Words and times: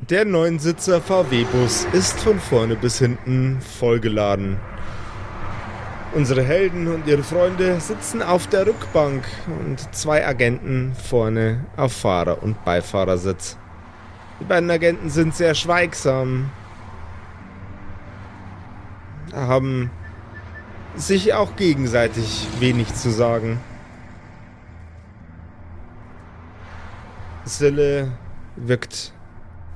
Der 0.00 0.24
Neunsitzer 0.24 1.00
VW-Bus 1.00 1.86
ist 1.92 2.20
von 2.20 2.38
vorne 2.38 2.76
bis 2.76 3.00
hinten 3.00 3.60
vollgeladen. 3.60 4.56
Unsere 6.14 6.42
Helden 6.42 6.86
und 6.86 7.06
ihre 7.08 7.24
Freunde 7.24 7.80
sitzen 7.80 8.22
auf 8.22 8.46
der 8.46 8.66
Rückbank 8.66 9.24
und 9.60 9.92
zwei 9.92 10.24
Agenten 10.24 10.94
vorne 10.94 11.66
auf 11.76 11.92
Fahrer- 11.92 12.42
und 12.42 12.64
Beifahrersitz. 12.64 13.58
Die 14.40 14.44
beiden 14.44 14.70
Agenten 14.70 15.10
sind 15.10 15.34
sehr 15.34 15.56
schweigsam, 15.56 16.48
haben 19.34 19.90
sich 20.94 21.34
auch 21.34 21.56
gegenseitig 21.56 22.46
wenig 22.60 22.94
zu 22.94 23.10
sagen. 23.10 23.60
Sille 27.44 28.12
wirkt 28.54 29.12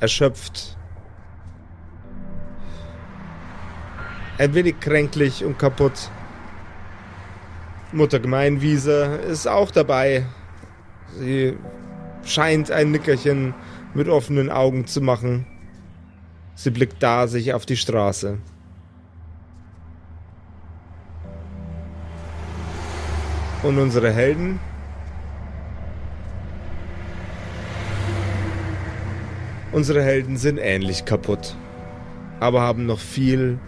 erschöpft. 0.03 0.77
Ein 4.37 4.53
wenig 4.53 4.81
kränklich 4.81 5.45
und 5.45 5.59
kaputt. 5.61 6.11
Mutter 7.93 8.19
Gemeinwiese 8.19 9.21
ist 9.31 9.47
auch 9.47 9.71
dabei. 9.71 10.27
Sie 11.21 11.57
scheint 12.25 12.73
ein 12.73 12.91
Nickerchen 12.91 13.55
mit 13.95 14.09
offenen 14.09 14.51
Augen 14.51 14.87
zu 14.87 15.01
machen. 15.01 15.47
Sie 16.57 16.71
blickt 16.71 17.01
da 17.01 17.29
sich 17.29 17.55
auf 17.55 17.65
die 17.65 17.77
Straße. 17.77 18.39
Und 23.63 23.79
unsere 23.79 24.13
Helden? 24.13 24.59
Unsere 29.73 30.03
Helden 30.03 30.37
sind 30.37 30.59
ähnlich 30.59 31.07
kaputt, 31.07 31.57
aber 32.41 32.61
haben 32.61 32.85
noch 32.85 32.99
viel, 32.99 33.59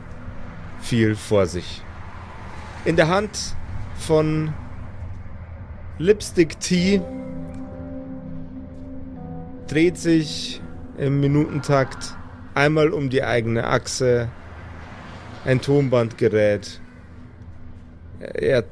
viel 0.83 1.17
vor 1.17 1.47
sich. 1.47 1.83
In 2.85 2.97
der 2.97 3.09
Hand 3.09 3.57
von 3.97 4.53
Lipstick 5.99 6.61
Tea 6.61 7.01
dreht 9.67 9.97
sich 9.97 10.61
im 10.99 11.21
Minutentakt 11.21 12.15
einmal 12.53 12.91
um 12.91 13.09
die 13.09 13.25
eigene 13.25 13.67
Achse 13.67 14.29
ein 15.47 15.63
Tonbandgerät. 15.63 16.81
Er 18.21 18.65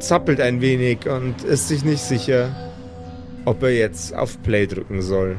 zappelt 0.00 0.40
ein 0.40 0.60
wenig 0.60 1.08
und 1.08 1.44
ist 1.44 1.68
sich 1.68 1.84
nicht 1.84 2.02
sicher, 2.02 2.72
ob 3.44 3.62
er 3.62 3.76
jetzt 3.76 4.12
auf 4.12 4.42
Play 4.42 4.66
drücken 4.66 5.02
soll. 5.02 5.36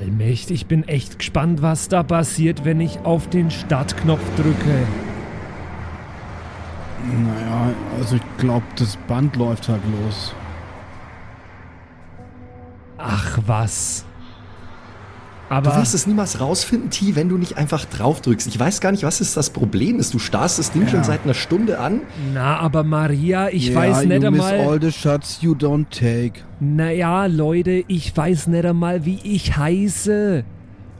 Allmächtig, 0.00 0.62
ich 0.62 0.66
bin 0.66 0.86
echt 0.86 1.18
gespannt, 1.18 1.62
was 1.62 1.88
da 1.88 2.02
passiert, 2.02 2.64
wenn 2.64 2.80
ich 2.80 2.98
auf 3.04 3.28
den 3.28 3.50
Startknopf 3.50 4.22
drücke. 4.36 4.86
Naja, 7.04 7.74
also 7.98 8.16
ich 8.16 8.38
glaube, 8.38 8.64
das 8.76 8.96
Band 9.08 9.36
läuft 9.36 9.68
halt 9.68 9.82
los. 10.00 10.34
Ach 12.98 13.38
was. 13.46 14.05
Aber 15.48 15.70
Du 15.70 15.76
wirst 15.76 15.94
es 15.94 16.08
niemals 16.08 16.40
rausfinden, 16.40 16.90
T, 16.90 17.14
wenn 17.14 17.28
du 17.28 17.38
nicht 17.38 17.56
einfach 17.56 17.84
drauf 17.84 18.20
drückst. 18.20 18.48
Ich 18.48 18.58
weiß 18.58 18.80
gar 18.80 18.90
nicht, 18.90 19.04
was 19.04 19.20
ist 19.20 19.36
das 19.36 19.50
Problem 19.50 20.00
ist. 20.00 20.12
Du 20.12 20.18
starrst 20.18 20.58
das 20.58 20.72
Ding 20.72 20.82
Ja. 20.82 20.88
schon 20.88 21.04
seit 21.04 21.22
einer 21.22 21.34
Stunde 21.34 21.78
an. 21.78 22.00
na, 22.34 22.58
aber 22.58 22.82
Maria, 22.82 23.48
ich 23.50 23.68
Ja, 23.68 23.76
weiß 23.76 24.04
nicht 24.06 24.24
you 24.24 24.30
miss 24.32 24.42
einmal. 24.44 24.68
all 24.68 24.80
the 24.82 24.90
shots 24.90 25.38
you 25.42 25.52
don't 25.54 25.86
take. 25.90 26.40
Naja, 26.58 27.26
Leute, 27.26 27.84
ich 27.86 28.16
weiß 28.16 28.48
nicht 28.48 28.64
einmal, 28.64 29.04
wie 29.04 29.20
ich 29.22 29.56
heiße. 29.56 30.44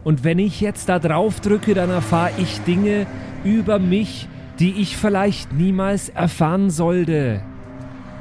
Und 0.05 0.23
wenn 0.23 0.39
ich 0.39 0.61
jetzt 0.61 0.89
da 0.89 1.01
drauf 1.01 1.41
drücke, 1.41 1.75
dann 1.75 1.91
erfahre 1.91 2.31
ich 2.39 2.61
Dinge 2.61 3.07
über 3.43 3.81
mich, 3.81 4.29
die 4.61 4.81
ich 4.81 4.97
vielleicht 4.97 5.53
niemals 5.53 6.09
erfahren 6.11 6.71
sollte. 6.71 7.41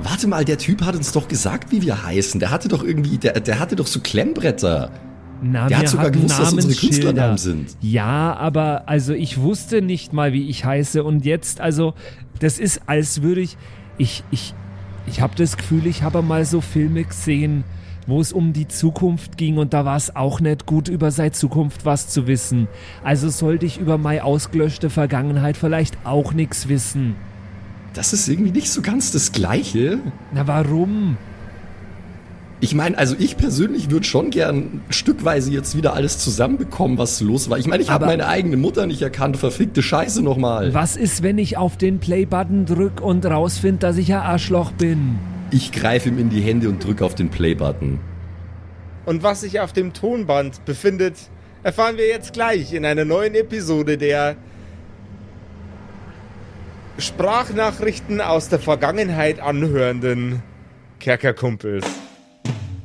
Warte 0.02 0.28
mal, 0.28 0.44
der 0.44 0.58
Typ 0.58 0.81
hat 0.81 0.96
uns 0.96 1.12
doch 1.12 1.28
gesagt, 1.28 1.72
wie 1.72 1.84
wir 1.84 2.03
heißen. 2.03 2.40
Der 2.40 2.50
hatte 2.50 2.68
doch 2.68 2.84
irgendwie, 2.84 3.18
der, 3.19 3.40
der 3.40 3.59
hatte 3.59 3.75
doch 3.75 3.88
so 3.88 4.00
Klemmbretter. 4.00 4.90
Na, 5.51 5.67
Der 5.67 5.79
hat 5.79 5.89
sogar 5.89 6.11
gewusst, 6.11 6.39
dass 6.39 6.53
unsere. 6.53 6.73
Künstlernamen 6.73 7.38
sind. 7.38 7.78
Ja, 7.81 8.35
aber 8.35 8.83
also 8.88 9.13
ich 9.13 9.39
wusste 9.39 9.81
nicht 9.81 10.13
mal, 10.13 10.33
wie 10.33 10.50
ich 10.50 10.66
heiße. 10.66 11.03
Und 11.03 11.25
jetzt, 11.25 11.61
also, 11.61 11.94
das 12.39 12.59
ist, 12.59 12.81
als 12.88 13.22
würde 13.22 13.41
ich. 13.41 13.57
Ich, 13.97 14.23
ich, 14.31 14.53
ich 15.07 15.22
habe 15.22 15.35
das 15.35 15.55
Gefühl, 15.55 15.88
ich 15.88 16.03
habe 16.03 16.22
mal 16.22 16.44
so 16.44 16.59
Filme 16.59 17.03
gesehen, 17.03 17.63
wo 18.07 18.19
es 18.19 18.34
um 18.34 18.53
die 18.53 18.67
Zukunft 18.67 19.38
ging 19.38 19.57
und 19.57 19.73
da 19.73 19.85
war 19.85 19.95
es 19.95 20.16
auch 20.16 20.39
nicht 20.39 20.66
gut, 20.66 20.89
über 20.89 21.11
seine 21.11 21.31
Zukunft 21.31 21.85
was 21.85 22.07
zu 22.07 22.28
wissen. 22.28 22.67
Also 23.03 23.29
sollte 23.29 23.66
ich 23.66 23.79
über 23.79 23.97
meine 23.97 24.23
ausgelöschte 24.23 24.89
Vergangenheit 24.89 25.57
vielleicht 25.57 25.97
auch 26.03 26.34
nichts 26.34 26.67
wissen. 26.67 27.16
Das 27.94 28.11
ist 28.11 28.28
irgendwie 28.28 28.51
nicht 28.51 28.69
so 28.69 28.81
ganz 28.81 29.11
das 29.11 29.31
Gleiche. 29.31 30.00
Na, 30.34 30.45
warum? 30.47 31.17
Ich 32.61 32.73
meine, 32.73 32.97
also 32.97 33.16
ich 33.19 33.35
persönlich 33.35 33.91
würde 33.91 34.05
schon 34.05 34.29
gern 34.29 34.81
stückweise 34.89 35.51
jetzt 35.51 35.75
wieder 35.75 35.93
alles 35.93 36.19
zusammenbekommen, 36.19 36.97
was 36.97 37.19
los 37.19 37.49
war. 37.49 37.57
Ich 37.57 37.67
meine, 37.67 37.83
ich 37.83 37.89
habe 37.89 38.05
meine 38.05 38.27
eigene 38.27 38.55
Mutter 38.55 38.85
nicht 38.85 39.01
erkannt. 39.01 39.38
Verfickte 39.38 39.83
Scheiße 39.83 40.23
nochmal. 40.23 40.73
Was 40.73 40.95
ist, 40.95 41.21
wenn 41.21 41.38
ich 41.38 41.57
auf 41.57 41.77
den 41.77 41.99
Play-Button 41.99 42.66
drück 42.66 43.01
und 43.01 43.25
rausfind, 43.25 43.83
dass 43.83 43.97
ich 43.97 44.13
ein 44.13 44.21
Arschloch 44.21 44.71
bin? 44.71 45.19
Ich 45.51 45.73
greife 45.73 46.09
ihm 46.09 46.17
in 46.17 46.29
die 46.29 46.41
Hände 46.41 46.69
und 46.69 46.83
drücke 46.83 47.03
auf 47.03 47.13
den 47.13 47.29
Play-Button. 47.29 47.99
Und 49.05 49.22
was 49.22 49.41
sich 49.41 49.59
auf 49.59 49.73
dem 49.73 49.93
Tonband 49.93 50.63
befindet, 50.66 51.16
erfahren 51.61 51.97
wir 51.97 52.07
jetzt 52.07 52.33
gleich 52.33 52.73
in 52.73 52.85
einer 52.85 53.05
neuen 53.05 53.35
Episode 53.35 53.97
der 53.97 54.37
Sprachnachrichten 56.97 58.22
aus 58.22 58.47
der 58.47 58.59
Vergangenheit 58.59 59.41
anhörenden 59.41 60.41
Kerkerkumpels. 60.99 61.85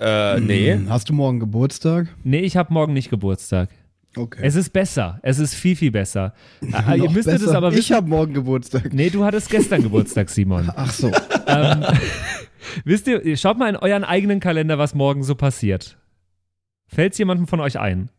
Äh, 0.00 0.40
nee. 0.40 0.72
Hm, 0.74 0.88
Hast 0.90 1.08
du 1.08 1.12
morgen 1.12 1.40
Geburtstag? 1.40 2.08
Nee, 2.24 2.40
ich 2.40 2.56
habe 2.56 2.72
morgen 2.72 2.92
nicht 2.92 3.10
Geburtstag. 3.10 3.70
Okay. 4.16 4.40
Es 4.42 4.54
ist 4.54 4.70
besser. 4.72 5.18
Es 5.22 5.38
ist 5.38 5.54
viel, 5.54 5.76
viel 5.76 5.90
besser. 5.90 6.34
Äh, 6.62 6.98
ihr 6.98 7.10
müsstet 7.10 7.36
es 7.36 7.44
besser. 7.44 7.56
aber 7.56 7.72
Ich 7.72 7.92
habe 7.92 8.08
morgen 8.08 8.34
Geburtstag. 8.34 8.92
Nee, 8.92 9.10
du 9.10 9.24
hattest 9.24 9.50
gestern 9.50 9.82
Geburtstag, 9.82 10.30
Simon. 10.30 10.70
Ach 10.76 10.92
so. 10.92 11.10
ähm, 11.46 11.84
wisst 12.84 13.06
ihr, 13.06 13.36
schaut 13.36 13.58
mal 13.58 13.68
in 13.68 13.76
euren 13.76 14.04
eigenen 14.04 14.40
Kalender, 14.40 14.78
was 14.78 14.94
morgen 14.94 15.22
so 15.24 15.34
passiert. 15.34 15.96
Fällt's 16.86 17.18
jemandem 17.18 17.46
von 17.46 17.60
euch 17.60 17.78
ein? 17.78 18.10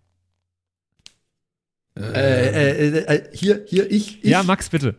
Äh, 1.97 2.01
äh, 2.01 2.87
äh, 2.87 3.15
äh, 3.15 3.23
hier, 3.33 3.63
hier, 3.67 3.91
ich, 3.91 4.23
ich. 4.23 4.29
Ja, 4.29 4.43
Max, 4.43 4.69
bitte. 4.69 4.95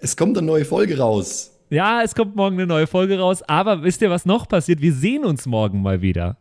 Es 0.00 0.16
kommt 0.16 0.36
eine 0.36 0.46
neue 0.46 0.64
Folge 0.64 0.98
raus. 0.98 1.52
Ja, 1.72 2.02
es 2.02 2.14
kommt 2.14 2.36
morgen 2.36 2.56
eine 2.56 2.66
neue 2.66 2.86
Folge 2.86 3.18
raus, 3.18 3.40
aber 3.48 3.82
wisst 3.82 4.02
ihr, 4.02 4.10
was 4.10 4.26
noch 4.26 4.46
passiert? 4.46 4.82
Wir 4.82 4.92
sehen 4.92 5.24
uns 5.24 5.46
morgen 5.46 5.80
mal 5.80 6.02
wieder. 6.02 6.36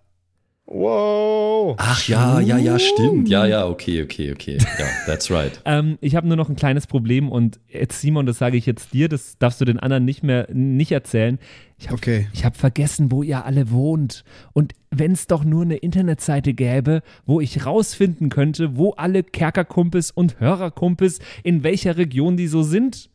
Wow. 0.66 1.76
Ach 1.80 2.06
ja, 2.06 2.42
ja, 2.42 2.58
ja, 2.58 2.78
stimmt. 2.78 3.30
Ja, 3.30 3.46
ja, 3.46 3.66
okay, 3.66 4.04
okay, 4.04 4.34
okay. 4.34 4.58
Ja, 4.58 4.86
that's 5.06 5.32
right. 5.32 5.62
Ähm, 5.66 5.98
ich 6.02 6.18
habe 6.18 6.28
nur 6.28 6.36
noch 6.36 6.50
ein 6.50 6.58
kleines 6.58 6.86
Problem 6.86 7.30
und 7.30 7.62
jetzt, 7.70 8.02
Simon, 8.02 8.26
das 8.26 8.40
sage 8.40 8.58
ich 8.58 8.66
jetzt 8.66 8.94
dir, 8.94 9.08
das 9.08 9.38
darfst 9.38 9.62
du 9.62 9.66
den 9.66 9.80
anderen 9.80 10.04
nicht 10.04 10.22
mehr 10.22 10.48
nicht 10.52 10.92
erzählen. 10.92 11.40
Ich 11.78 11.86
habe 11.88 11.96
Okay. 11.96 12.28
ich 12.34 12.44
hab 12.44 12.58
vergessen, 12.58 13.10
wo 13.10 13.24
ihr 13.24 13.46
alle 13.46 13.72
wohnt. 13.72 14.26
Und 14.52 14.74
wenn 14.90 15.14
es 15.14 15.28
doch 15.28 15.46
nur 15.46 15.64
eine 15.64 15.78
Internetseite 15.78 16.54
gäbe, 16.54 17.04
wo 17.26 17.40
ich 17.40 17.66
rausfinden 17.66 18.28
könnte, 18.28 18.76
wo 18.76 18.92
alle 18.92 19.24
Kerkerkumpels 19.24 20.12
und 20.12 20.42
Hörerkumpels, 20.42 21.20
in 21.44 21.64
welcher 21.64 21.96
Region 21.96 22.36
die 22.36 22.48
so 22.48 22.64
sind, 22.64 23.10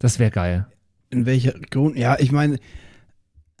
das 0.00 0.18
wäre 0.18 0.32
geil. 0.32 0.66
In 1.10 1.26
welcher 1.26 1.52
Grund? 1.70 1.96
Ja, 1.96 2.16
ich 2.18 2.32
meine, 2.32 2.58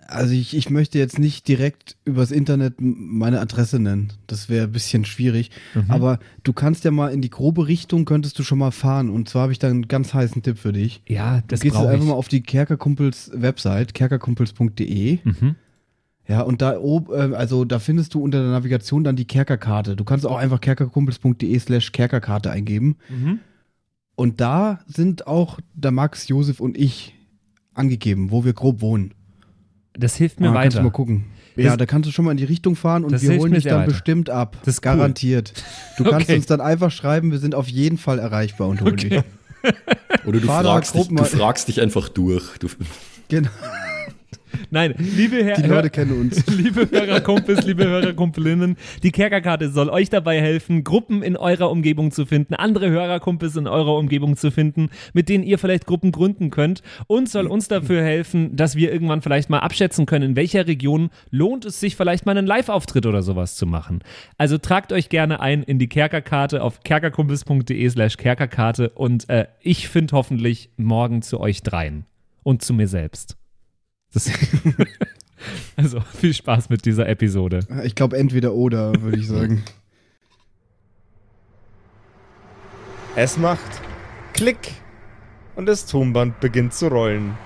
also 0.08 0.32
ich, 0.32 0.56
ich 0.56 0.70
möchte 0.70 0.98
jetzt 0.98 1.18
nicht 1.18 1.46
direkt 1.48 1.96
übers 2.06 2.30
Internet 2.30 2.76
meine 2.78 3.40
Adresse 3.40 3.78
nennen. 3.78 4.14
Das 4.26 4.48
wäre 4.48 4.64
ein 4.64 4.72
bisschen 4.72 5.04
schwierig. 5.04 5.50
Mhm. 5.74 5.90
Aber 5.90 6.18
du 6.44 6.54
kannst 6.54 6.84
ja 6.84 6.90
mal 6.90 7.12
in 7.12 7.20
die 7.20 7.28
grobe 7.28 7.68
Richtung, 7.68 8.06
könntest 8.06 8.38
du 8.38 8.42
schon 8.42 8.58
mal 8.58 8.70
fahren. 8.70 9.10
Und 9.10 9.28
zwar 9.28 9.42
habe 9.42 9.52
ich 9.52 9.58
da 9.58 9.68
einen 9.68 9.86
ganz 9.86 10.14
heißen 10.14 10.42
Tipp 10.42 10.58
für 10.58 10.72
dich. 10.72 11.02
Ja, 11.06 11.42
das 11.48 11.60
gehst 11.60 11.64
jetzt 11.64 11.74
brauche 11.74 11.88
einfach 11.90 12.04
ich. 12.04 12.08
mal 12.08 12.14
auf 12.16 12.28
die 12.28 12.42
Kerkerkumpels 12.42 13.32
Website, 13.34 13.92
kerkerkumpels.de. 13.92 15.18
Mhm. 15.24 15.56
Ja, 16.26 16.40
und 16.40 16.62
da 16.62 16.78
oben, 16.78 17.12
äh, 17.12 17.36
also 17.36 17.66
da 17.66 17.78
findest 17.78 18.14
du 18.14 18.22
unter 18.22 18.40
der 18.40 18.50
Navigation 18.50 19.04
dann 19.04 19.16
die 19.16 19.26
Kerkerkarte. 19.26 19.94
Du 19.94 20.04
kannst 20.04 20.26
auch 20.26 20.38
einfach 20.38 20.62
kerkerkumpels.de 20.62 21.58
slash 21.58 21.92
Kerkerkarte 21.92 22.50
eingeben. 22.50 22.96
Mhm. 23.10 23.40
Und 24.14 24.40
da 24.40 24.80
sind 24.86 25.26
auch 25.26 25.58
der 25.74 25.90
Max, 25.90 26.28
Josef 26.28 26.60
und 26.60 26.78
ich 26.78 27.14
angegeben, 27.78 28.30
wo 28.30 28.44
wir 28.44 28.52
grob 28.52 28.80
wohnen. 28.80 29.12
Das 29.94 30.14
hilft 30.16 30.40
mir 30.40 30.50
Ah, 30.50 30.52
Kannst 30.52 30.74
du 30.76 30.78
weiter. 30.78 30.84
mal 30.84 30.90
gucken. 30.92 31.24
Ja, 31.56 31.70
Das- 31.70 31.76
da 31.78 31.86
kannst 31.86 32.06
du 32.08 32.12
schon 32.12 32.24
mal 32.24 32.30
in 32.30 32.36
die 32.36 32.44
Richtung 32.44 32.76
fahren 32.76 33.02
und 33.04 33.20
wir 33.20 33.38
holen 33.38 33.52
dich 33.52 33.64
dann 33.64 33.80
weiter. 33.80 33.86
bestimmt 33.90 34.30
ab. 34.30 34.56
Das 34.64 34.74
ist 34.74 34.86
cool. 34.86 34.92
Garantiert. 34.96 35.52
Du 35.96 36.04
kannst 36.10 36.28
Okay. 36.28 36.36
uns 36.36 36.46
dann 36.46 36.60
einfach 36.60 36.90
schreiben, 36.92 37.32
wir 37.32 37.38
sind 37.38 37.54
auf 37.56 37.68
jeden 37.68 37.98
Fall 37.98 38.18
erreichbar 38.20 38.68
und 38.68 38.80
holen 38.80 38.96
dich. 38.96 39.20
Oder 40.24 40.40
du 40.40 40.46
fragst, 40.46 40.94
dich, 40.94 41.08
du 41.08 41.24
fragst 41.24 41.66
dich 41.68 41.80
einfach 41.80 42.08
durch. 42.08 42.58
Du, 42.58 42.68
Genau. 43.28 43.48
Nein, 44.70 44.94
liebe 44.98 45.44
Herr, 45.44 45.56
Die 45.56 45.68
Leute 45.68 45.90
kennen 45.90 46.20
uns. 46.20 46.46
liebe 46.56 46.88
Hörerkumpels, 46.90 47.64
liebe 47.64 47.84
Hörerkumpelinnen, 47.84 48.76
die 49.02 49.10
Kerkerkarte 49.10 49.70
soll 49.70 49.88
euch 49.88 50.10
dabei 50.10 50.40
helfen, 50.40 50.84
Gruppen 50.84 51.22
in 51.22 51.36
eurer 51.36 51.70
Umgebung 51.70 52.10
zu 52.10 52.26
finden, 52.26 52.54
andere 52.54 52.90
Hörerkumpels 52.90 53.56
in 53.56 53.66
eurer 53.66 53.96
Umgebung 53.96 54.36
zu 54.36 54.50
finden, 54.50 54.90
mit 55.12 55.28
denen 55.28 55.44
ihr 55.44 55.58
vielleicht 55.58 55.86
Gruppen 55.86 56.12
gründen 56.12 56.50
könnt 56.50 56.82
und 57.06 57.28
soll 57.28 57.46
uns 57.46 57.68
dafür 57.68 58.02
helfen, 58.02 58.56
dass 58.56 58.76
wir 58.76 58.92
irgendwann 58.92 59.22
vielleicht 59.22 59.50
mal 59.50 59.60
abschätzen 59.60 60.06
können, 60.06 60.30
in 60.30 60.36
welcher 60.36 60.66
Region 60.66 61.10
lohnt 61.30 61.64
es 61.64 61.80
sich 61.80 61.96
vielleicht 61.96 62.26
mal 62.26 62.36
einen 62.36 62.46
Live-Auftritt 62.46 63.06
oder 63.06 63.22
sowas 63.22 63.56
zu 63.56 63.66
machen. 63.66 64.00
Also 64.36 64.58
tragt 64.58 64.92
euch 64.92 65.08
gerne 65.08 65.40
ein 65.40 65.62
in 65.62 65.78
die 65.78 65.88
Kerkerkarte 65.88 66.62
auf 66.62 66.82
kerkerkumpels.de 66.82 67.88
slash 67.88 68.16
Kerkerkarte 68.16 68.90
und 68.90 69.28
äh, 69.28 69.46
ich 69.60 69.88
finde 69.88 70.12
hoffentlich 70.12 70.70
morgen 70.76 71.22
zu 71.22 71.40
euch 71.40 71.62
dreien 71.62 72.04
und 72.42 72.62
zu 72.62 72.74
mir 72.74 72.88
selbst. 72.88 73.37
Also 75.76 76.00
viel 76.00 76.34
Spaß 76.34 76.68
mit 76.68 76.84
dieser 76.84 77.08
Episode. 77.08 77.60
Ich 77.84 77.94
glaube 77.94 78.16
entweder 78.16 78.54
oder, 78.54 78.92
würde 79.00 79.18
ich 79.18 79.28
sagen. 79.28 79.62
Es 83.14 83.36
macht 83.36 83.80
Klick 84.32 84.72
und 85.54 85.66
das 85.66 85.86
Tonband 85.86 86.40
beginnt 86.40 86.74
zu 86.74 86.88
rollen. 86.88 87.36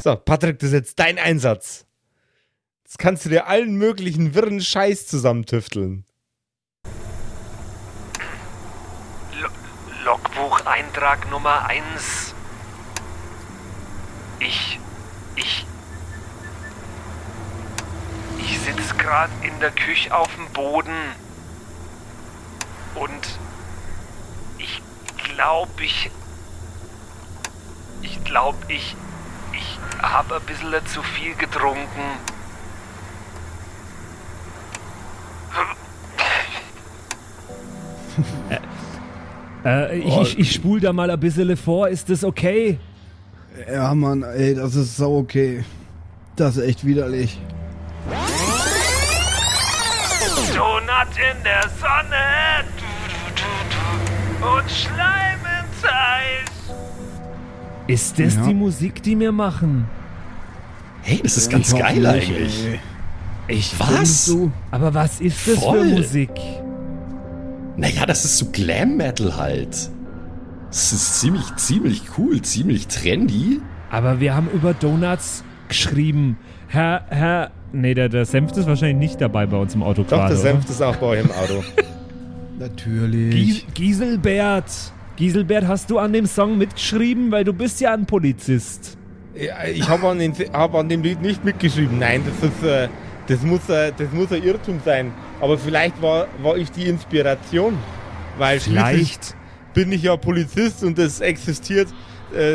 So, 0.00 0.16
Patrick, 0.16 0.58
das 0.58 0.68
ist 0.68 0.74
jetzt 0.74 0.98
dein 0.98 1.18
Einsatz. 1.18 1.86
Jetzt 2.84 2.98
kannst 2.98 3.24
du 3.24 3.28
dir 3.28 3.46
allen 3.46 3.76
möglichen 3.76 4.34
wirren 4.34 4.60
Scheiß 4.60 5.06
zusammentüfteln. 5.06 6.04
Logbucheintrag 10.68 11.30
Nummer 11.30 11.64
1. 11.66 12.34
Ich. 14.38 14.78
Ich. 15.34 15.66
Ich 18.36 18.60
sitze 18.60 18.94
gerade 18.96 19.32
in 19.42 19.58
der 19.60 19.70
Küche 19.70 20.14
auf 20.14 20.28
dem 20.34 20.50
Boden. 20.52 21.14
Und. 22.94 23.38
Ich 24.58 24.82
glaube, 25.16 25.82
ich. 25.82 26.10
Ich 28.02 28.22
glaube, 28.24 28.58
ich. 28.68 28.94
Ich 29.52 29.78
habe 30.02 30.36
ein 30.36 30.42
bisschen 30.42 30.86
zu 30.86 31.02
viel 31.02 31.34
getrunken. 31.34 31.88
Äh, 39.64 39.98
ich, 39.98 40.16
ich, 40.20 40.38
ich 40.38 40.52
spul 40.52 40.80
da 40.80 40.92
mal 40.92 41.10
ein 41.10 41.18
bisschen 41.20 41.56
vor, 41.56 41.88
ist 41.88 42.08
das 42.10 42.22
okay? 42.24 42.78
Ja, 43.72 43.92
Mann, 43.94 44.22
ey, 44.22 44.54
das 44.54 44.74
ist 44.76 44.96
so 44.96 45.16
okay. 45.18 45.64
Das 46.36 46.56
ist 46.56 46.64
echt 46.64 46.84
widerlich. 46.86 47.40
Donut 50.54 51.12
in 51.16 51.42
der 51.44 51.62
Sonne. 51.78 52.64
Du, 52.76 52.84
du, 53.34 53.42
du, 53.70 54.40
du. 54.40 54.56
Und 54.56 54.70
Schleim 54.70 55.38
ins 55.40 55.84
Eis. 55.84 56.74
Ist 57.86 58.18
das 58.18 58.34
Ja. 58.36 58.42
die 58.46 58.54
Musik, 58.54 59.02
die 59.02 59.18
wir 59.18 59.32
machen? 59.32 59.86
hey, 61.02 61.20
das 61.22 61.36
ist 61.38 61.50
ganz 61.50 61.68
Ich 61.68 61.74
hoffe 61.74 61.82
geil 61.94 62.06
eigentlich. 62.06 62.64
ey. 62.66 62.80
Ich. 63.48 63.74
Was? 63.78 64.26
Du? 64.26 64.52
Aber 64.70 64.92
was 64.92 65.20
ist 65.20 65.48
das 65.48 65.58
Voll. 65.58 65.78
für 65.88 65.94
Musik? 65.96 66.30
Naja, 67.78 68.04
das 68.06 68.24
ist 68.24 68.36
so 68.38 68.46
Glam 68.52 68.96
Metal 68.96 69.36
halt. 69.36 69.90
Das 70.68 70.92
ist 70.92 71.20
ziemlich, 71.20 71.56
ziemlich 71.56 72.02
cool, 72.18 72.42
ziemlich 72.42 72.88
trendy. 72.88 73.60
Aber 73.90 74.20
wir 74.20 74.34
haben 74.34 74.48
über 74.52 74.74
Donuts 74.74 75.44
geschrieben. 75.68 76.36
Herr, 76.66 77.06
Herr. 77.08 77.50
Nee, 77.72 77.94
der, 77.94 78.08
der 78.08 78.26
Senft 78.26 78.56
ist 78.56 78.66
wahrscheinlich 78.66 78.98
nicht 78.98 79.20
dabei 79.20 79.46
bei 79.46 79.56
uns 79.56 79.74
im 79.74 79.82
Auto 79.82 80.02
Doch, 80.02 80.10
gerade. 80.10 80.34
der 80.34 80.42
oder? 80.42 80.50
Senft 80.52 80.68
ist 80.70 80.82
auch 80.82 80.96
bei 80.96 81.06
euch 81.06 81.20
im 81.20 81.30
Auto. 81.30 81.64
Natürlich. 82.58 83.30
Gies 83.30 83.64
Gieselbert. 83.74 84.70
Gieselbert, 85.16 85.66
hast 85.66 85.90
du 85.90 85.98
an 85.98 86.12
dem 86.12 86.26
Song 86.26 86.58
mitgeschrieben? 86.58 87.30
Weil 87.30 87.44
du 87.44 87.52
bist 87.52 87.80
ja 87.80 87.92
ein 87.94 88.06
Polizist. 88.06 88.96
Ja, 89.34 89.64
ich 89.72 89.88
habe 89.88 90.08
an, 90.08 90.18
den- 90.18 90.32
hab 90.52 90.74
an 90.74 90.88
dem 90.88 91.02
Lied 91.02 91.22
nicht 91.22 91.44
mitgeschrieben. 91.44 91.98
Nein, 91.98 92.22
das 92.26 92.50
ist, 92.50 92.62
äh, 92.64 92.88
das 93.28 93.42
muss, 93.42 93.68
äh, 93.68 93.92
das 93.96 94.10
muss 94.12 94.32
ein 94.32 94.42
Irrtum 94.42 94.80
sein. 94.84 95.12
Aber 95.40 95.58
vielleicht 95.58 96.00
war, 96.02 96.26
war 96.42 96.56
ich 96.56 96.70
die 96.70 96.84
Inspiration. 96.88 97.76
Weil 98.38 98.60
Vielleicht. 98.60 99.34
bin 99.74 99.90
ich 99.92 100.02
ja 100.04 100.16
Polizist 100.16 100.84
und 100.84 100.98
es 100.98 101.20
existiert 101.20 101.88
äh, 102.34 102.52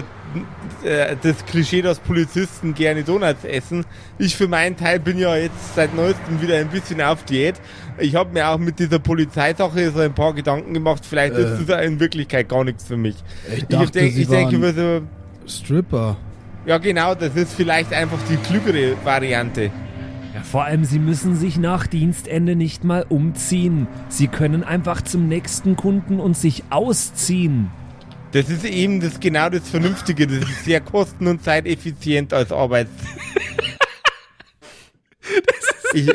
äh, 0.88 1.16
das 1.22 1.46
Klischee, 1.46 1.81
dass 1.81 2.00
Polizisten 2.00 2.74
gerne 2.74 3.04
Donuts 3.04 3.44
essen. 3.44 3.86
Ich 4.18 4.36
für 4.36 4.48
meinen 4.48 4.78
Teil 4.78 5.00
bin 5.00 5.18
ja 5.18 5.36
jetzt 5.36 5.75
seit 5.75 5.94
neuestem 5.96 6.42
wieder 6.42 6.56
ein 6.58 6.70
bisschen 6.70 7.02
auf 7.02 7.24
Diät. 7.25 7.56
Ich 7.98 8.16
habe 8.16 8.31
mir 8.31 8.48
auch 8.48 8.58
mit 8.58 8.80
dieser 8.80 9.00
Polizeisache 9.00 9.92
so 9.92 10.00
ein 10.00 10.14
paar 10.14 10.34
Gedanken 10.34 10.74
gemacht. 10.74 11.06
Vielleicht 11.06 11.34
ist 11.36 11.62
Äh. 11.62 11.66
das 11.66 11.86
in 11.86 12.00
Wirklichkeit 12.00 12.48
gar 12.50 12.64
nichts 12.64 12.86
für 12.86 12.98
mich. 12.98 13.16
Ich 13.48 13.64
Ich, 13.64 13.68
dachte, 13.68 13.92
denk, 13.92 14.14
sie 14.14 14.22
ich 14.22 14.28
denke, 14.30 14.74
so, 14.74 15.02
Stripper. 15.48 16.16
ja 16.66 16.78
genau, 16.78 17.14
das 17.16 17.36
ist 17.36 17.54
vielleicht 17.54 17.92
einfach 17.94 18.20
die 18.30 18.38
klügere 18.38 18.96
Variante. 19.04 19.70
Ja, 20.33 20.41
vor 20.41 20.63
allem, 20.63 20.83
sie 20.83 20.97
müssen 20.97 21.35
sich 21.35 21.57
nach 21.57 21.85
Dienstende 21.85 22.56
nicht 22.56 22.83
mal 22.83 23.06
umziehen. 23.07 23.88
Sie 24.09 24.27
können 24.27 24.63
einfach 24.63 25.03
zum 25.03 25.27
nächsten 25.27 25.75
Kunden 25.75 26.19
und 26.19 26.35
sich 26.35 26.63
ausziehen. 26.71 27.69
Das 28.31 28.50
ist 28.50 28.65
eben 28.65 29.00
das 29.00 29.19
genau 29.19 29.50
das 29.50 29.69
Vernünftige. 29.69 30.25
Das 30.25 30.50
ist 30.50 30.65
sehr 30.65 30.81
kosten- 30.81 31.27
und 31.27 31.44
zeiteffizient 31.44 32.33
als 32.33 32.51
Arbeits. 32.51 32.89
ich, 35.93 36.10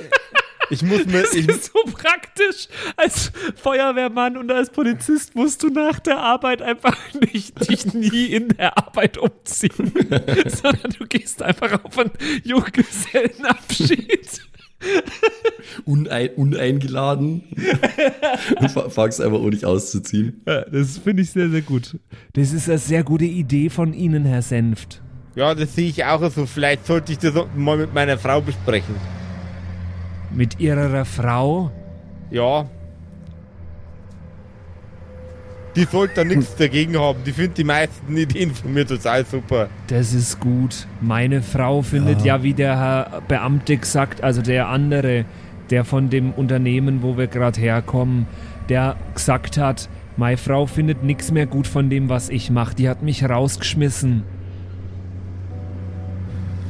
ich 0.70 0.82
muss 0.82 1.06
mir. 1.06 1.22
Das 1.22 1.34
Ich, 1.34 1.48
ist 1.48 1.72
so 1.72 1.78
praktisch. 1.92 2.68
Als 2.96 3.32
Feuerwehrmann 3.56 4.36
und 4.36 4.50
als 4.50 4.70
Polizist 4.70 5.34
musst 5.34 5.62
du 5.62 5.68
nach 5.68 5.98
der 6.00 6.18
Arbeit 6.18 6.62
einfach 6.62 6.96
nicht, 7.32 7.68
dich 7.68 7.92
nie 7.94 8.26
in 8.26 8.48
der 8.48 8.76
Arbeit 8.78 9.18
umziehen, 9.18 9.92
sondern 10.46 10.92
du 10.98 11.06
gehst 11.06 11.42
einfach 11.42 11.84
auf 11.84 11.98
einen 11.98 12.10
Junggesellenabschied. 12.44 14.42
Unein, 15.84 16.30
uneingeladen. 16.36 17.42
und 18.60 18.70
fa- 18.70 18.88
fangst 18.90 19.20
einfach 19.20 19.38
auch 19.38 19.50
nicht 19.50 19.64
auszuziehen. 19.64 20.40
Ja, 20.46 20.62
das 20.66 20.98
finde 20.98 21.22
ich 21.22 21.30
sehr, 21.30 21.48
sehr 21.50 21.62
gut. 21.62 21.96
Das 22.34 22.52
ist 22.52 22.68
eine 22.68 22.78
sehr 22.78 23.02
gute 23.02 23.24
Idee 23.24 23.70
von 23.70 23.92
Ihnen, 23.92 24.24
Herr 24.24 24.42
Senft. 24.42 25.02
ja, 25.34 25.54
das 25.54 25.74
sehe 25.74 25.88
ich 25.88 26.04
auch 26.04 26.30
so. 26.30 26.46
Vielleicht 26.46 26.86
sollte 26.86 27.10
ich 27.12 27.18
das 27.18 27.34
mal 27.56 27.76
mit 27.76 27.92
meiner 27.92 28.18
Frau 28.18 28.40
besprechen. 28.40 28.94
Mit 30.30 30.60
Ihrer 30.60 31.04
Frau? 31.04 31.70
Ja. 32.30 32.66
Die 35.76 35.84
sollte 35.84 36.14
da 36.16 36.24
nichts 36.24 36.56
dagegen 36.56 36.98
haben. 36.98 37.18
Die 37.24 37.32
findet 37.32 37.58
die 37.58 37.64
meisten 37.64 38.16
Ideen 38.16 38.54
von 38.54 38.72
mir 38.72 38.86
total 38.86 39.24
super. 39.24 39.68
Das 39.86 40.12
ist 40.12 40.40
gut. 40.40 40.86
Meine 41.00 41.40
Frau 41.40 41.82
findet 41.82 42.22
ja, 42.22 42.42
wie 42.42 42.54
der 42.54 42.78
Herr 42.78 43.22
Beamte 43.28 43.76
gesagt, 43.76 44.22
also 44.24 44.42
der 44.42 44.68
andere, 44.68 45.24
der 45.70 45.84
von 45.84 46.10
dem 46.10 46.32
Unternehmen, 46.32 47.02
wo 47.02 47.16
wir 47.16 47.28
gerade 47.28 47.60
herkommen, 47.60 48.26
der 48.68 48.96
gesagt 49.14 49.56
hat, 49.56 49.88
meine 50.16 50.36
Frau 50.36 50.66
findet 50.66 51.04
nichts 51.04 51.30
mehr 51.30 51.46
gut 51.46 51.68
von 51.68 51.90
dem, 51.90 52.08
was 52.08 52.28
ich 52.28 52.50
mache. 52.50 52.74
Die 52.74 52.88
hat 52.88 53.02
mich 53.02 53.24
rausgeschmissen. 53.24 54.24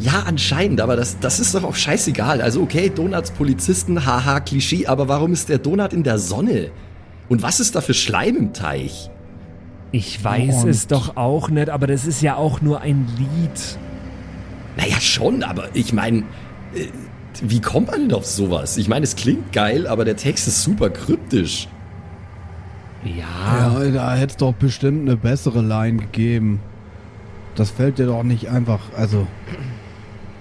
Ja, 0.00 0.22
anscheinend, 0.26 0.80
aber 0.80 0.94
das, 0.96 1.18
das 1.18 1.40
ist 1.40 1.54
doch 1.54 1.64
auch 1.64 1.74
scheißegal. 1.74 2.40
Also 2.40 2.62
okay, 2.62 2.90
Donuts, 2.94 3.30
Polizisten, 3.32 4.06
haha, 4.06 4.40
Klischee, 4.40 4.86
aber 4.86 5.08
warum 5.08 5.32
ist 5.32 5.48
der 5.48 5.58
Donut 5.58 5.92
in 5.92 6.02
der 6.04 6.18
Sonne? 6.18 6.70
Und 7.28 7.42
was 7.42 7.58
ist 7.60 7.74
da 7.74 7.80
für 7.80 7.94
Schleim 7.94 8.36
im 8.36 8.52
Teich? 8.52 9.10
Ich 9.90 10.22
weiß 10.22 10.64
Und- 10.64 10.68
es 10.70 10.86
doch 10.86 11.16
auch 11.16 11.48
nicht, 11.50 11.68
aber 11.70 11.86
das 11.86 12.06
ist 12.06 12.22
ja 12.22 12.36
auch 12.36 12.60
nur 12.60 12.80
ein 12.80 13.06
Lied. 13.18 13.78
Naja, 14.76 15.00
schon, 15.00 15.42
aber 15.42 15.68
ich 15.74 15.92
meine, 15.92 16.18
äh, 16.74 16.86
wie 17.42 17.60
kommt 17.60 17.88
man 17.90 18.02
denn 18.02 18.12
auf 18.12 18.26
sowas? 18.26 18.76
Ich 18.76 18.88
meine, 18.88 19.04
es 19.04 19.16
klingt 19.16 19.52
geil, 19.52 19.86
aber 19.88 20.04
der 20.04 20.16
Text 20.16 20.46
ist 20.46 20.62
super 20.62 20.90
kryptisch. 20.90 21.66
Ja, 23.04 23.78
Ja, 23.84 23.90
da 23.90 24.14
hätte 24.14 24.32
es 24.32 24.36
doch 24.36 24.52
bestimmt 24.54 25.08
eine 25.08 25.16
bessere 25.16 25.62
Line 25.62 25.98
gegeben. 25.98 26.60
das 27.54 27.70
fällt 27.72 27.98
dir 27.98 28.06
doch 28.06 28.22
nicht 28.22 28.48
einfach, 28.50 28.78
also 28.96 29.26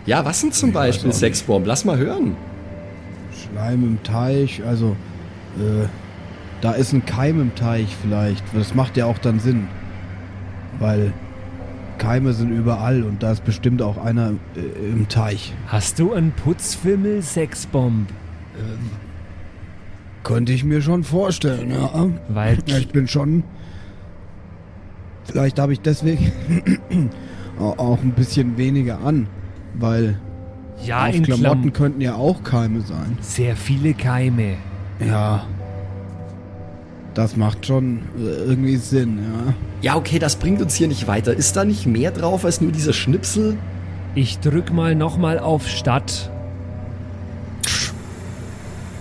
Ja, 0.08 0.26
was 0.26 0.42
denn 0.42 0.52
zum 0.52 0.72
Beispiel, 0.72 1.14
Sexbomb? 1.14 1.68
Lass 1.68 1.86
mal 1.86 1.98
hören. 1.98 2.36
Schleim 3.52 3.84
im 3.84 4.04
Teich, 4.04 4.64
also 4.66 4.96
äh, 5.60 5.86
da 6.62 6.72
ist 6.72 6.94
ein 6.94 7.06
Keim 7.06 7.40
im 7.40 7.54
Teich 7.56 7.96
vielleicht. 8.02 8.44
Das 8.56 8.74
macht 8.74 8.98
ja 8.98 9.06
auch 9.06 9.20
dann 9.20 9.40
Sinn. 9.40 9.68
Weil 10.80 11.14
Keime 11.98 12.34
sind 12.34 12.52
überall 12.52 13.04
und 13.04 13.22
da 13.22 13.32
ist 13.32 13.44
bestimmt 13.44 13.82
auch 13.82 13.98
einer 13.98 14.32
äh, 14.56 14.90
im 14.92 15.08
Teich. 15.10 15.54
Hast 15.68 16.00
du 16.00 16.14
einen 16.14 16.32
Putzfimmel, 16.32 17.22
Sexbomb? 17.22 18.08
Könnte 20.24 20.52
ich 20.52 20.64
mir 20.64 20.82
schon 20.82 21.04
vorstellen, 21.04 21.70
ja. 21.72 22.08
Weil 22.30 22.58
Ja, 22.66 22.78
ich 22.78 22.90
bin 22.90 23.08
schon. 23.08 23.44
Vielleicht 25.26 25.60
habe 25.60 25.74
ich 25.74 25.82
deswegen 25.82 26.32
au- 27.60 27.74
auch 27.78 28.02
ein 28.02 28.12
bisschen 28.12 28.58
weniger 28.58 29.00
an, 29.02 29.28
weil 29.80 30.20
ja, 30.84 31.08
auf 31.08 31.16
in 31.16 31.24
Klamotten 31.24 31.42
Klamotten 31.42 31.74
könnten 31.74 32.02
ja 32.02 32.16
auch 32.16 32.44
Keime 32.44 32.82
sein. 32.82 33.18
sehr 33.22 33.56
viele 33.56 33.94
Keime. 33.94 34.58
Ja. 35.00 35.46
Das 37.14 37.36
macht 37.36 37.66
schon 37.66 38.04
äh, 38.18 38.22
irgendwie 38.22 38.78
Sinn, 38.78 39.18
ja. 39.18 39.54
Ja, 39.82 39.96
okay, 39.96 40.20
das 40.20 40.36
bringt 40.36 40.62
uns 40.62 40.76
hier 40.76 40.88
nicht 40.88 41.08
weiter. 41.08 41.34
Ist 41.34 41.56
da 41.56 41.66
nicht 41.66 41.88
mehr 41.88 42.12
drauf 42.12 42.46
als 42.46 42.62
nur 42.62 42.72
dieser 42.72 42.94
Schnipsel? 42.94 43.58
Ich 44.14 44.40
drück 44.40 44.72
mal 44.72 44.96
nochmal 44.96 45.40
auf 45.40 45.68
Stadt. 45.68 46.32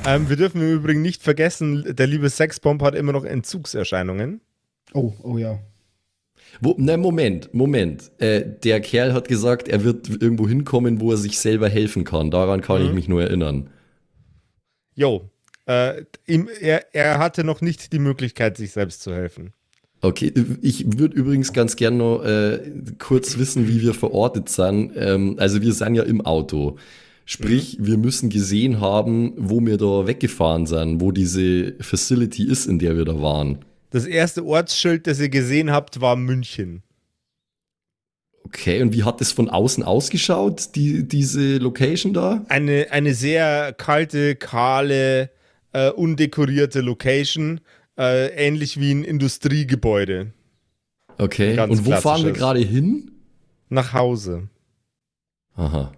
Ähm, 0.07 0.29
wir 0.29 0.37
dürfen 0.37 0.61
im 0.61 0.73
Übrigen 0.73 1.03
nicht 1.03 1.23
vergessen, 1.23 1.85
der 1.97 2.07
liebe 2.07 2.31
Sexbomb 2.31 2.83
hat 2.83 2.95
immer 2.95 3.13
noch 3.13 3.25
Entzugserscheinungen. 3.25 4.41
Oh, 4.95 5.13
oh 5.23 5.37
ja. 5.37 5.59
Wo, 6.61 6.75
ne, 6.79 6.97
Moment, 6.97 7.53
Moment. 7.53 8.11
Äh, 8.19 8.45
der 8.65 8.81
Kerl 8.81 9.13
hat 9.13 9.29
gesagt, 9.29 9.69
er 9.69 9.85
wird 9.85 10.09
irgendwo 10.09 10.49
hinkommen, 10.49 11.01
wo 11.01 11.11
er 11.11 11.17
sich 11.17 11.39
selber 11.39 11.69
helfen 11.69 12.05
kann. 12.05 12.31
Daran 12.31 12.61
kann 12.61 12.85
ich 12.85 12.93
mich 12.93 13.09
nur 13.09 13.23
erinnern. 13.23 13.71
Jo, 14.95 15.31
äh, 15.67 16.05
ihm, 16.27 16.49
er, 16.61 16.95
er 16.95 17.19
hatte 17.19 17.45
noch 17.45 17.61
nicht 17.61 17.93
die 17.93 17.99
Möglichkeit, 17.99 18.57
sich 18.57 18.73
selbst 18.73 19.03
zu 19.03 19.13
helfen. 19.13 19.53
Okay, 20.01 20.33
ich 20.63 20.99
würde 20.99 21.17
übrigens 21.17 21.53
ganz 21.53 21.75
gern 21.75 21.97
noch 21.97 22.23
äh, 22.23 22.61
kurz 22.99 23.39
wissen, 23.39 23.67
wie 23.67 23.81
wir 23.83 23.95
verortet 23.95 24.49
sind. 24.49 24.93
Ähm, 24.97 25.37
also 25.39 25.63
wir 25.63 25.73
sind 25.73 25.95
ja 25.95 26.03
im 26.03 26.21
Auto. 26.21 26.77
Sprich, 27.25 27.79
wir 27.81 27.99
müssen 27.99 28.31
gesehen 28.31 28.81
haben, 28.81 29.33
wo 29.37 29.61
wir 29.61 29.79
da 29.79 30.07
weggefahren 30.07 30.67
sind, 30.67 31.01
wo 31.01 31.11
diese 31.11 31.75
Facility 31.81 32.45
ist, 32.45 32.67
in 32.67 32.79
der 32.79 32.97
wir 32.97 33.05
da 33.05 33.21
waren. 33.21 33.65
Das 33.97 34.05
erste 34.05 34.45
Ortsschild, 34.45 35.07
das 35.07 35.21
ihr 35.21 35.31
gesehen 35.31 35.71
habt, 35.71 36.03
war 36.03 36.17
München. 36.17 36.83
Okay, 38.45 38.83
und 38.83 38.93
wie 38.93 39.05
hat 39.05 39.23
das 39.23 39.33
von 39.33 39.49
außen 39.49 39.83
ausgeschaut, 39.83 40.75
die, 40.75 41.09
diese 41.09 41.57
Location 41.57 42.13
da? 42.13 42.45
Eine, 42.51 42.89
eine 42.91 43.15
sehr 43.15 43.73
kalte, 43.73 44.37
kahle, 44.37 45.31
äh, 45.73 45.89
undekorierte 45.89 46.83
Location, 46.83 47.61
äh, 47.97 48.27
ähnlich 48.37 48.79
wie 48.79 48.93
ein 48.93 49.03
Industriegebäude. 49.03 50.35
Okay, 51.17 51.57
Ganz 51.57 51.73
und 51.73 51.87
wo 51.87 51.93
fahren 51.93 52.23
wir 52.23 52.33
gerade 52.33 52.61
hin? 52.61 53.13
Nach 53.71 53.95
Hause. 53.95 54.51
Aha. 55.55 55.91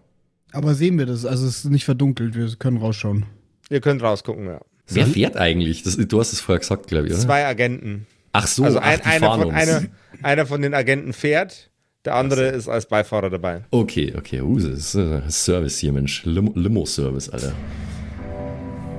Aber 0.53 0.77
sehen 0.77 0.99
wir 0.99 1.07
das? 1.07 1.27
Also 1.27 1.49
es 1.49 1.65
ist 1.65 1.71
nicht 1.73 1.85
verdunkelt, 1.85 2.37
wir 2.37 2.49
können 2.61 2.77
rausschauen. 2.77 3.27
Ihr 3.71 3.81
könnt 3.81 4.05
rausgucken, 4.05 4.47
ja. 4.47 4.61
Wer 4.89 5.07
fährt 5.07 5.37
eigentlich? 5.37 5.83
Das, 5.83 5.97
du 5.97 6.21
hast 6.21 6.33
es 6.33 6.41
vorher 6.41 6.61
gesagt, 6.61 6.87
glaube 6.87 7.07
ich, 7.07 7.13
oder? 7.13 7.21
Zwei 7.21 7.47
Agenten. 7.47 8.07
Ach 8.33 8.47
so, 8.47 8.65
also 8.65 8.79
ach, 8.79 8.85
ein, 8.85 9.01
die 9.01 9.07
einer, 9.07 9.31
von, 9.31 9.45
uns. 9.45 9.55
einer, 9.55 9.83
einer 10.23 10.47
von 10.47 10.63
den 10.63 10.75
Agenten 10.75 11.13
fährt, 11.13 11.71
der 12.05 12.15
andere 12.15 12.49
ist 12.49 12.69
als 12.69 12.87
Beifahrer 12.87 13.31
dabei. 13.31 13.65
Okay, 13.71 14.15
okay, 14.17 14.41
uh, 14.41 14.59
das 14.59 14.95
ist 14.95 14.95
äh, 14.95 15.23
Service 15.29 15.79
hier, 15.79 15.93
Mensch. 15.93 16.25
Lim 16.25 16.53
Limo-Service, 16.55 17.29
Alter. 17.31 17.53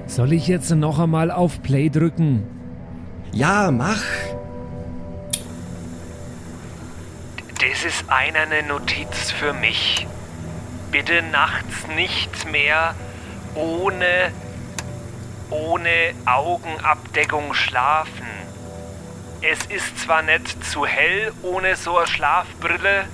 Soll 0.07 0.33
ich 0.33 0.47
jetzt 0.47 0.71
noch 0.71 0.99
einmal 0.99 1.31
auf 1.31 1.61
Play 1.61 1.89
drücken? 1.89 2.43
Ja, 3.31 3.71
mach. 3.71 4.03
Das 7.59 7.85
ist 7.85 8.05
eine 8.07 8.67
Notiz 8.67 9.31
für 9.31 9.53
mich. 9.53 10.07
Bitte 10.91 11.21
nachts 11.31 11.87
nicht 11.95 12.51
mehr 12.51 12.95
ohne, 13.55 14.31
ohne 15.49 16.13
Augenabdeckung 16.25 17.53
schlafen. 17.53 18.27
Es 19.41 19.65
ist 19.65 19.99
zwar 19.99 20.21
nicht 20.21 20.63
zu 20.65 20.85
hell 20.85 21.31
ohne 21.43 21.75
so 21.75 21.97
eine 21.97 22.07
Schlafbrille, 22.07 23.05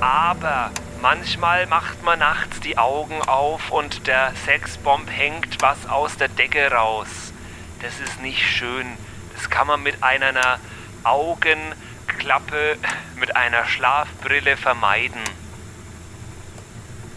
aber 0.00 0.70
manchmal 1.00 1.66
macht 1.66 2.02
man 2.02 2.18
nachts 2.18 2.60
die 2.60 2.76
Augen 2.76 3.22
auf 3.22 3.70
und 3.70 4.06
der 4.06 4.32
Sexbomb 4.44 5.10
hängt 5.10 5.62
was 5.62 5.88
aus 5.88 6.16
der 6.16 6.28
Decke 6.28 6.70
raus. 6.70 7.32
Das 7.80 7.98
ist 8.00 8.20
nicht 8.20 8.42
schön. 8.42 8.86
Das 9.34 9.50
kann 9.50 9.66
man 9.66 9.82
mit 9.82 10.02
einer 10.02 10.58
Augenklappe, 11.04 12.76
mit 13.16 13.34
einer 13.34 13.64
Schlafbrille 13.64 14.56
vermeiden. 14.56 15.22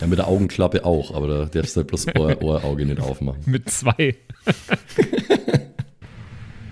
Ja, 0.02 0.08
mit 0.08 0.20
der 0.20 0.28
Augenklappe 0.28 0.84
auch, 0.84 1.14
aber 1.14 1.28
da 1.28 1.46
darfst 1.46 1.76
du 1.76 1.82
halt 1.82 1.88
bloß 1.88 2.08
Ohr, 2.18 2.42
Ohrauge 2.42 2.86
nicht 2.86 3.00
aufmachen. 3.00 3.42
Mit 3.46 3.70
zwei. 3.70 4.16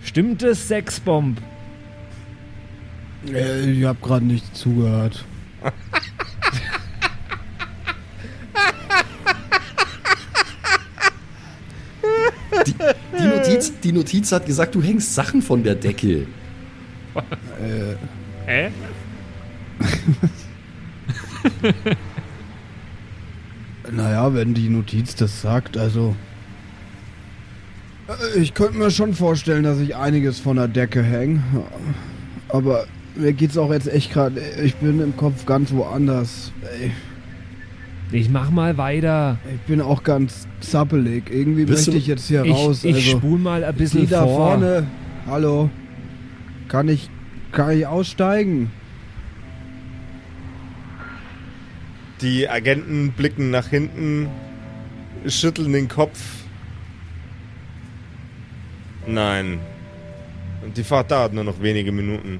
Stimmt 0.03 0.43
es, 0.43 0.67
Sexbomb? 0.67 1.39
Äh, 3.27 3.71
ich 3.71 3.85
habe 3.85 3.99
gerade 4.01 4.25
nicht 4.25 4.55
zugehört. 4.55 5.23
Die, 12.67 12.73
die, 13.17 13.23
Notiz, 13.23 13.73
die 13.81 13.91
Notiz 13.91 14.31
hat 14.31 14.45
gesagt, 14.45 14.75
du 14.75 14.81
hängst 14.81 15.15
Sachen 15.15 15.41
von 15.41 15.63
der 15.63 15.75
Decke. 15.75 16.27
Hä? 18.45 18.69
Naja, 23.95 24.33
wenn 24.33 24.53
die 24.53 24.69
Notiz 24.69 25.15
das 25.15 25.41
sagt, 25.41 25.77
also. 25.77 26.15
Äh, 28.07 28.39
Ich 28.39 28.53
könnte 28.53 28.77
mir 28.77 28.91
schon 28.91 29.13
vorstellen, 29.13 29.63
dass 29.63 29.79
ich 29.79 29.95
einiges 29.95 30.39
von 30.39 30.55
der 30.57 30.67
Decke 30.67 31.03
hänge. 31.03 31.41
Aber 32.49 32.85
mir 33.15 33.33
geht's 33.33 33.57
auch 33.57 33.71
jetzt 33.71 33.87
echt 33.87 34.11
gerade. 34.13 34.41
Ich 34.63 34.75
bin 34.75 34.99
im 34.99 35.15
Kopf 35.15 35.45
ganz 35.45 35.71
woanders. 35.71 36.51
Ey, 36.79 36.91
Ich 38.11 38.29
mach 38.29 38.49
mal 38.51 38.77
weiter. 38.77 39.37
Ich 39.53 39.61
bin 39.61 39.81
auch 39.81 40.03
ganz 40.03 40.47
zappelig. 40.59 41.29
Irgendwie 41.31 41.65
Bist 41.65 41.87
möchte 41.87 41.97
ich 41.97 42.07
jetzt 42.07 42.27
hier 42.27 42.43
Ich, 42.45 42.51
raus. 42.53 42.83
ich 42.83 42.95
also, 42.95 43.17
spul 43.17 43.39
mal 43.39 43.63
ein 43.63 43.73
die 43.73 43.79
bisschen 43.79 44.09
da 44.09 44.23
vor. 44.23 44.49
vorne. 44.51 44.87
Hallo. 45.27 45.69
Kann 46.67 46.87
ich. 46.89 47.09
Kann 47.51 47.71
ich 47.77 47.85
aussteigen? 47.85 48.71
Die 52.23 52.47
Agenten 52.49 53.11
blicken 53.11 53.51
nach 53.51 53.67
hinten, 53.67 54.29
schütteln 55.27 55.73
den 55.73 55.89
Kopf. 55.89 56.45
Nein. 59.05 59.59
Und 60.63 60.77
die 60.77 60.85
Fahrt 60.85 61.11
dauert 61.11 61.33
nur 61.33 61.43
noch 61.43 61.61
wenige 61.61 61.91
Minuten. 61.91 62.39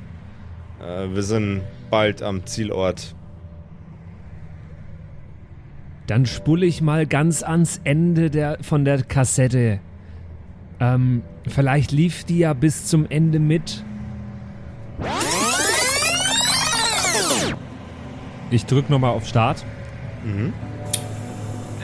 Äh, 0.82 1.14
wir 1.14 1.22
sind 1.22 1.64
bald 1.90 2.24
am 2.24 2.46
Zielort. 2.46 3.14
Dann 6.08 6.26
spule 6.26 6.66
ich 6.66 6.82
mal 6.82 7.06
ganz 7.06 7.44
ans 7.44 7.82
Ende 7.84 8.30
der, 8.30 8.60
von 8.62 8.86
der 8.86 9.04
Kassette. 9.04 9.82
Ähm, 10.80 11.24
vielleicht 11.46 11.92
lief 11.92 12.24
die 12.24 12.40
ja 12.40 12.54
bis 12.54 12.86
zum 12.86 13.06
Ende 13.10 13.40
mit. 13.40 13.84
Ich 18.54 18.68
drück 18.68 18.88
nochmal 18.88 19.10
auf 19.10 19.26
Start. 19.26 19.66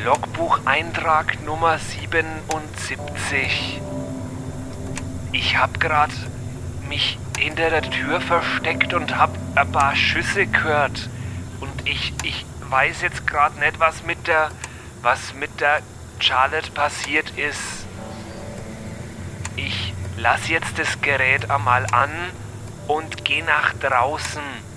Logbucheintrag 0.05 1.43
Nummer 1.43 1.79
77. 1.79 3.81
Ich 5.31 5.57
hab 5.57 5.79
grad 5.79 6.11
mich 6.87 7.17
hinter 7.39 7.71
der 7.71 7.81
Tür 7.81 8.21
versteckt 8.21 8.93
und 8.93 9.17
hab 9.17 9.35
ein 9.55 9.71
paar 9.71 9.95
Schüsse 9.95 10.45
gehört. 10.45 11.09
Und 11.59 11.71
ich, 11.85 12.13
ich 12.21 12.45
weiß 12.69 13.01
jetzt 13.01 13.25
grad 13.25 13.59
nicht, 13.59 13.79
was 13.79 14.03
mit 14.03 14.27
der, 14.27 14.51
was 15.01 15.33
mit 15.33 15.59
der 15.59 15.79
Charlotte 16.19 16.69
passiert 16.69 17.31
ist. 17.31 17.87
Ich 19.55 19.95
lass 20.17 20.47
jetzt 20.49 20.77
das 20.77 21.01
Gerät 21.01 21.49
einmal 21.49 21.87
an 21.91 22.11
und 22.87 23.25
geh 23.25 23.41
nach 23.41 23.73
draußen. 23.73 24.68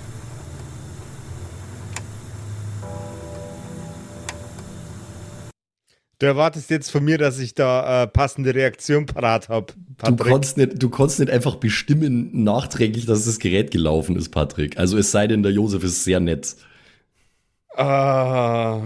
Du 6.23 6.27
erwartest 6.27 6.69
jetzt 6.69 6.89
von 6.89 7.03
mir, 7.03 7.17
dass 7.17 7.37
ich 7.37 7.53
da 7.53 8.03
äh, 8.03 8.07
passende 8.07 8.55
Reaktion 8.55 9.05
parat 9.05 9.49
habe. 9.49 9.73
Du 10.05 10.37
nicht, 10.55 10.81
du 10.81 10.89
kannst 10.89 11.19
nicht 11.19 11.29
einfach 11.29 11.55
bestimmen 11.55 12.45
nachträglich, 12.45 13.05
dass 13.05 13.25
das 13.25 13.39
Gerät 13.39 13.71
gelaufen 13.71 14.15
ist, 14.15 14.29
Patrick. 14.29 14.77
Also 14.77 14.97
es 14.97 15.11
sei 15.11 15.27
denn, 15.27 15.43
der 15.43 15.51
Josef 15.51 15.83
ist 15.83 16.05
sehr 16.05 16.21
nett. 16.21 16.55
Ah. 17.75 18.79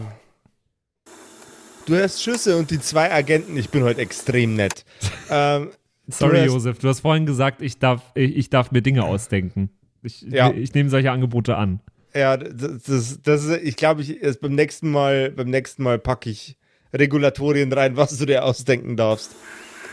Du 1.85 1.93
hörst 1.93 2.23
Schüsse 2.23 2.57
und 2.57 2.71
die 2.71 2.79
zwei 2.79 3.13
Agenten, 3.13 3.55
ich 3.55 3.69
bin 3.69 3.83
heute 3.83 4.01
extrem 4.01 4.55
nett. 4.55 4.83
ähm, 5.29 5.69
Sorry, 6.07 6.39
hast- 6.39 6.47
Josef, 6.47 6.79
du 6.79 6.87
hast 6.87 7.01
vorhin 7.01 7.27
gesagt, 7.27 7.61
ich 7.61 7.77
darf, 7.77 8.01
ich, 8.15 8.35
ich 8.35 8.49
darf 8.49 8.71
mir 8.71 8.81
Dinge 8.81 9.03
ausdenken. 9.03 9.69
Ich, 10.01 10.23
Ja. 10.23 10.51
ich 10.51 10.73
nehme 10.73 10.89
solche 10.89 11.11
Angebote 11.11 11.55
an. 11.55 11.81
Ja, 12.15 12.35
das, 12.35 12.81
das, 12.81 13.21
das 13.21 13.43
ist, 13.43 13.61
ich 13.61 13.75
glaube, 13.75 14.01
ich 14.01 14.39
beim 14.41 14.55
nächsten 14.55 14.89
Mal, 14.89 15.29
beim 15.29 15.51
nächsten 15.51 15.83
Mal 15.83 15.99
packe 15.99 16.31
ich 16.31 16.56
Regulatorien 16.93 17.71
rein, 17.73 17.97
was 17.97 18.17
du 18.17 18.25
dir 18.25 18.43
ausdenken 18.43 18.95
darfst. 18.97 19.31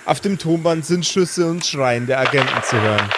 Auf 0.06 0.20
dem 0.20 0.38
Tonband 0.38 0.84
sind 0.84 1.06
Schüsse 1.06 1.46
und 1.46 1.64
Schreien 1.64 2.06
der 2.06 2.20
Agenten 2.20 2.62
zu 2.62 2.80
hören. 2.80 3.08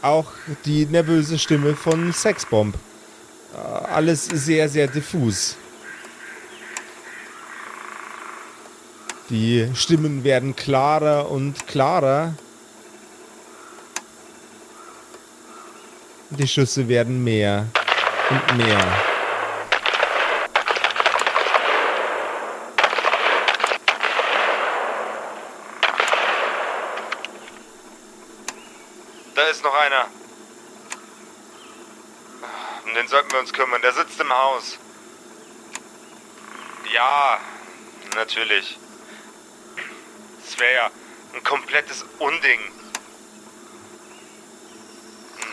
Auch 0.00 0.32
die 0.64 0.86
nervöse 0.86 1.38
Stimme 1.38 1.74
von 1.76 2.12
Sexbomb. 2.12 2.74
Äh, 3.54 3.58
Alles 3.58 4.26
sehr, 4.26 4.68
sehr 4.68 4.88
diffus. 4.88 5.56
Die 9.28 9.70
Stimmen 9.74 10.24
werden 10.24 10.56
klarer 10.56 11.30
und 11.30 11.66
klarer. 11.66 12.34
Die 16.30 16.48
Schüsse 16.48 16.88
werden 16.88 17.22
mehr 17.22 17.66
und 18.30 18.56
mehr. 18.56 18.78
Da 29.34 29.42
ist 29.50 29.64
noch 29.64 29.74
einer. 29.74 30.06
Um 32.84 32.91
den 33.02 33.08
sollten 33.08 33.32
wir 33.32 33.40
uns 33.40 33.52
kümmern. 33.52 33.82
Der 33.82 33.92
sitzt 33.92 34.20
im 34.20 34.32
Haus. 34.32 34.78
Ja, 36.92 37.40
natürlich. 38.14 38.78
Das 40.44 40.58
wäre 40.60 40.74
ja 40.74 40.90
ein 41.34 41.42
komplettes 41.42 42.04
Unding. 42.20 42.60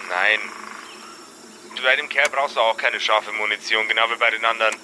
Nein. 0.10 0.40
Bei 1.84 1.96
dem 1.96 2.10
Kerl 2.10 2.30
brauchst 2.30 2.56
du 2.58 2.60
auch 2.60 2.78
keine 2.78 3.00
scharfe 3.00 3.32
Munition, 3.32 3.88
genau 3.88 4.10
wie 4.12 4.16
bei 4.18 4.30
den 4.30 4.44
anderen. 4.46 4.76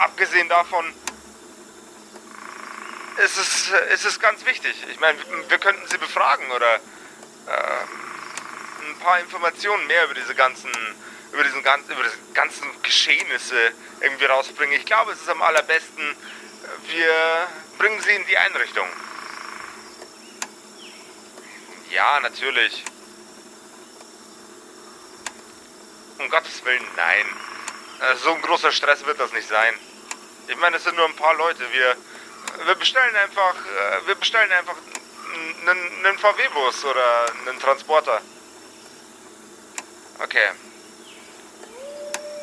Abgesehen 0.00 0.48
davon 0.48 0.92
ist 3.24 3.38
es, 3.38 3.70
ist 3.94 4.04
es 4.04 4.20
ganz 4.20 4.44
wichtig. 4.44 4.74
Ich 4.90 5.00
meine, 5.00 5.18
wir- 5.48 5.58
könnten 5.58 5.86
sie 5.88 5.98
befragen 5.98 6.50
oder 6.50 6.74
ähm, 6.74 7.88
ein 8.90 8.98
paar 8.98 9.20
Informationen 9.20 9.86
mehr 9.86 10.04
über 10.04 10.14
diese 10.14 10.34
ganzen, 10.34 10.70
über 11.32 11.44
diesen 11.44 11.62
ganzen, 11.62 11.90
über 11.90 12.02
diese 12.02 12.18
ganzen 12.34 12.82
Geschehnisse 12.82 13.72
irgendwie 14.00 14.24
rausbringen. 14.24 14.78
Ich 14.78 14.86
glaube, 14.86 15.12
es 15.12 15.20
ist 15.20 15.28
am 15.28 15.42
allerbesten, 15.42 16.16
wir 16.88 17.48
bringen 17.78 18.00
sie 18.00 18.10
in 18.10 18.26
die 18.26 18.36
Einrichtung. 18.38 18.88
Ja, 21.90 22.20
natürlich. 22.20 22.84
Um 26.18 26.28
Gottes 26.30 26.64
Willen, 26.64 26.84
nein. 26.96 27.26
Äh, 28.00 28.16
So 28.16 28.34
ein 28.34 28.42
großer 28.42 28.72
Stress 28.72 29.04
wird 29.06 29.20
das 29.20 29.32
nicht 29.32 29.48
sein. 29.48 29.74
Ich 30.48 30.56
meine, 30.56 30.76
es 30.76 30.84
sind 30.84 30.96
nur 30.96 31.06
ein 31.06 31.16
paar 31.16 31.34
Leute. 31.34 31.60
Wir, 31.72 31.96
wir 32.64 32.74
bestellen 32.74 33.14
einfach, 33.16 33.54
äh, 33.54 34.06
wir 34.06 34.14
bestellen 34.16 34.50
einfach 34.52 34.76
einen, 35.66 36.06
einen 36.06 36.18
VW-Bus 36.18 36.84
oder 36.84 37.26
einen 37.46 37.60
Transporter. 37.60 38.20
Okay. 40.18 40.50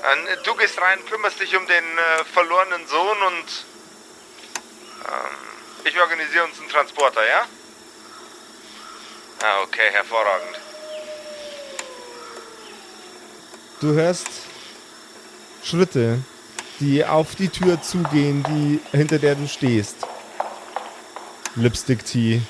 Äh, 0.05 0.37
Du 0.43 0.53
gehst 0.55 0.79
rein, 0.79 0.99
kümmerst 1.09 1.39
dich 1.39 1.55
um 1.55 1.65
den 1.65 1.83
äh, 1.83 2.23
verlorenen 2.25 2.85
Sohn 2.87 3.17
und 3.27 3.65
ähm, 5.05 5.37
ich 5.85 5.99
organisiere 5.99 6.45
uns 6.45 6.59
einen 6.59 6.69
Transporter, 6.69 7.27
ja? 7.27 7.45
Ah, 9.43 9.61
okay, 9.63 9.89
hervorragend. 9.91 10.59
Du 13.81 13.93
hörst 13.93 14.27
Schritte, 15.63 16.19
die 16.79 17.03
auf 17.03 17.35
die 17.35 17.49
Tür 17.49 17.81
zugehen, 17.81 18.43
die 18.43 18.79
hinter 18.95 19.19
der 19.19 19.35
du 19.35 19.47
stehst. 19.47 19.97
Lipstick 21.55 22.05
Tea. 22.05 22.41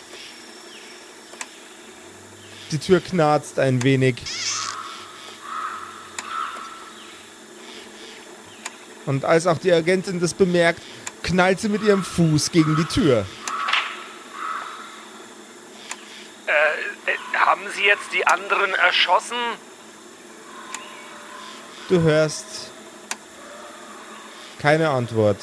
Die 2.71 2.79
Tür 2.79 2.99
knarzt 2.99 3.59
ein 3.59 3.83
wenig. 3.83 4.15
Und 9.05 9.25
als 9.25 9.47
auch 9.47 9.57
die 9.57 9.71
Agentin 9.71 10.19
das 10.19 10.33
bemerkt, 10.33 10.81
knallt 11.23 11.59
sie 11.59 11.69
mit 11.69 11.83
ihrem 11.83 12.03
Fuß 12.03 12.51
gegen 12.51 12.75
die 12.75 12.85
Tür. 12.85 13.25
Äh, 16.47 16.51
äh, 17.11 17.37
haben 17.37 17.61
Sie 17.75 17.83
jetzt 17.83 18.13
die 18.13 18.25
anderen 18.25 18.73
erschossen? 18.73 19.37
Du 21.89 22.01
hörst 22.01 22.71
keine 24.59 24.89
Antwort. 24.89 25.37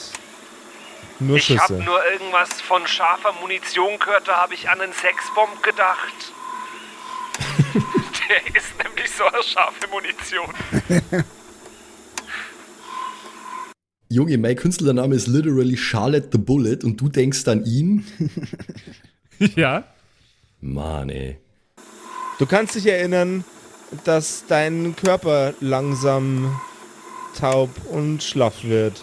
Nur 1.21 1.37
Ich 1.37 1.51
habe 1.51 1.75
Schüsse. 1.75 1.85
nur 1.85 2.05
irgendwas 2.11 2.61
von 2.61 2.85
scharfer 2.89 3.33
Munition 3.41 3.99
gehört, 4.01 4.27
da 4.27 4.39
habe 4.39 4.55
ich 4.55 4.69
an 4.69 4.81
einen 4.81 4.93
Sexbomb 4.93 5.63
gedacht. 5.63 6.33
Der 8.29 8.57
ist 8.57 8.77
nämlich 8.83 9.11
so 9.11 9.25
eine 9.25 9.43
scharfe 9.43 9.87
Munition. 9.89 10.53
Junge, 14.13 14.37
mein 14.37 14.57
Künstlername 14.57 15.15
ist 15.15 15.27
literally 15.27 15.75
Charlotte 15.75 16.29
the 16.33 16.39
Bullet 16.39 16.85
und 16.85 17.01
du 17.01 17.09
denkst 17.09 17.49
an 17.49 17.65
ihn? 17.65 18.05
ja. 19.57 19.85
Mann, 20.61 21.09
ey. 21.09 21.39
Du 22.39 22.45
kannst 22.45 22.75
dich 22.75 22.87
erinnern, 22.87 23.43
dass 24.05 24.45
dein 24.47 24.95
Körper 24.97 25.55
langsam 25.61 26.61
taub 27.39 27.71
und 27.91 28.23
schlaff 28.23 28.65
wird, 28.65 29.03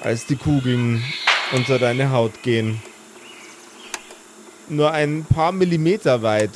als 0.00 0.26
die 0.26 0.36
Kugeln 0.36 1.02
unter 1.52 1.80
deine 1.80 2.12
Haut 2.12 2.40
gehen. 2.44 2.80
Nur 4.68 4.92
ein 4.92 5.24
paar 5.24 5.50
Millimeter 5.50 6.22
weit, 6.22 6.52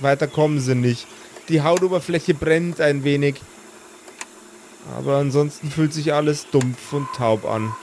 weiter 0.00 0.28
kommen 0.28 0.60
sie 0.60 0.76
nicht. 0.76 1.06
Die 1.50 1.60
Hautoberfläche 1.60 2.32
brennt 2.32 2.80
ein 2.80 3.04
wenig, 3.04 3.34
aber 4.96 5.16
ansonsten 5.16 5.70
fühlt 5.70 5.92
sich 5.92 6.12
alles 6.12 6.46
dumpf 6.50 6.92
und 6.92 7.08
taub 7.14 7.44
an. 7.44 7.74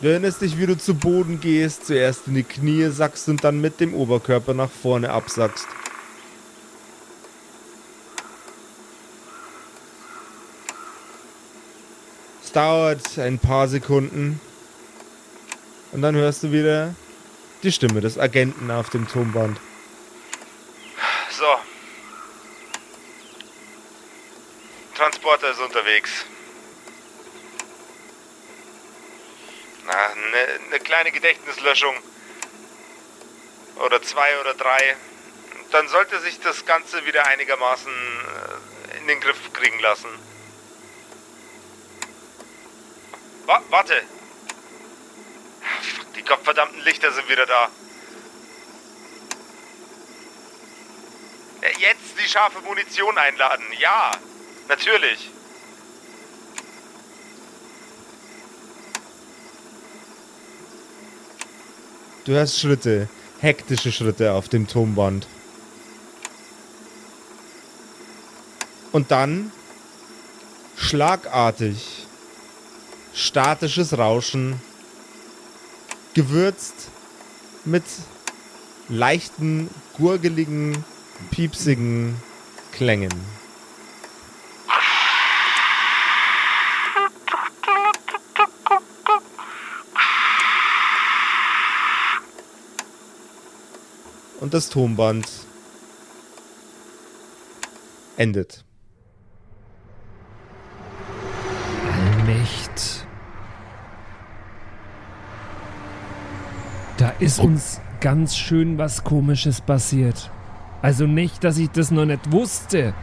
Du 0.00 0.08
erinnerst 0.08 0.42
dich, 0.42 0.58
wie 0.58 0.66
du 0.66 0.78
zu 0.78 0.94
Boden 0.94 1.40
gehst, 1.40 1.86
zuerst 1.86 2.28
in 2.28 2.34
die 2.34 2.44
Knie 2.44 2.88
sackst 2.88 3.28
und 3.28 3.42
dann 3.42 3.60
mit 3.60 3.80
dem 3.80 3.94
Oberkörper 3.94 4.54
nach 4.54 4.70
vorne 4.70 5.10
absackst. 5.10 5.66
Es 12.44 12.52
dauert 12.52 13.18
ein 13.18 13.40
paar 13.40 13.66
Sekunden 13.66 14.40
und 15.90 16.02
dann 16.02 16.14
hörst 16.14 16.44
du 16.44 16.52
wieder 16.52 16.94
die 17.64 17.72
Stimme 17.72 18.00
des 18.00 18.18
Agenten 18.18 18.70
auf 18.70 18.90
dem 18.90 19.08
Tonband. 19.08 19.58
So. 21.30 21.44
Transporter 25.38 25.50
ist 25.50 25.60
unterwegs. 25.60 26.10
Eine 29.86 30.70
ne 30.70 30.80
kleine 30.80 31.12
Gedächtnislöschung. 31.12 31.94
Oder 33.76 34.02
zwei 34.02 34.40
oder 34.40 34.54
drei. 34.54 34.96
Dann 35.70 35.88
sollte 35.88 36.18
sich 36.20 36.40
das 36.40 36.66
Ganze 36.66 37.04
wieder 37.06 37.26
einigermaßen 37.26 37.92
äh, 37.92 38.98
in 38.98 39.06
den 39.06 39.20
Griff 39.20 39.52
kriegen 39.52 39.78
lassen. 39.78 40.08
Wa 43.46 43.62
warte! 43.68 44.02
Ah, 45.62 46.04
die 46.16 46.24
gottverdammten 46.24 46.80
Lichter 46.80 47.12
sind 47.12 47.28
wieder 47.28 47.46
da. 47.46 47.70
Äh, 51.60 51.78
Jetzt 51.78 52.18
die 52.18 52.28
scharfe 52.28 52.60
Munition 52.62 53.16
einladen. 53.16 53.66
Ja, 53.78 54.10
natürlich. 54.68 55.30
Du 62.24 62.32
hörst 62.32 62.60
Schritte, 62.60 63.08
hektische 63.40 63.90
Schritte 63.90 64.32
auf 64.32 64.48
dem 64.48 64.66
Tonband. 64.66 65.26
Und 68.92 69.10
dann 69.10 69.52
schlagartig, 70.76 72.06
statisches 73.14 73.96
Rauschen, 73.96 74.60
gewürzt 76.14 76.88
mit 77.64 77.84
leichten, 78.88 79.70
gurgeligen, 79.96 80.84
piepsigen 81.30 82.20
Klängen. 82.72 83.12
Und 94.48 94.54
das 94.54 94.70
Tonband 94.70 95.28
endet. 98.16 98.64
Allmächt. 101.92 103.06
Da 106.96 107.10
ist 107.18 107.40
uns 107.40 107.82
ganz 108.00 108.38
schön 108.38 108.78
was 108.78 109.04
Komisches 109.04 109.60
passiert. 109.60 110.30
Also 110.80 111.06
nicht, 111.06 111.44
dass 111.44 111.58
ich 111.58 111.68
das 111.68 111.90
noch 111.90 112.06
nicht 112.06 112.32
wusste. 112.32 112.94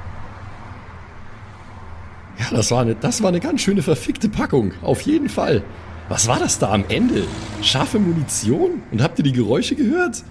Ja, 2.39 2.45
das 2.49 2.71
war, 2.71 2.81
eine, 2.81 2.95
das 2.95 3.21
war 3.21 3.29
eine 3.29 3.39
ganz 3.39 3.62
schöne 3.62 3.84
verfickte 3.84 4.29
Packung. 4.29 4.71
Auf 4.81 5.01
jeden 5.01 5.29
Fall. 5.29 5.63
Was 6.10 6.27
war 6.27 6.39
das 6.39 6.58
da 6.58 6.71
am 6.71 6.86
Ende? 6.89 7.27
Scharfe 7.62 7.99
Munition? 7.99 8.81
Und 8.91 9.03
habt 9.03 9.19
ihr 9.19 9.23
die 9.23 9.31
Geräusche 9.31 9.75
gehört? 9.75 10.23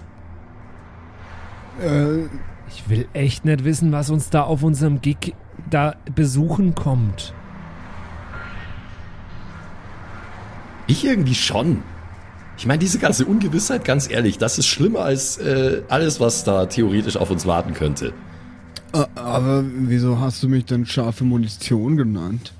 Äh, 1.81 2.25
Ich 2.69 2.89
will 2.89 3.07
echt 3.13 3.45
nicht 3.45 3.63
wissen, 3.63 3.91
was 3.91 4.09
uns 4.09 4.29
da 4.29 4.41
auf 4.43 4.63
unserem 4.63 5.01
Gig 5.01 5.33
da 5.69 5.95
besuchen 6.13 6.75
kommt. 6.75 7.33
Ich 10.87 11.03
irgendwie 11.05 11.35
schon. 11.35 11.83
Ich 12.57 12.65
meine, 12.65 12.79
diese 12.79 12.99
ganze 12.99 13.25
Ungewissheit, 13.25 13.83
ganz 13.83 14.09
ehrlich, 14.09 14.37
das 14.37 14.57
ist 14.57 14.67
schlimmer 14.67 14.99
als 15.01 15.37
äh, 15.37 15.81
alles, 15.89 16.19
was 16.19 16.43
da 16.43 16.67
theoretisch 16.67 17.17
auf 17.17 17.29
uns 17.29 17.45
warten 17.45 17.73
könnte. 17.73 18.13
aber 19.15 19.63
wieso 19.65 20.19
hast 20.19 20.41
du 20.41 20.47
mich 20.47 20.65
denn 20.65 20.85
scharfe 20.85 21.25
Munition 21.25 21.97
genannt? 21.97 22.53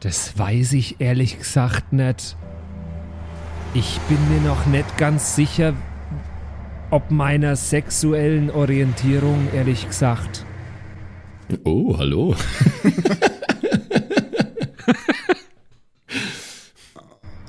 Das 0.00 0.36
weiß 0.38 0.72
ich 0.72 1.00
ehrlich 1.00 1.38
gesagt 1.38 1.92
nicht. 1.92 2.36
Ich 3.74 4.00
bin 4.08 4.18
mir 4.30 4.40
noch 4.48 4.66
nicht 4.66 4.96
ganz 4.96 5.36
sicher, 5.36 5.74
ob 6.90 7.10
meiner 7.10 7.56
sexuellen 7.56 8.50
Orientierung, 8.50 9.48
ehrlich 9.54 9.86
gesagt. 9.86 10.44
Oh, 11.64 11.96
hallo. 11.98 12.34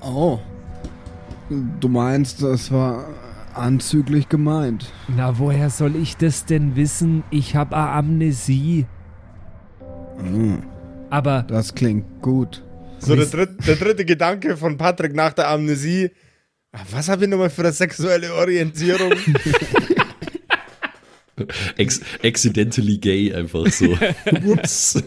Oh. 0.01 0.39
Du 1.79 1.87
meinst, 1.87 2.41
das 2.43 2.71
war 2.71 3.05
anzüglich 3.53 4.29
gemeint. 4.29 4.91
Na, 5.07 5.37
woher 5.39 5.69
soll 5.69 5.95
ich 5.95 6.17
das 6.17 6.45
denn 6.45 6.75
wissen? 6.75 7.23
Ich 7.31 7.55
habe 7.55 7.75
Amnesie. 7.75 8.85
Aber 11.09 11.43
Das 11.43 11.73
klingt 11.75 12.21
gut. 12.21 12.63
So 12.99 13.15
der, 13.15 13.25
dritt, 13.25 13.65
der 13.65 13.75
dritte 13.75 14.05
Gedanke 14.05 14.57
von 14.57 14.77
Patrick 14.77 15.15
nach 15.15 15.33
der 15.33 15.49
Amnesie. 15.49 16.11
Was 16.71 17.09
habe 17.09 17.25
ich 17.25 17.29
nochmal 17.29 17.49
für 17.49 17.61
eine 17.63 17.71
sexuelle 17.71 18.33
Orientierung? 18.33 19.13
Ex 21.77 22.01
accidentally 22.23 22.97
gay 22.97 23.33
einfach 23.33 23.67
so. 23.67 23.97
Ups. 24.45 25.01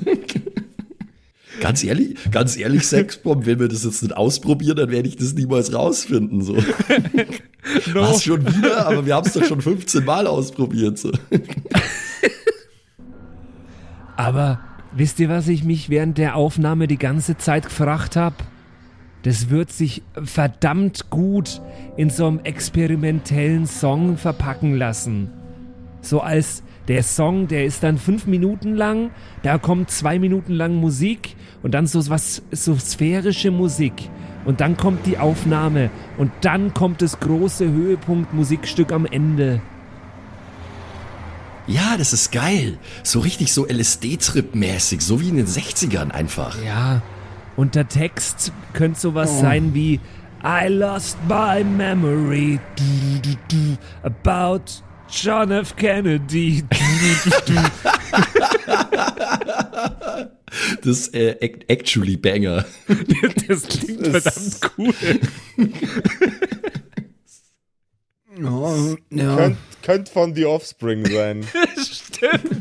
Ganz 1.61 1.85
ehrlich, 1.85 2.17
ganz 2.31 2.57
ehrlich, 2.57 2.87
Sexbomb, 2.87 3.47
wenn 3.47 3.61
wir 3.61 3.69
das 3.69 3.85
jetzt 3.85 4.03
nicht 4.03 4.17
ausprobieren, 4.17 4.77
dann 4.77 4.91
werde 4.91 5.09
ich 5.09 5.17
das 5.17 5.35
niemals 5.35 5.73
rausfinden. 5.73 6.43
So. 6.43 6.57
Was 7.93 8.25
schon 8.25 8.45
wieder? 8.45 8.87
Aber 8.87 9.07
wir 9.07 9.15
haben 9.15 9.27
es 9.27 9.35
doch 9.35 9.45
schon 9.45 9.61
15 9.61 10.05
Mal 10.05 10.27
ausprobiert. 10.27 10.99
So. 10.99 11.13
Aber 14.17 14.61
wisst 14.93 15.21
ihr, 15.21 15.29
was 15.29 15.47
ich 15.47 15.63
mich 15.63 15.89
während 15.89 16.19
der 16.19 16.35
Aufnahme 16.35 16.89
die 16.89 16.99
ganze 16.99 17.37
Zeit 17.37 17.67
gefragt 17.67 18.17
habe? 18.17 18.37
Das 19.23 19.51
wird 19.51 19.71
sich 19.71 20.03
verdammt 20.23 21.11
gut 21.11 21.61
in 21.97 22.11
so 22.11 22.27
einem 22.27 22.41
experimentellen 22.41 23.67
Song 23.67 24.17
verpacken 24.17 24.75
lassen. 24.75 25.31
So 26.01 26.21
als 26.21 26.63
der 26.89 27.05
Song, 27.05 27.47
der 27.47 27.65
ist 27.65 27.85
dann 27.85 27.97
fünf 27.97 28.27
Minuten 28.27 28.75
lang, 28.75 29.11
da 29.45 29.59
kommt 29.59 29.91
zwei 29.91 30.19
Minuten 30.19 30.53
lang 30.53 30.75
Musik 30.75 31.37
und 31.63 31.73
dann 31.73 31.87
so 31.87 32.09
was, 32.11 32.43
so 32.51 32.77
sphärische 32.77 33.53
Musik. 33.53 34.11
Und 34.45 34.61
dann 34.61 34.77
kommt 34.77 35.07
die 35.07 35.19
Aufnahme 35.19 35.91
und 36.19 36.33
dann 36.41 36.75
kommt 36.75 37.01
das 37.01 37.21
große 37.21 37.71
Höhepunkt 37.71 38.35
Musikstück 38.35 38.91
am 38.91 39.07
Ende. 39.07 39.61
Ja, 41.69 41.97
das 41.97 42.13
ist 42.13 42.33
geil. 42.33 42.79
So 43.05 43.21
richtig 43.21 43.53
so 43.53 43.67
LSD-Trip-mäßig, 43.69 45.01
so 45.01 45.21
wie 45.21 45.29
in 45.29 45.37
den 45.37 45.47
60ern 45.47 46.11
einfach. 46.11 46.61
Ja, 46.65 47.03
und 47.57 47.75
der 47.75 47.89
Text 47.89 48.53
könnte 48.73 49.01
sowas 49.01 49.41
sein 49.41 49.75
wie 49.75 50.01
I 50.45 50.67
lost 50.69 51.17
my 51.29 51.63
memory 51.63 52.59
about 54.03 54.63
John 55.09 55.51
F. 55.51 55.77
Kennedy. 55.77 56.65
Das 60.83 61.09
äh, 61.09 61.37
act- 61.41 61.65
actually 61.71 62.17
Banger. 62.17 62.65
Das 63.49 63.63
klingt 63.69 64.07
verdammt 64.07 64.61
cool. 64.79 64.95
Ja, 68.41 68.97
ja. 69.11 69.37
Könnt, 69.37 69.59
könnt 69.83 70.09
von 70.09 70.35
The 70.35 70.47
Offspring 70.47 71.05
sein. 71.07 71.47
Stimmt. 71.77 72.52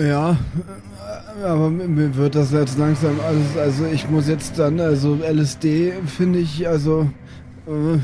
Ja, 0.00 0.38
aber 1.44 1.70
mir 1.70 2.14
wird 2.16 2.34
das 2.34 2.52
jetzt 2.52 2.78
langsam 2.78 3.18
alles, 3.20 3.56
also 3.56 3.84
ich 3.86 4.08
muss 4.08 4.28
jetzt 4.28 4.58
dann, 4.58 4.80
also 4.80 5.16
LSD 5.16 5.92
finde 6.06 6.38
ich, 6.38 6.66
also 6.68 7.10
äh, 7.66 7.98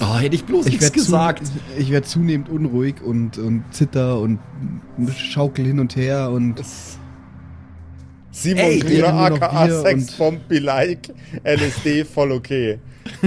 Oh, 0.00 0.18
hätte 0.18 0.36
ich 0.36 0.44
bloß 0.44 0.66
ich 0.66 0.72
nichts 0.74 0.92
gesagt. 0.92 1.42
ich 1.76 1.90
werde 1.90 2.06
zunehmend 2.06 2.48
unruhig 2.48 3.02
und, 3.02 3.38
und 3.38 3.64
zitter 3.72 4.20
und 4.20 4.38
schaukel 5.16 5.66
hin 5.66 5.80
und 5.80 5.96
her 5.96 6.30
und 6.30 6.62
Simon 8.30 8.64
Ey, 8.64 8.78
Krieger, 8.78 9.12
aka 9.12 9.68
Sexbomb 9.68 10.46
be 10.48 10.60
like, 10.60 11.12
LSD 11.42 12.04
voll 12.04 12.30
okay. 12.30 12.78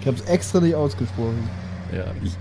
ich 0.00 0.06
habe 0.06 0.16
es 0.16 0.22
extra 0.26 0.60
nicht 0.60 0.74
ausgesprochen. 0.74 1.48
Ja, 1.96 2.04
ich, 2.22 2.36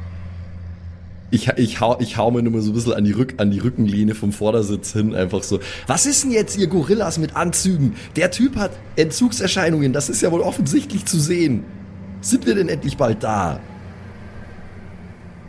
ich, 1.31 1.47
ich, 1.57 1.79
hau, 1.79 1.97
ich 1.99 2.17
hau 2.17 2.31
mir 2.31 2.41
nur 2.41 2.53
mal 2.53 2.61
so 2.61 2.71
ein 2.71 2.73
bisschen 2.73 2.93
an 2.93 3.03
die, 3.03 3.11
Rück, 3.11 3.35
an 3.37 3.51
die 3.51 3.59
Rückenlehne 3.59 4.15
vom 4.15 4.31
Vordersitz 4.31 4.93
hin, 4.93 5.13
einfach 5.13 5.43
so. 5.43 5.59
Was 5.87 6.05
ist 6.05 6.23
denn 6.23 6.31
jetzt, 6.31 6.57
ihr 6.57 6.67
Gorillas 6.67 7.19
mit 7.19 7.35
Anzügen? 7.35 7.95
Der 8.15 8.31
Typ 8.31 8.55
hat 8.55 8.71
Entzugserscheinungen, 8.95 9.93
das 9.93 10.09
ist 10.09 10.21
ja 10.21 10.31
wohl 10.31 10.41
offensichtlich 10.41 11.05
zu 11.05 11.19
sehen. 11.19 11.63
Sind 12.21 12.45
wir 12.45 12.55
denn 12.55 12.67
endlich 12.67 12.97
bald 12.97 13.23
da? 13.23 13.59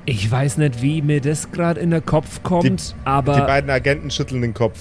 Ich 0.06 0.30
weiß 0.30 0.58
nicht, 0.58 0.82
wie 0.82 1.02
mir 1.02 1.20
das 1.20 1.50
gerade 1.50 1.80
in 1.80 1.90
den 1.90 2.04
Kopf 2.04 2.42
kommt, 2.42 2.64
Die 2.90 2.94
aber 3.06 3.46
beiden 3.46 3.70
Agenten 3.70 4.10
schütteln 4.10 4.42
den 4.42 4.54
Kopf. 4.54 4.78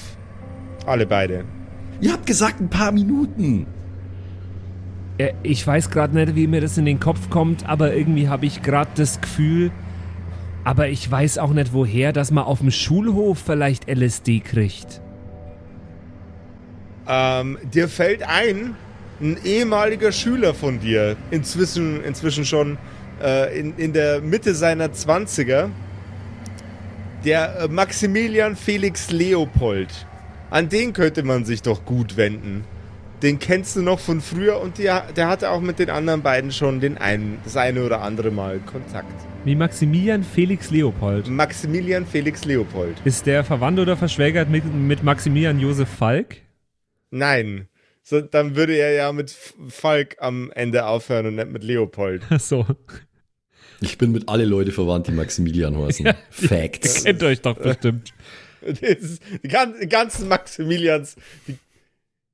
Alle 0.85 1.05
beide. 1.05 1.45
Ihr 2.01 2.13
habt 2.13 2.25
gesagt, 2.25 2.61
ein 2.61 2.69
paar 2.69 2.91
Minuten. 2.91 3.67
ich 5.43 5.65
weiß 5.65 5.89
gerade 5.91 6.15
nicht, 6.15 6.35
wie 6.35 6.47
mir 6.47 6.61
das 6.61 6.77
in 6.77 6.85
den 6.85 6.99
Kopf 6.99 7.29
kommt, 7.29 7.67
aber 7.67 7.93
irgendwie 7.93 8.29
habe 8.29 8.45
ich 8.45 8.61
gerade 8.61 8.91
das 8.95 9.19
Gefühl, 9.19 9.71
aber 10.63 10.89
ich 10.89 11.09
weiß 11.09 11.37
auch 11.37 11.51
nicht 11.51 11.73
woher, 11.73 12.13
dass 12.13 12.31
man 12.31 12.43
auf 12.43 12.59
dem 12.59 12.71
Schulhof 12.71 13.39
vielleicht 13.39 13.89
LSD 13.89 14.39
kriegt. 14.41 15.01
Ähm, 17.07 17.57
dir 17.73 17.87
fällt 17.87 18.23
ein, 18.23 18.75
ein 19.19 19.37
ehemaliger 19.43 20.11
Schüler 20.11 20.53
von 20.53 20.79
dir, 20.79 21.15
inzwischen, 21.31 22.03
inzwischen 22.03 22.45
schon 22.45 22.77
äh, 23.21 23.59
in, 23.59 23.75
in 23.77 23.93
der 23.93 24.21
Mitte 24.21 24.53
seiner 24.53 24.87
20er, 24.87 25.69
der 27.25 27.59
äh, 27.61 27.67
Maximilian 27.67 28.55
Felix 28.55 29.11
Leopold. 29.11 30.05
An 30.51 30.69
den 30.69 30.93
könnte 30.93 31.23
man 31.23 31.45
sich 31.45 31.61
doch 31.61 31.85
gut 31.85 32.17
wenden. 32.17 32.63
Den 33.21 33.39
kennst 33.39 33.75
du 33.75 33.81
noch 33.81 33.99
von 33.99 34.21
früher 34.21 34.61
und 34.61 34.77
der, 34.77 35.11
der 35.15 35.27
hatte 35.27 35.49
auch 35.49 35.61
mit 35.61 35.79
den 35.79 35.89
anderen 35.89 36.21
beiden 36.21 36.51
schon 36.51 36.79
den 36.79 36.97
einen, 36.97 37.39
das 37.43 37.57
eine 37.57 37.83
oder 37.83 38.01
andere 38.01 38.31
Mal 38.31 38.59
Kontakt. 38.59 39.28
Wie 39.45 39.55
Maximilian 39.55 40.23
Felix 40.23 40.69
Leopold. 40.69 41.27
Maximilian 41.27 42.05
Felix 42.05 42.45
Leopold. 42.45 42.95
Ist 43.05 43.25
der 43.25 43.43
verwandt 43.43 43.79
oder 43.79 43.95
verschwägert 43.95 44.49
mit, 44.49 44.65
mit 44.65 45.01
Maximilian 45.03 45.59
Josef 45.59 45.87
Falk? 45.89 46.37
Nein. 47.09 47.67
So, 48.03 48.21
dann 48.21 48.55
würde 48.55 48.75
er 48.75 48.91
ja 48.93 49.11
mit 49.11 49.31
Falk 49.69 50.17
am 50.19 50.51
Ende 50.51 50.85
aufhören 50.85 51.27
und 51.27 51.35
nicht 51.35 51.49
mit 51.51 51.63
Leopold. 51.63 52.23
Ach 52.29 52.39
so. 52.39 52.65
Ich 53.81 53.97
bin 53.97 54.11
mit 54.11 54.27
alle 54.27 54.45
Leute 54.45 54.71
verwandt, 54.71 55.07
die 55.07 55.11
Maximilian 55.13 55.77
heißen. 55.77 56.09
Facts. 56.29 57.03
Kennt 57.05 57.23
euch 57.23 57.41
doch 57.41 57.57
bestimmt. 57.57 58.13
Das 58.61 58.79
ist, 58.81 59.21
die 59.41 59.47
ganzen, 59.47 59.79
die 59.81 59.87
ganzen 59.87 60.27
Maximilians, 60.27 61.15
die, 61.47 61.55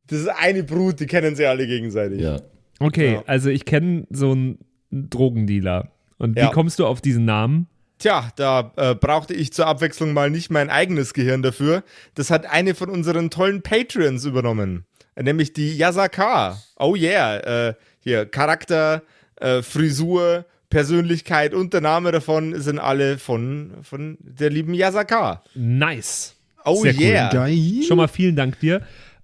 das 0.08 0.22
ist 0.22 0.28
eine 0.30 0.64
Brut, 0.64 1.00
die 1.00 1.06
kennen 1.06 1.36
sie 1.36 1.46
alle 1.46 1.68
gegenseitig. 1.68 2.20
Ja. 2.20 2.42
Okay, 2.80 3.14
Ja. 3.14 3.24
also 3.28 3.50
ich 3.52 3.64
kenne 3.66 4.08
so 4.10 4.32
einen 4.32 4.58
Drogendealer. 4.92 5.92
Und 6.18 6.36
wie 6.36 6.40
Ja. 6.42 6.50
kommst 6.50 6.80
du 6.80 6.86
auf 6.86 7.02
diesen 7.02 7.26
Namen? 7.26 7.68
Tja, 7.98 8.30
da 8.36 8.72
äh, 8.76 8.94
brauchte 8.96 9.34
ich 9.34 9.54
zur 9.54 9.68
Abwechslung 9.68 10.14
mal 10.14 10.30
nicht 10.30 10.50
mein 10.52 10.70
eigenes 10.70 11.14
Gehirn 11.14 11.42
dafür. 11.42 11.84
Das 12.16 12.30
hat 12.30 12.46
eine 12.46 12.76
von 12.76 12.90
unseren 12.90 13.30
tollen 13.30 13.62
Patreons 13.62 14.26
übernommen. 14.26 14.86
Äh, 15.16 15.24
Nämlich 15.24 15.54
die 15.54 15.78
Yasaka. 15.78 16.58
Oh 16.78 16.96
yeah. 16.96 17.70
Äh, 17.70 17.74
hier, 18.00 18.26
Charakter, 18.26 19.02
äh, 19.38 19.62
Frisur, 19.62 20.46
Persönlichkeit 20.70 21.54
und 21.54 21.74
der 21.74 21.80
Name 21.82 22.12
davon 22.12 22.60
sind 22.62 22.80
alle 22.80 23.18
von, 23.18 23.72
von 23.82 24.18
der 24.20 24.50
lieben 24.50 24.74
Yasaka. 24.74 25.42
Nice. 25.56 26.36
Oh 26.66 26.82
Sehr 26.82 26.96
cool. 26.96 27.02
yeah. 27.02 27.30
Geil. 27.30 27.84
Schon 27.88 27.98
mal 27.98 28.08
vielen 28.10 28.36
Dank 28.36 28.60
dir. 28.60 28.82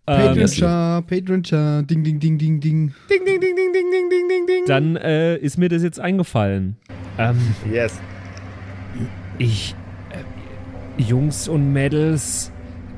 Ähm, 0.07 0.27
Patreon 0.27 0.47
Char, 0.47 1.01
Patreon 1.03 1.43
Char, 1.43 1.83
ding, 1.83 2.03
ding, 2.03 2.19
ding, 2.19 2.37
ding, 2.37 2.59
ding. 2.59 2.93
Ding, 3.07 3.23
ding, 3.25 3.39
ding, 3.39 3.55
ding, 3.55 3.71
ding, 3.71 3.91
ding, 3.91 4.09
ding, 4.09 4.27
ding, 4.27 4.47
ding. 4.47 4.65
dann 4.65 4.95
äh, 4.95 5.37
ist 5.37 5.57
mir 5.57 5.69
das 5.69 5.83
jetzt 5.83 5.99
eingefallen. 5.99 6.75
Ähm, 7.19 7.37
Yes. 7.71 7.99
Ich. 9.37 9.75
Äh, 10.09 11.01
Jungs 11.01 11.47
und 11.47 11.71
Mädels. 11.71 12.51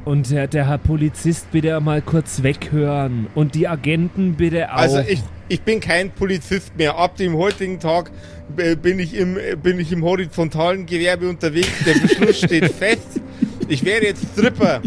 Und 0.06 0.32
der, 0.32 0.48
der 0.48 0.68
Herr 0.68 0.78
Polizist 0.78 1.52
bitte 1.52 1.80
mal 1.80 2.02
kurz 2.02 2.44
weghören. 2.44 3.28
Und 3.36 3.56
die 3.56 3.68
Agenten 3.68 4.36
bitte 4.36 4.72
auch. 4.74 4.78
Also 4.78 5.00
ich, 5.00 5.22
ich 5.50 5.62
bin 5.62 5.80
kein 5.80 6.10
Polizist 6.12 6.76
mehr. 6.78 6.98
Ab 6.98 7.16
dem 7.18 7.36
heutigen 7.38 7.80
Tag 7.80 8.12
äh, 8.58 8.76
bin 8.76 9.00
ich 9.00 9.14
im, 9.14 9.38
äh, 9.38 9.56
bin 9.56 9.80
ich 9.80 9.92
im 9.92 10.04
horizontalen 10.04 10.86
Gewerbe 10.86 11.28
unterwegs. 11.30 11.84
Der 11.86 12.00
Beschluss 12.00 12.38
steht 12.40 12.72
fest. 12.72 13.22
Ich 13.68 13.84
werde 13.86 14.08
jetzt 14.08 14.26
Stripper. 14.34 14.82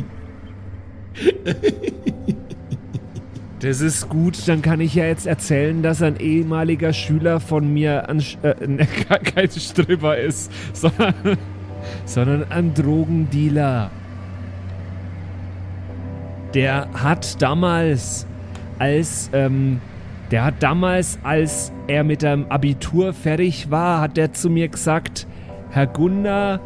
Das 3.60 3.80
ist 3.80 4.08
gut, 4.08 4.46
dann 4.46 4.60
kann 4.62 4.80
ich 4.80 4.94
ja 4.94 5.06
jetzt 5.06 5.26
erzählen, 5.26 5.82
dass 5.82 6.02
ein 6.02 6.20
ehemaliger 6.20 6.92
Schüler 6.92 7.40
von 7.40 7.72
mir 7.72 8.06
Sch- 8.08 8.36
äh, 8.44 8.86
kein 9.34 9.50
Stripper 9.50 10.16
ist, 10.18 10.52
sondern, 10.74 11.14
sondern 12.04 12.44
ein 12.50 12.74
Drogendealer. 12.74 13.90
Der 16.54 16.88
hat 16.94 17.40
damals, 17.42 18.26
als, 18.78 19.30
ähm, 19.32 19.80
der 20.30 20.44
hat 20.44 20.54
damals, 20.60 21.18
als 21.22 21.72
er 21.88 22.04
mit 22.04 22.22
dem 22.22 22.46
Abitur 22.50 23.14
fertig 23.14 23.70
war, 23.70 24.00
hat 24.00 24.18
er 24.18 24.32
zu 24.32 24.50
mir 24.50 24.68
gesagt, 24.68 25.26
Herr 25.70 25.86
Gunda, 25.86 26.60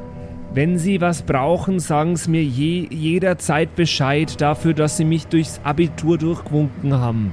wenn 0.53 0.79
Sie 0.79 1.01
was 1.01 1.23
brauchen, 1.23 1.79
sagen 1.79 2.17
Sie 2.17 2.31
mir 2.31 2.43
je, 2.43 2.87
jederzeit 2.91 3.77
Bescheid 3.77 4.41
dafür, 4.41 4.75
dass 4.75 4.97
Sie 4.97 5.05
mich 5.05 5.27
durchs 5.27 5.61
Abitur 5.63 6.19
durchgewunken 6.19 6.95
haben. 6.95 7.33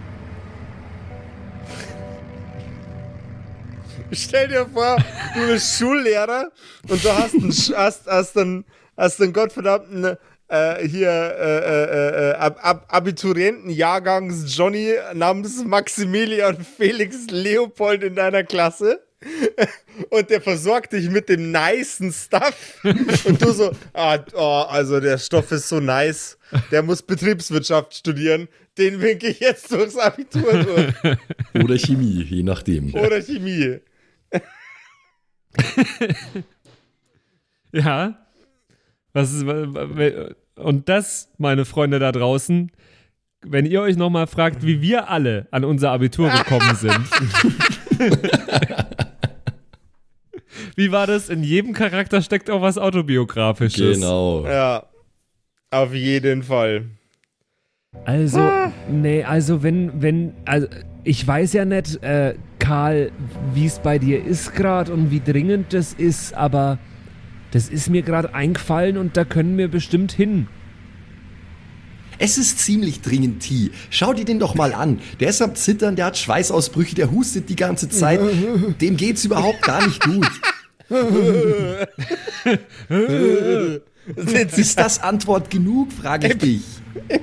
Stell 4.12 4.48
dir 4.48 4.68
vor, 4.68 4.98
du 5.36 5.48
bist 5.48 5.78
Schullehrer 5.78 6.52
und 6.88 7.04
du 7.04 7.10
hast 7.10 7.34
einen, 7.34 7.52
hast, 7.52 8.08
hast 8.08 8.38
einen, 8.38 8.66
hast 8.96 9.22
einen 9.22 9.34
gottverdammten 9.34 10.16
äh, 10.48 10.88
hier 10.88 11.10
äh, 11.10 11.58
äh, 11.58 12.30
äh, 12.30 12.34
Ab 12.36 12.60
Ab 12.62 12.86
Abiturientenjahrgangs 12.88 14.56
Johnny 14.56 14.94
namens 15.14 15.66
Maximilian 15.66 16.58
Felix 16.64 17.28
Leopold 17.30 18.04
in 18.04 18.16
deiner 18.16 18.44
Klasse. 18.44 19.02
Und 20.10 20.30
der 20.30 20.42
versorgt 20.42 20.94
dich 20.94 21.10
mit 21.10 21.28
dem 21.28 21.52
nicen 21.52 22.14
Stuff. 22.14 22.80
Und 22.84 23.42
du 23.42 23.52
so, 23.52 23.72
ah, 23.94 24.20
oh, 24.34 24.66
also 24.70 25.00
der 25.00 25.18
Stoff 25.18 25.52
ist 25.52 25.70
so 25.70 25.80
nice. 25.80 26.38
Der 26.72 26.84
muss 26.84 27.02
Betriebswirtschaft 27.02 27.96
studieren. 27.96 28.48
Den 28.78 29.02
winke 29.02 29.28
ich 29.28 29.40
jetzt 29.40 29.72
durchs 29.72 29.98
Abitur 29.98 30.64
durch. 30.64 31.64
Oder 31.64 31.78
Chemie, 31.78 32.24
je 32.24 32.44
nachdem. 32.44 32.94
Oder 32.94 33.22
Chemie. 33.22 33.80
Ja. 37.72 38.18
Was 39.14 39.34
ist, 39.34 39.46
und 40.56 40.90
das, 40.90 41.30
meine 41.38 41.66
Freunde 41.66 42.00
da 42.00 42.12
draußen, 42.12 42.72
wenn 43.42 43.66
ihr 43.66 43.82
euch 43.82 43.98
nochmal 43.98 44.28
fragt, 44.28 44.66
wie 44.66 44.82
wir 44.82 45.10
alle 45.10 45.48
an 45.52 45.64
unser 45.64 45.92
Abitur 45.92 46.30
gekommen 46.30 46.76
sind. 46.76 47.00
wie 50.78 50.92
war 50.92 51.08
das? 51.08 51.30
In 51.30 51.44
jedem 51.44 51.74
Charakter 51.74 52.22
steckt 52.22 52.52
auch 52.52 52.62
was 52.62 52.78
Autobiografisches. 52.78 53.96
Genau. 53.96 54.46
Ja, 54.46 54.84
auf 55.72 55.94
jeden 55.94 56.44
Fall. 56.44 56.86
Also, 58.06 58.48
nee, 58.88 59.24
also 59.24 59.64
wenn, 59.64 60.04
wenn, 60.04 60.34
also 60.46 60.68
ich 61.04 61.26
weiß 61.26 61.54
ja 61.54 61.66
nicht, 61.66 62.04
äh, 62.04 62.36
Karl, 62.60 63.12
wie 63.56 63.66
es 63.66 63.80
bei 63.80 63.98
dir 63.98 64.24
ist 64.24 64.54
gerade 64.54 64.94
und 64.94 65.10
wie 65.10 65.20
dringend 65.20 65.74
das 65.74 65.94
ist, 65.94 66.36
aber 66.36 66.78
das 67.50 67.70
ist 67.70 67.90
mir 67.90 68.04
gerade 68.04 68.36
eingefallen 68.36 68.98
und 68.98 69.18
da 69.18 69.26
können 69.26 69.58
wir 69.58 69.70
bestimmt 69.70 70.12
hin. 70.12 70.48
Es 72.20 72.38
ist 72.38 72.60
ziemlich 72.60 73.02
dringend, 73.02 73.42
T. 73.42 73.72
Schau 73.90 74.14
dir 74.14 74.26
den 74.26 74.40
doch 74.40 74.54
mal 74.54 74.74
an. 74.74 75.00
Der 75.20 75.30
ist 75.30 75.42
am 75.42 75.56
Zittern, 75.56 75.96
der 75.96 76.06
hat 76.06 76.18
Schweißausbrüche, 76.18 76.94
der 76.94 77.12
hustet 77.12 77.50
die 77.50 77.56
ganze 77.56 77.90
Zeit. 77.90 78.20
Dem 78.82 78.98
geht's 78.98 79.26
überhaupt 79.26 79.62
gar 79.64 79.86
nicht 79.86 80.04
gut. 80.04 80.30
Ist 84.56 84.80
das 84.80 85.02
Antwort 85.02 85.50
genug, 85.50 85.92
frage 85.92 86.28
ich 86.28 86.38
dich. 86.38 86.62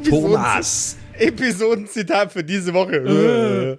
Thomas. 0.09 0.97
Episodenzitat 1.19 2.33
für 2.33 2.43
diese 2.45 2.75
Woche. 2.75 3.79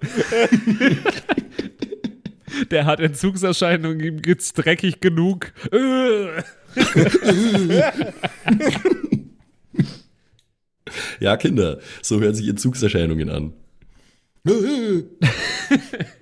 Der 2.70 2.86
hat 2.86 3.00
Entzugserscheinungen, 3.00 4.00
ihm 4.00 4.22
geht's 4.22 4.52
dreckig 4.54 5.00
genug. 5.00 5.52
Äh. 5.72 6.42
Ja, 11.18 11.36
Kinder, 11.36 11.80
so 12.02 12.20
hören 12.20 12.34
sich 12.34 12.48
Entzugserscheinungen 12.48 13.28
an. 13.30 13.52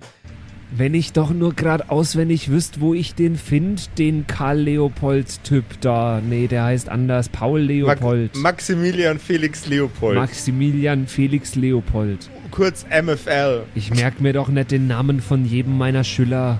Wenn 0.77 0.93
ich 0.93 1.13
doch 1.13 1.31
nur 1.31 1.53
gerade 1.53 1.89
auswendig 1.89 2.49
wüsste, 2.49 2.81
wo 2.81 2.93
ich 2.93 3.15
den 3.15 3.37
finde, 3.37 3.81
den 3.97 4.27
Karl 4.27 4.59
Leopold-Typ 4.59 5.63
da. 5.79 6.21
Nee, 6.27 6.47
der 6.47 6.65
heißt 6.65 6.89
anders. 6.89 7.29
Paul 7.29 7.61
Leopold. 7.61 8.35
Maximilian 8.35 9.17
Felix 9.17 9.67
Leopold. 9.67 10.17
Maximilian 10.17 11.07
Felix 11.07 11.55
Leopold. 11.55 12.29
kurz 12.51 12.85
MFL. 12.89 13.63
Ich 13.73 13.93
merke 13.93 14.21
mir 14.21 14.33
doch 14.33 14.49
nicht 14.49 14.71
den 14.71 14.87
Namen 14.87 15.21
von 15.21 15.45
jedem 15.45 15.77
meiner 15.77 16.03
Schüler. 16.03 16.59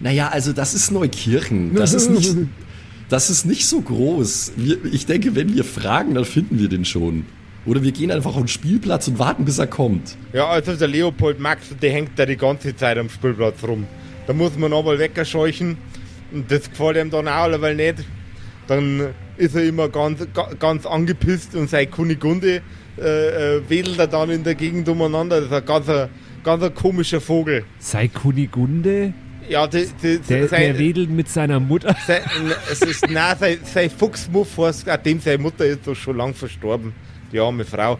Naja, 0.00 0.28
also 0.28 0.52
das 0.52 0.74
ist 0.74 0.90
Neukirchen. 0.90 1.74
Das 1.74 1.94
ist 1.94 2.10
nicht, 2.10 2.36
das 3.08 3.30
ist 3.30 3.46
nicht 3.46 3.66
so 3.66 3.80
groß. 3.80 4.52
Wir, 4.56 4.84
ich 4.92 5.06
denke, 5.06 5.34
wenn 5.34 5.54
wir 5.54 5.64
fragen, 5.64 6.14
dann 6.14 6.26
finden 6.26 6.58
wir 6.58 6.68
den 6.68 6.84
schon. 6.84 7.24
Oder 7.66 7.82
wir 7.82 7.92
gehen 7.92 8.10
einfach 8.10 8.32
auf 8.34 8.42
den 8.42 8.48
Spielplatz 8.48 9.08
und 9.08 9.18
warten, 9.18 9.44
bis 9.44 9.58
er 9.58 9.66
kommt. 9.66 10.16
Ja, 10.32 10.48
also 10.48 10.74
der 10.76 10.88
Leopold 10.88 11.40
Max, 11.40 11.74
der 11.80 11.92
hängt 11.92 12.10
da 12.18 12.26
die 12.26 12.36
ganze 12.36 12.76
Zeit 12.76 12.98
am 12.98 13.08
Spielplatz 13.08 13.62
rum. 13.64 13.86
Da 14.26 14.32
muss 14.32 14.56
man 14.58 14.70
nochmal 14.70 14.98
wegscheuchen. 14.98 15.78
Und 16.32 16.50
das 16.50 16.68
gefällt 16.68 16.96
ihm 16.96 17.10
dann 17.10 17.26
auch 17.28 17.32
alleweil 17.44 17.74
nicht. 17.74 18.04
Dann 18.66 19.08
ist 19.36 19.54
er 19.54 19.64
immer 19.64 19.88
ganz, 19.88 20.26
ga- 20.32 20.50
ganz 20.58 20.86
angepisst 20.86 21.54
und 21.54 21.68
seine 21.70 21.86
Kunigunde 21.86 22.62
äh, 22.98 23.56
äh, 23.56 23.62
wedelt 23.68 23.98
er 23.98 24.06
dann 24.06 24.30
in 24.30 24.44
der 24.44 24.54
Gegend 24.54 24.88
umeinander. 24.88 25.40
Das 25.40 25.46
ist 25.50 25.52
ein 25.54 25.64
ganz, 25.66 25.86
ganz 26.42 26.62
ein 26.62 26.74
komischer 26.74 27.20
Vogel. 27.20 27.64
Sei 27.78 28.08
Kunigunde? 28.08 29.12
Ja, 29.48 29.66
die, 29.66 29.86
die, 30.02 30.18
Der, 30.20 30.48
sein, 30.48 30.60
der 30.62 30.78
wedelt 30.78 31.10
mit 31.10 31.28
seiner 31.28 31.60
Mutter. 31.60 31.94
sein, 32.06 32.22
es 32.72 32.80
ist, 32.80 33.08
nein, 33.10 33.36
sein, 33.38 33.58
sein 33.64 33.90
Fuchsmuff, 33.90 34.56
heißt, 34.56 34.86
dem 35.04 35.20
seine 35.20 35.38
Mutter 35.38 35.66
ist 35.66 35.86
doch 35.86 35.94
schon 35.94 36.16
lang 36.16 36.32
verstorben. 36.34 36.94
Die 37.34 37.40
arme 37.40 37.64
Frau. 37.64 37.98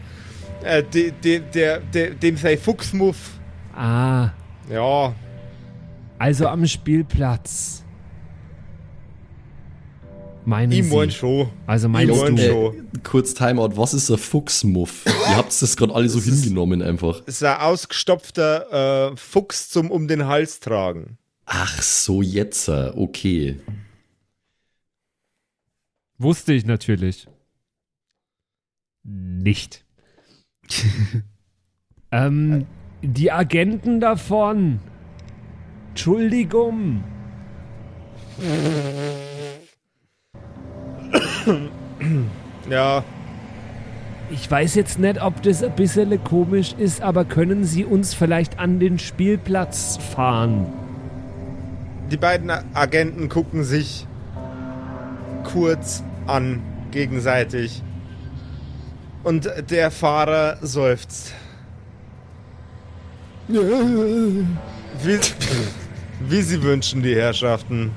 Äh, 0.62 0.82
die, 0.84 1.10
die, 1.12 1.40
der, 1.40 1.80
der, 1.80 2.10
dem 2.14 2.36
sein 2.36 2.56
Fuchsmuff, 2.56 3.32
Ah, 3.76 4.30
ja, 4.70 5.12
also 6.16 6.46
am 6.46 6.64
Spielplatz. 6.66 7.82
Meinen 10.44 10.70
ich 10.72 10.84
mein 10.92 11.10
schon. 11.10 11.48
Also 11.66 11.88
meinst 11.88 12.14
Ich 12.14 12.20
mein 12.20 12.36
du? 12.36 12.42
schon. 12.42 12.74
Äh, 12.76 12.82
kurz 13.02 13.34
Timeout, 13.34 13.76
was 13.76 13.94
ist 13.94 14.10
ein 14.10 14.18
Fuchsmuff? 14.18 15.04
Ihr 15.06 15.36
habt 15.36 15.60
das 15.60 15.76
gerade 15.76 15.92
alle 15.94 16.08
so 16.08 16.18
Das 16.20 16.28
ist- 16.28 16.44
hingenommen 16.44 16.82
einfach. 16.82 17.22
Es 17.26 17.36
ist 17.36 17.44
ein 17.44 17.60
ausgestopfter 17.60 19.10
äh, 19.12 19.16
Fuchs 19.16 19.70
zum 19.70 19.90
um 19.90 20.06
den 20.06 20.26
Hals 20.26 20.60
tragen. 20.60 21.18
Ach 21.46 21.82
so, 21.82 22.22
jetzt, 22.22 22.68
äh, 22.68 22.92
okay. 22.94 23.60
Wusste 26.18 26.52
ich 26.52 26.64
natürlich. 26.64 27.26
Nicht. 29.04 29.84
Ähm, 32.12 32.66
die 33.02 33.32
Agenten 33.32 33.98
davon. 33.98 34.78
Entschuldigung. 35.88 37.02
Ja, 42.70 43.04
Ich 44.30 44.50
weiß 44.50 44.76
jetzt 44.76 44.98
nicht, 45.00 45.20
ob 45.20 45.42
das 45.42 45.62
ein 45.62 45.74
bisschen 45.74 46.22
komisch 46.22 46.74
ist, 46.78 47.02
aber 47.02 47.24
können 47.24 47.64
Sie 47.64 47.84
uns 47.84 48.14
vielleicht 48.14 48.58
an 48.60 48.78
den 48.78 48.98
Spielplatz 48.98 49.96
fahren? 49.96 50.66
die 52.10 52.16
beiden 52.18 52.50
Agenten 52.74 53.28
gucken 53.28 53.64
sich 53.64 54.06
kurz 55.42 56.04
an, 56.26 56.62
gegenseitig. 56.92 57.82
Und 59.24 59.50
der 59.70 59.90
Fahrer 59.90 60.58
seufzt. 60.60 61.32
Wie, 63.48 65.18
wie 66.28 66.42
sie 66.42 66.62
wünschen, 66.62 67.02
die 67.02 67.14
Herrschaften. 67.16 67.90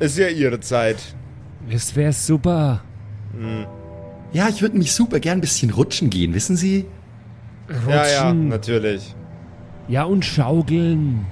Ist 0.00 0.18
ja 0.18 0.28
ihre 0.28 0.60
Zeit. 0.60 0.96
Das 1.70 1.94
wäre 1.96 2.12
super. 2.12 2.82
Ja, 4.32 4.48
ich 4.48 4.60
würde 4.60 4.76
mich 4.76 4.92
super 4.92 5.20
gern 5.20 5.38
ein 5.38 5.40
bisschen 5.40 5.70
rutschen 5.70 6.10
gehen, 6.10 6.34
wissen 6.34 6.56
Sie? 6.56 6.86
Ja, 7.88 8.06
ja, 8.06 8.22
Rutschen. 8.28 8.48
natürlich. 8.48 9.14
Ja, 9.88 10.04
und 10.04 10.24
schaukeln. 10.24 11.26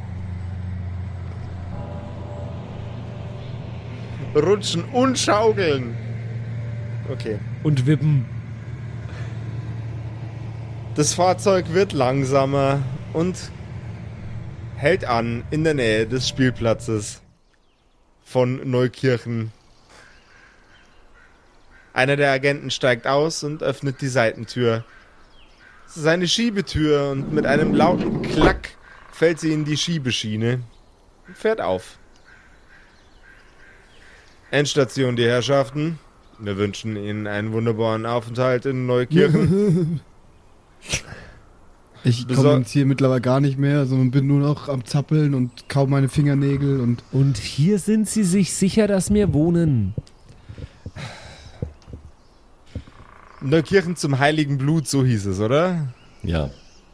Rutschen 4.34 4.84
und 4.92 5.18
schaukeln. 5.18 5.96
Okay. 7.10 7.38
Und 7.64 7.86
wippen. 7.86 8.24
Das 10.94 11.14
Fahrzeug 11.14 11.72
wird 11.72 11.92
langsamer 11.92 12.82
und 13.12 13.50
hält 14.76 15.04
an 15.04 15.44
in 15.50 15.64
der 15.64 15.74
Nähe 15.74 16.06
des 16.06 16.28
Spielplatzes 16.28 17.20
von 18.24 18.70
Neukirchen. 18.70 19.50
Einer 21.92 22.16
der 22.16 22.30
Agenten 22.30 22.70
steigt 22.70 23.06
aus 23.06 23.42
und 23.42 23.62
öffnet 23.62 24.00
die 24.00 24.08
Seitentür. 24.08 24.84
Seine 25.86 26.28
Schiebetür 26.28 27.10
und 27.10 27.32
mit 27.32 27.44
einem 27.44 27.74
lauten 27.74 28.22
Klack 28.22 28.70
fällt 29.10 29.40
sie 29.40 29.52
in 29.52 29.64
die 29.64 29.76
Schiebeschiene 29.76 30.60
und 31.26 31.36
fährt 31.36 31.60
auf. 31.60 31.98
Endstation, 34.52 35.16
die 35.16 35.26
Herrschaften. 35.26 35.98
Wir 36.42 36.56
wünschen 36.56 36.96
Ihnen 36.96 37.26
einen 37.26 37.52
wunderbaren 37.52 38.06
Aufenthalt 38.06 38.66
in 38.66 38.86
Neukirchen. 38.86 40.00
Ich 42.02 42.24
Besor- 42.26 42.44
kommuniziere 42.44 42.86
mittlerweile 42.86 43.20
gar 43.20 43.40
nicht 43.40 43.58
mehr, 43.58 43.84
sondern 43.84 44.10
bin 44.10 44.26
nur 44.26 44.40
noch 44.40 44.70
am 44.70 44.86
Zappeln 44.86 45.34
und 45.34 45.68
kaum 45.68 45.90
meine 45.90 46.08
Fingernägel 46.08 46.80
und 46.80 47.04
Und 47.12 47.36
hier 47.36 47.78
sind 47.78 48.08
Sie 48.08 48.24
sich 48.24 48.54
sicher, 48.54 48.86
dass 48.86 49.12
wir 49.12 49.34
wohnen. 49.34 49.92
Neukirchen 53.42 53.96
zum 53.96 54.18
Heiligen 54.18 54.56
Blut, 54.56 54.86
so 54.88 55.04
hieß 55.04 55.26
es, 55.26 55.40
oder? 55.40 55.88
Ja. 56.22 56.48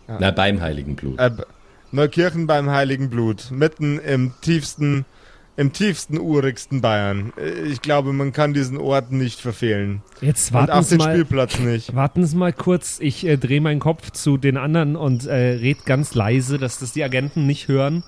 Na, 0.08 0.32
beim 0.32 0.60
Heiligen 0.60 0.96
Blut. 0.96 1.18
Äh, 1.20 1.30
Neukirchen 1.92 2.48
beim 2.48 2.70
Heiligen 2.70 3.08
Blut, 3.08 3.50
mitten 3.52 3.98
im 4.00 4.32
tiefsten, 4.40 5.04
im 5.56 5.72
tiefsten, 5.72 6.18
urigsten 6.18 6.80
Bayern. 6.80 7.32
Äh, 7.38 7.68
Ich 7.70 7.80
glaube, 7.82 8.12
man 8.12 8.32
kann 8.32 8.52
diesen 8.54 8.76
Ort 8.78 9.10
nicht 9.12 9.40
verfehlen. 9.40 10.02
Jetzt 10.20 10.50
Und 10.52 10.56
auch 10.56 10.68
warten 10.68 10.82
Sie 10.84 10.96
den 10.96 11.04
mal. 11.04 11.12
Spielplatz 11.14 11.58
nicht. 11.58 11.94
Warten 11.94 12.26
Sie 12.26 12.36
mal 12.36 12.52
kurz, 12.52 12.98
ich 13.00 13.26
äh, 13.26 13.36
drehe 13.38 13.60
meinen 13.60 13.80
Kopf 13.80 14.10
zu 14.10 14.36
den 14.36 14.56
anderen 14.56 14.96
und 14.96 15.26
äh, 15.26 15.34
red 15.54 15.84
ganz 15.86 16.14
leise, 16.14 16.58
dass 16.58 16.78
das 16.78 16.92
die 16.92 17.02
Agenten 17.04 17.46
nicht 17.46 17.68
hören. 17.68 18.02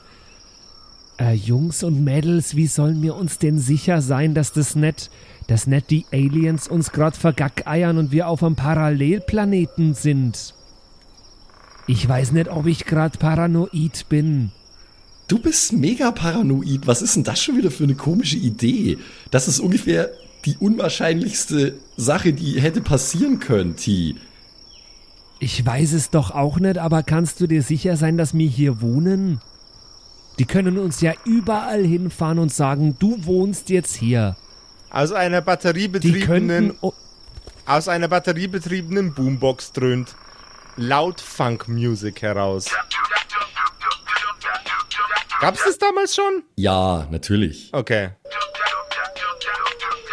Äh, 1.19 1.33
Jungs 1.35 1.83
und 1.83 2.05
Mädels, 2.05 2.55
wie 2.55 2.67
sollen 2.67 3.03
wir 3.03 3.17
uns 3.17 3.39
denn 3.39 3.59
sicher 3.59 4.03
sein, 4.03 4.35
dass 4.35 4.53
das 4.53 4.77
nicht, 4.77 5.11
dass 5.49 5.67
nicht 5.67 5.91
die 5.91 6.05
Aliens 6.13 6.69
uns 6.69 6.93
grad 6.93 7.17
vergackeiern 7.17 7.99
und 7.99 8.13
wir 8.13 8.29
auf 8.29 8.45
einem 8.45 8.55
Parallelplaneten 8.57 9.95
sind? 9.95 10.55
Ich 11.87 12.07
weiß 12.07 12.33
nicht, 12.33 12.49
ob 12.51 12.67
ich 12.67 12.85
grad 12.85 13.19
paranoid 13.19 14.07
bin. 14.11 14.53
Du 15.29 15.38
bist 15.38 15.75
mega 15.75 16.11
paranoid. 16.11 16.87
Was 16.87 17.03
ist 17.03 17.17
denn 17.17 17.25
das 17.25 17.43
schon 17.43 17.59
wieder 17.59 17.71
für 17.71 17.85
eine 17.85 17.95
komische 17.95 18.38
Idee? 18.38 18.97
Das 19.31 19.47
ist 19.47 19.61
ungefähr 19.61 20.11
die 20.47 20.57
unwahrscheinlichste 20.59 21.75
Sache, 21.99 22.33
die 22.33 22.59
hätte 22.61 22.81
passieren 22.81 23.38
können, 23.38 23.77
T. 23.77 24.17
Ich 25.38 25.64
weiß 25.64 25.93
es 25.93 26.09
doch 26.09 26.31
auch 26.31 26.59
nicht, 26.59 26.79
aber 26.79 27.03
kannst 27.03 27.41
du 27.41 27.47
dir 27.47 27.62
sicher 27.62 27.97
sein, 27.97 28.17
dass 28.17 28.33
wir 28.33 28.49
hier 28.49 28.81
wohnen? 28.81 29.41
Die 30.38 30.47
können 30.47 30.79
uns 30.79 31.03
ja 31.03 31.12
überall 31.27 31.85
hinfahren 31.85 32.38
und 32.38 32.53
sagen, 32.53 32.97
du 32.99 33.25
wohnst 33.27 33.69
jetzt 33.69 33.97
hier. 33.97 34.37
Aus 34.88 35.12
einer 35.12 35.43
batteriebetriebenen, 35.43 36.75
aus 37.67 37.88
einer 37.88 38.09
batteriebetriebenen 38.09 39.12
Boombox 39.12 39.73
dröhnt 39.73 40.14
laut 40.77 41.21
Funk-Music 41.21 42.23
heraus. 42.23 42.71
Gab's 45.40 45.62
das 45.64 45.79
damals 45.79 46.14
schon? 46.16 46.42
Ja, 46.57 47.07
natürlich. 47.11 47.70
Okay. 47.72 48.11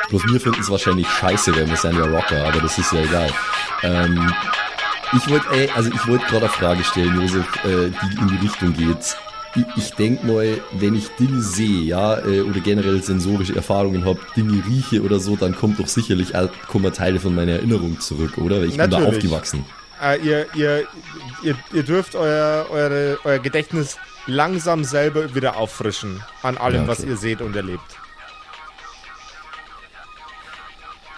Bloß 0.10 0.24
wir 0.28 0.40
finden 0.40 0.62
es 0.62 0.70
wahrscheinlich 0.70 1.08
scheiße, 1.08 1.56
weil 1.56 1.68
wir 1.68 1.78
sind 1.78 1.98
ja 1.98 2.06
Rocker, 2.06 2.48
aber 2.48 2.62
das 2.62 2.78
ist 2.78 2.92
ja 2.94 3.02
egal. 3.02 3.30
Ähm, 3.82 4.32
ich 5.14 5.28
wollte, 5.30 5.48
ey, 5.52 5.70
also 5.76 5.90
ich 5.92 6.08
wollte 6.08 6.26
gerade 6.26 6.46
eine 6.46 6.50
Frage 6.50 6.84
stellen, 6.84 7.20
Josef, 7.20 7.46
äh, 7.66 7.90
die 7.90 8.22
in 8.22 8.28
die 8.28 8.46
Richtung 8.46 8.74
geht. 8.74 9.16
Ich, 9.56 9.66
ich 9.78 9.90
denk 9.96 10.24
mal, 10.24 10.62
wenn 10.74 10.96
ich 10.96 11.08
Dinge 11.20 11.42
sehe, 11.42 11.82
ja, 11.82 12.20
äh, 12.20 12.42
oder 12.42 12.60
generell 12.60 13.02
sensorische 13.02 13.56
Erfahrungen 13.56 14.06
habe, 14.06 14.20
Dinge 14.36 14.64
rieche 14.68 15.02
oder 15.02 15.20
so, 15.20 15.36
dann 15.36 15.56
kommt 15.56 15.80
doch 15.80 15.88
sicherlich 15.88 16.36
auch, 16.36 16.50
kommen 16.68 16.94
Teile 16.94 17.20
von 17.20 17.34
meiner 17.34 17.54
Erinnerung 17.54 18.00
zurück, 18.00 18.38
oder? 18.38 18.58
Weil 18.58 18.66
ich 18.66 18.78
bin 18.78 18.90
da 18.92 19.00
Natürlich. 19.00 19.24
aufgewachsen. 19.24 19.66
Äh, 20.02 20.20
ihr, 20.22 20.54
ihr, 20.56 20.88
ihr, 21.44 21.56
ihr 21.72 21.84
dürft 21.84 22.16
euer, 22.16 22.68
eure, 22.70 23.18
euer 23.24 23.40
Gedächtnis 23.40 23.98
langsam 24.28 24.84
selber 24.84 25.34
wieder 25.36 25.56
auffrischen 25.58 26.24
an 26.42 26.58
allem, 26.58 26.76
Ja, 26.76 26.82
okay. 26.84 26.92
was 26.92 27.04
ihr 27.04 27.18
seht 27.18 27.42
und 27.42 27.56
erlebt. 27.56 27.98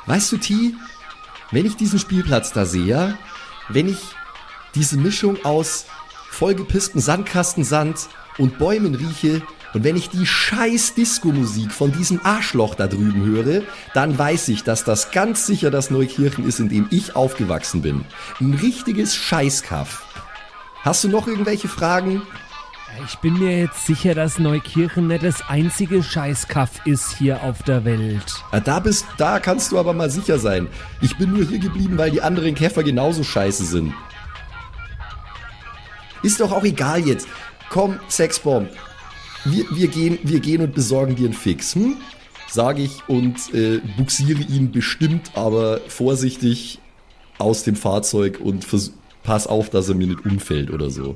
Weißt 0.05 0.31
du, 0.31 0.37
T, 0.37 0.73
wenn 1.51 1.65
ich 1.65 1.75
diesen 1.75 1.99
Spielplatz 1.99 2.53
da 2.53 2.65
sehe, 2.65 3.17
wenn 3.69 3.89
ich 3.89 3.99
diese 4.75 4.97
Mischung 4.97 5.43
aus 5.43 5.85
vollgepisstem 6.29 7.01
Sandkastensand 7.01 8.07
und 8.37 8.57
Bäumen 8.59 8.95
rieche 8.95 9.41
und 9.77 9.83
wenn 9.83 9.95
ich 9.95 10.09
die 10.09 10.25
scheiß 10.25 10.95
Disco-Musik 10.95 11.71
von 11.71 11.91
diesem 11.91 12.19
Arschloch 12.23 12.73
da 12.73 12.87
drüben 12.87 13.23
höre, 13.23 13.61
dann 13.93 14.17
weiß 14.17 14.47
ich, 14.47 14.63
dass 14.63 14.83
das 14.83 15.11
ganz 15.11 15.45
sicher 15.45 15.69
das 15.69 15.91
Neukirchen 15.91 16.47
ist, 16.47 16.59
in 16.59 16.67
dem 16.67 16.87
ich 16.89 17.15
aufgewachsen 17.15 17.83
bin. 17.83 18.03
Ein 18.41 18.55
richtiges 18.55 19.15
Scheißkaff. 19.15 20.03
Hast 20.81 21.03
du 21.03 21.09
noch 21.09 21.27
irgendwelche 21.27 21.67
Fragen? 21.67 22.23
Ich 23.05 23.17
bin 23.17 23.37
mir 23.37 23.55
jetzt 23.59 23.85
sicher, 23.85 24.15
dass 24.15 24.39
Neukirchen 24.39 25.09
nicht 25.09 25.23
das 25.23 25.47
einzige 25.47 26.01
Scheißkaff 26.01 26.87
ist 26.87 27.15
hier 27.15 27.43
auf 27.43 27.61
der 27.61 27.85
Welt. 27.85 28.33
Ah, 28.49 28.59
Da 28.59 28.79
bist, 28.79 29.05
da 29.19 29.39
kannst 29.39 29.71
du 29.71 29.77
aber 29.77 29.93
mal 29.93 30.09
sicher 30.09 30.39
sein. 30.39 30.69
Ich 31.01 31.15
bin 31.19 31.33
nur 31.33 31.45
hier 31.45 31.59
geblieben, 31.59 31.99
weil 31.99 32.09
die 32.09 32.23
anderen 32.23 32.55
Käfer 32.55 32.81
genauso 32.81 33.23
scheiße 33.23 33.63
sind. 33.63 33.93
Ist 36.23 36.39
doch 36.39 36.51
auch 36.51 36.63
egal 36.63 37.01
jetzt. 37.01 37.27
Komm, 37.69 37.99
Sexbomb. 38.09 38.69
Wir, 39.49 39.65
wir, 39.71 39.87
gehen, 39.87 40.19
wir 40.23 40.39
gehen 40.39 40.61
und 40.61 40.73
besorgen 40.73 41.15
dir 41.15 41.25
einen 41.25 41.33
Fix, 41.33 41.75
hm? 41.75 41.97
Sage 42.49 42.81
ich 42.81 43.07
und 43.07 43.53
äh, 43.53 43.81
buxiere 43.97 44.41
ihn 44.41 44.71
bestimmt, 44.71 45.31
aber 45.35 45.81
vorsichtig 45.87 46.79
aus 47.37 47.63
dem 47.63 47.75
Fahrzeug 47.75 48.39
und 48.41 48.65
pass 49.23 49.47
auf, 49.47 49.69
dass 49.69 49.89
er 49.89 49.95
mir 49.95 50.07
nicht 50.07 50.25
umfällt 50.25 50.71
oder 50.71 50.89
so. 50.89 51.15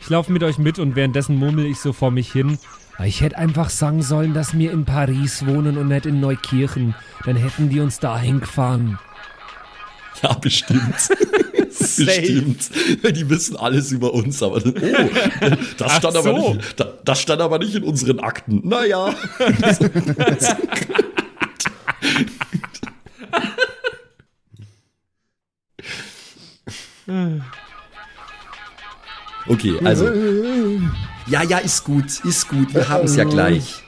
Ich 0.00 0.08
laufe 0.08 0.32
mit 0.32 0.42
euch 0.42 0.58
mit 0.58 0.78
und 0.78 0.96
währenddessen 0.96 1.36
murmel 1.36 1.66
ich 1.66 1.78
so 1.78 1.92
vor 1.92 2.10
mich 2.10 2.30
hin. 2.32 2.58
Ich 3.04 3.20
hätte 3.20 3.36
einfach 3.36 3.70
sagen 3.70 4.02
sollen, 4.02 4.34
dass 4.34 4.56
wir 4.56 4.72
in 4.72 4.84
Paris 4.84 5.46
wohnen 5.46 5.76
und 5.76 5.88
nicht 5.88 6.06
in 6.06 6.20
Neukirchen. 6.20 6.94
Dann 7.24 7.36
hätten 7.36 7.68
die 7.68 7.80
uns 7.80 7.98
dahin 7.98 8.40
gefahren. 8.40 8.98
Ja, 10.22 10.32
bestimmt. 10.34 10.94
bestimmt. 11.96 12.70
Die 13.16 13.28
wissen 13.30 13.56
alles 13.56 13.90
über 13.92 14.12
uns, 14.14 14.42
aber 14.42 14.56
oh, 14.56 14.70
das 15.76 15.96
stand, 15.96 16.16
Ach 16.16 16.20
aber 16.26 16.40
so. 16.40 16.54
nicht, 16.54 16.80
da- 16.80 16.92
das 17.04 17.20
stand 17.20 17.40
aber 17.40 17.58
nicht 17.58 17.74
in 17.74 17.82
unseren 17.84 18.20
Akten. 18.20 18.60
Naja. 18.68 19.14
Okay, 29.48 29.78
also. 29.84 30.10
Ja, 31.28 31.42
ja, 31.42 31.58
ist 31.58 31.84
gut, 31.84 32.24
ist 32.24 32.48
gut. 32.48 32.74
Wir 32.74 32.88
haben 32.88 33.04
es 33.04 33.16
ja 33.16 33.24
gleich. 33.24 33.82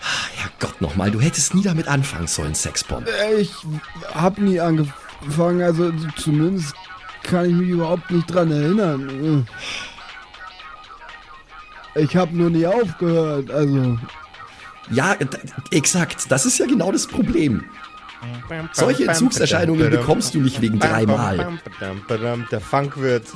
Ah, 0.00 0.26
Herrgott 0.36 0.80
nochmal, 0.80 1.10
du 1.10 1.20
hättest 1.20 1.54
nie 1.54 1.62
damit 1.62 1.86
anfangen 1.88 2.26
sollen, 2.26 2.54
Sexbomb. 2.54 3.06
Äh, 3.06 3.40
Ich 3.40 3.52
hab 4.14 4.38
nie 4.38 4.58
angefangen, 4.60 5.62
also 5.62 5.92
zumindest 6.16 6.74
kann 7.22 7.46
ich 7.48 7.54
mich 7.54 7.68
überhaupt 7.68 8.10
nicht 8.10 8.26
dran 8.32 8.50
erinnern. 8.50 9.46
Ich 11.94 12.16
habe 12.16 12.36
nur 12.36 12.50
nie 12.50 12.66
aufgehört. 12.66 13.50
Also, 13.50 13.98
Ja, 14.90 15.16
exakt. 15.70 16.30
Das 16.30 16.46
ist 16.46 16.58
ja 16.58 16.66
genau 16.66 16.90
das 16.92 17.06
Problem. 17.06 17.64
Solche 18.72 19.06
Entzugserscheinungen 19.06 19.90
bekommst 19.90 20.34
du 20.34 20.40
nicht 20.40 20.60
wegen 20.60 20.78
dreimal. 20.78 21.58
Der 22.50 22.60
Funk 22.60 22.96
wird, 22.98 23.26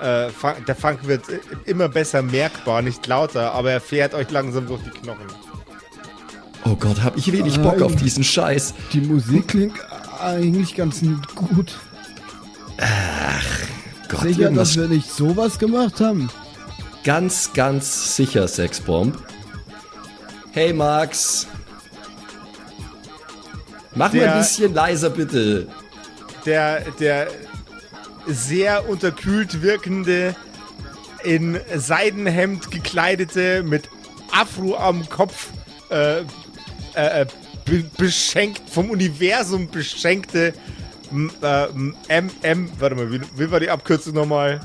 äh, 0.00 0.28
Funk, 0.30 0.66
der 0.66 0.74
Funk 0.74 1.06
wird 1.06 1.24
immer 1.64 1.88
besser 1.88 2.22
merkbar, 2.22 2.82
nicht 2.82 3.06
lauter, 3.06 3.52
aber 3.52 3.70
er 3.70 3.80
fährt 3.80 4.14
euch 4.14 4.30
langsam 4.30 4.66
durch 4.66 4.82
die 4.82 4.90
Knochen. 4.90 5.26
Oh 6.64 6.76
Gott, 6.76 7.02
hab 7.02 7.16
ich 7.16 7.30
wenig 7.32 7.58
Bock 7.60 7.82
auf 7.82 7.96
diesen 7.96 8.24
Scheiß. 8.24 8.74
die 8.92 9.00
Musik 9.00 9.48
klingt 9.48 9.74
eigentlich 10.20 10.74
ganz 10.74 11.02
gut. 11.34 11.78
Gott, 14.08 14.22
Sicher, 14.22 14.50
dass 14.50 14.76
wir 14.76 14.88
nicht 14.88 15.10
sowas 15.10 15.58
gemacht 15.58 16.00
haben. 16.00 16.30
ganz, 17.04 17.52
ganz 17.52 18.16
sicher, 18.16 18.46
Sexbomb. 18.48 19.16
Hey 20.52 20.72
Max. 20.72 21.46
Mach 23.94 24.12
mal 24.12 24.18
Der- 24.20 24.34
ein 24.34 24.38
bisschen 24.40 24.74
leiser, 24.74 25.10
bitte. 25.10 25.68
Der, 26.44 26.80
der 26.98 27.28
sehr 28.26 28.88
unterkühlt 28.88 29.62
wirkende, 29.62 30.34
in 31.24 31.58
Seidenhemd 31.74 32.70
gekleidete, 32.70 33.62
mit 33.62 33.88
Afro 34.32 34.76
am 34.76 35.08
Kopf, 35.08 35.48
äh, 35.90 36.20
äh, 36.20 36.22
äh, 36.94 37.26
be 37.64 37.84
beschenkt, 37.96 38.62
vom 38.68 38.90
Universum 38.90 39.68
beschenkte 39.68 40.52
m, 41.12 41.30
äh, 41.42 41.64
m, 42.08 42.30
M, 42.42 42.70
warte 42.78 42.96
mal, 42.96 43.12
wie, 43.12 43.20
wie 43.36 43.50
war 43.50 43.60
die 43.60 43.70
Abkürzung 43.70 44.14
nochmal? 44.14 44.60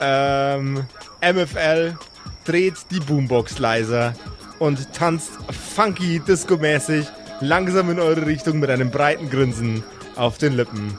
Ähm, 0.00 0.86
MFL 1.20 1.96
dreht 2.44 2.74
die 2.90 3.00
Boombox 3.00 3.58
leiser 3.58 4.14
und 4.58 4.92
tanzt 4.92 5.32
funky 5.74 6.20
disco-mäßig 6.20 7.06
langsam 7.40 7.90
in 7.90 7.98
eure 8.00 8.26
Richtung 8.26 8.60
mit 8.60 8.70
einem 8.70 8.90
breiten 8.90 9.28
Grinsen 9.30 9.82
auf 10.16 10.38
den 10.38 10.54
Lippen. 10.56 10.96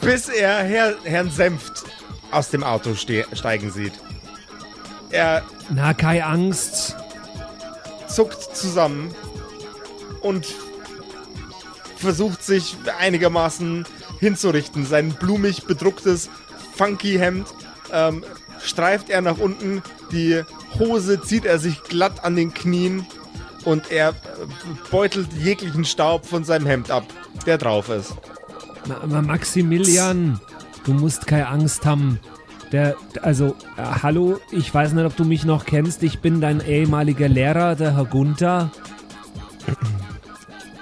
Bis 0.00 0.28
er 0.28 0.62
Herr, 0.62 0.94
Herrn 1.04 1.30
Senft 1.30 1.84
aus 2.30 2.50
dem 2.50 2.62
Auto 2.62 2.94
ste 2.94 3.26
steigen 3.32 3.70
sieht. 3.70 3.92
Er 5.10 5.42
Na, 5.70 5.94
keine 5.94 6.26
Angst. 6.26 6.96
zuckt 8.08 8.56
zusammen 8.56 9.14
und 10.20 10.46
versucht 12.04 12.44
sich 12.44 12.76
einigermaßen 13.00 13.86
hinzurichten. 14.20 14.84
Sein 14.84 15.14
blumig 15.14 15.64
bedrucktes 15.64 16.28
funky 16.76 17.18
Hemd 17.18 17.46
ähm, 17.92 18.22
streift 18.62 19.08
er 19.08 19.22
nach 19.22 19.38
unten, 19.38 19.82
die 20.12 20.42
Hose 20.78 21.20
zieht 21.22 21.46
er 21.46 21.58
sich 21.58 21.82
glatt 21.82 22.22
an 22.22 22.36
den 22.36 22.52
Knien 22.52 23.06
und 23.64 23.90
er 23.90 24.10
äh, 24.10 24.12
beutelt 24.90 25.32
jeglichen 25.32 25.86
Staub 25.86 26.26
von 26.26 26.44
seinem 26.44 26.66
Hemd 26.66 26.90
ab, 26.90 27.04
der 27.46 27.56
drauf 27.56 27.88
ist. 27.88 28.14
Ma 29.06 29.22
Maximilian, 29.22 30.38
du 30.84 30.92
musst 30.92 31.26
keine 31.26 31.48
Angst 31.48 31.86
haben. 31.86 32.20
Der, 32.70 32.96
also, 33.22 33.56
äh, 33.78 34.02
hallo, 34.02 34.40
ich 34.50 34.72
weiß 34.74 34.92
nicht, 34.92 35.06
ob 35.06 35.16
du 35.16 35.24
mich 35.24 35.44
noch 35.44 35.64
kennst. 35.64 36.02
Ich 36.02 36.20
bin 36.20 36.42
dein 36.42 36.60
ehemaliger 36.60 37.28
Lehrer, 37.28 37.76
der 37.76 37.96
Herr 37.96 38.04
Gunther. 38.04 38.70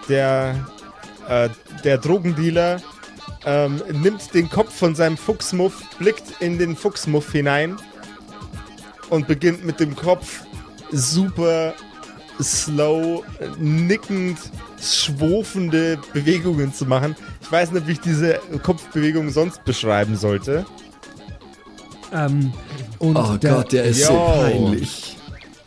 Der, 0.08 0.56
äh, 1.28 1.48
der 1.84 1.98
Drogendealer 1.98 2.80
ähm, 3.44 3.82
nimmt 3.92 4.34
den 4.34 4.48
Kopf 4.50 4.74
von 4.74 4.94
seinem 4.94 5.16
Fuchsmuff, 5.16 5.82
blickt 5.98 6.40
in 6.40 6.58
den 6.58 6.76
Fuchsmuff 6.76 7.32
hinein 7.32 7.76
und 9.10 9.26
beginnt 9.26 9.64
mit 9.64 9.80
dem 9.80 9.96
Kopf 9.96 10.42
super 10.90 11.74
slow, 12.40 13.22
nickend, 13.58 14.38
schwofende 14.80 15.98
Bewegungen 16.12 16.72
zu 16.72 16.86
machen. 16.86 17.14
Ich 17.40 17.50
weiß 17.50 17.72
nicht, 17.72 17.86
wie 17.86 17.92
ich 17.92 18.00
diese 18.00 18.40
Kopfbewegung 18.62 19.30
sonst 19.30 19.64
beschreiben 19.64 20.16
sollte. 20.16 20.64
Ähm, 22.12 22.52
und 22.98 23.16
Oh 23.16 23.36
der, 23.36 23.54
Gott, 23.54 23.72
der 23.72 23.84
ist 23.84 24.04
so 24.06 24.12
Yo. 24.12 24.26
peinlich. 24.40 25.16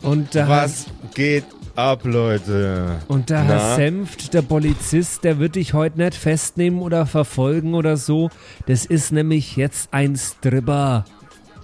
und 0.02 0.34
der, 0.34 0.48
Was 0.48 0.86
geht 1.14 1.44
ab, 1.76 2.00
Leute? 2.04 2.96
und 3.08 3.30
der 3.30 3.44
Herr 3.44 3.56
Na? 3.56 3.74
Senft, 3.76 4.34
der 4.34 4.42
Polizist, 4.42 5.24
der 5.24 5.38
wird 5.38 5.56
dich 5.56 5.74
heute 5.74 5.98
nicht 5.98 6.14
festnehmen 6.14 6.80
oder 6.80 7.06
verfolgen 7.06 7.74
oder 7.74 7.96
so. 7.96 8.30
Das 8.66 8.84
ist 8.86 9.12
nämlich 9.12 9.56
jetzt 9.56 9.88
ein 9.92 10.16
Stripper. 10.16 11.04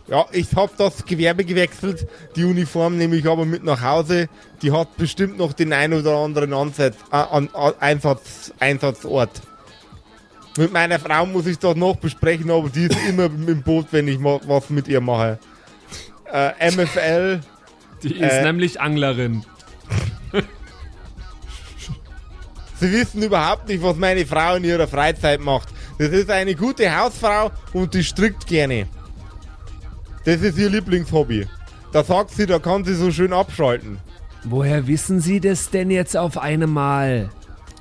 Ja, 0.08 0.26
ich 0.32 0.54
hab 0.54 0.76
das 0.76 1.04
Gewerbe 1.06 1.44
gewechselt. 1.44 2.06
Die 2.36 2.44
Uniform 2.44 2.98
nehme 2.98 3.16
ich 3.16 3.26
aber 3.26 3.44
mit 3.46 3.64
nach 3.64 3.80
Hause. 3.82 4.28
Die 4.60 4.70
hat 4.72 4.96
bestimmt 4.96 5.38
noch 5.38 5.52
den 5.52 5.72
ein 5.72 5.92
oder 5.92 6.16
anderen 6.16 6.52
Ansatz, 6.52 6.96
äh, 7.10 7.16
an, 7.16 7.48
an, 7.54 7.72
Einsatz, 7.80 8.52
Einsatzort. 8.58 9.30
Mit 10.58 10.70
meiner 10.72 10.98
Frau 10.98 11.24
muss 11.24 11.46
ich 11.46 11.58
das 11.58 11.76
noch 11.76 11.96
besprechen, 11.96 12.50
aber 12.50 12.68
die 12.68 12.84
ist 12.84 12.98
immer 13.08 13.24
im 13.46 13.62
Boot, 13.62 13.86
wenn 13.92 14.06
ich 14.08 14.18
was 14.22 14.68
mit 14.68 14.86
ihr 14.88 15.00
mache. 15.00 15.38
Äh, 16.30 16.70
MFL, 16.70 17.40
Die 18.02 18.14
ist 18.14 18.32
Äh. 18.32 18.42
nämlich 18.44 18.80
Anglerin. 18.80 19.44
Sie 22.82 22.92
wissen 22.92 23.22
überhaupt 23.22 23.68
nicht, 23.68 23.82
was 23.82 23.96
meine 23.96 24.26
Frau 24.26 24.56
in 24.56 24.64
ihrer 24.64 24.88
Freizeit 24.88 25.40
macht. 25.40 25.68
Das 25.98 26.08
ist 26.10 26.30
eine 26.30 26.54
gute 26.54 26.94
Hausfrau 26.94 27.50
und 27.72 27.94
die 27.94 28.04
strickt 28.04 28.46
gerne. 28.46 28.86
Das 30.24 30.40
ist 30.42 30.58
ihr 30.58 30.68
Lieblingshobby. 30.68 31.46
Da 31.92 32.04
sagt 32.04 32.30
sie, 32.30 32.46
da 32.46 32.58
kann 32.58 32.84
sie 32.84 32.94
so 32.94 33.10
schön 33.10 33.32
abschalten. 33.32 33.98
Woher 34.44 34.86
wissen 34.86 35.20
Sie 35.20 35.40
das 35.40 35.70
denn 35.70 35.90
jetzt 35.90 36.16
auf 36.16 36.36
einmal? 36.36 37.30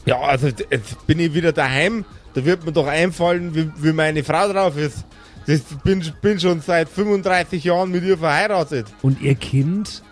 Ja, 0.06 0.20
also 0.20 0.48
jetzt 0.48 1.08
bin 1.08 1.20
ich 1.20 1.34
wieder 1.34 1.52
daheim. 1.52 2.06
Da 2.34 2.46
wird 2.46 2.66
mir 2.66 2.72
doch 2.72 2.88
einfallen, 2.88 3.56
wie, 3.56 3.72
wie 3.78 3.94
meine 3.94 4.24
Frau 4.24 4.52
drauf 4.52 4.78
ist. 4.78 5.06
Ich 5.48 5.64
bin, 5.84 6.04
bin 6.22 6.40
schon 6.40 6.62
seit 6.62 6.88
35 6.88 7.64
Jahren 7.64 7.92
mit 7.92 8.04
ihr 8.04 8.18
verheiratet. 8.18 8.88
Und 9.02 9.22
Ihr 9.22 9.36
Kind? 9.36 10.04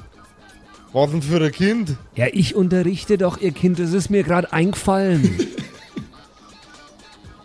Was 0.91 1.11
denn 1.11 1.21
für 1.21 1.43
ein 1.43 1.51
Kind? 1.51 1.95
Ja, 2.15 2.27
ich 2.31 2.55
unterrichte 2.55 3.17
doch 3.17 3.39
Ihr 3.39 3.51
Kind, 3.51 3.77
das 3.79 3.93
ist 3.93 4.09
mir 4.09 4.23
gerade 4.23 4.51
eingefallen. 4.51 5.37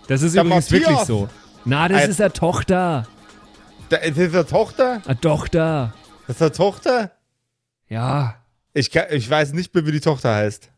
Das 0.09 0.23
ist 0.23 0.35
Der 0.35 0.45
übrigens 0.45 0.71
Matthias. 0.71 0.91
wirklich 0.91 1.07
so. 1.07 1.29
Na, 1.65 1.89
das 1.89 2.03
Ein- 2.05 2.11
ist 2.11 2.21
eine 2.21 2.33
Tochter. 2.33 3.07
Da, 3.91 3.97
ist 3.99 4.19
das 4.19 4.33
eine 4.35 4.47
Tochter? 4.47 5.03
Eine 5.07 5.21
Tochter. 5.21 5.95
Das 6.27 6.37
ist 6.37 6.43
eine 6.43 6.53
Tochter? 6.53 7.11
Ja. 7.89 8.37
Ich, 8.73 8.91
kann, 8.91 9.05
ich 9.11 9.29
weiß 9.29 9.53
nicht 9.53 9.75
mehr, 9.75 9.87
wie 9.87 9.93
die 9.93 10.01
Tochter 10.01 10.35
heißt. 10.35 10.71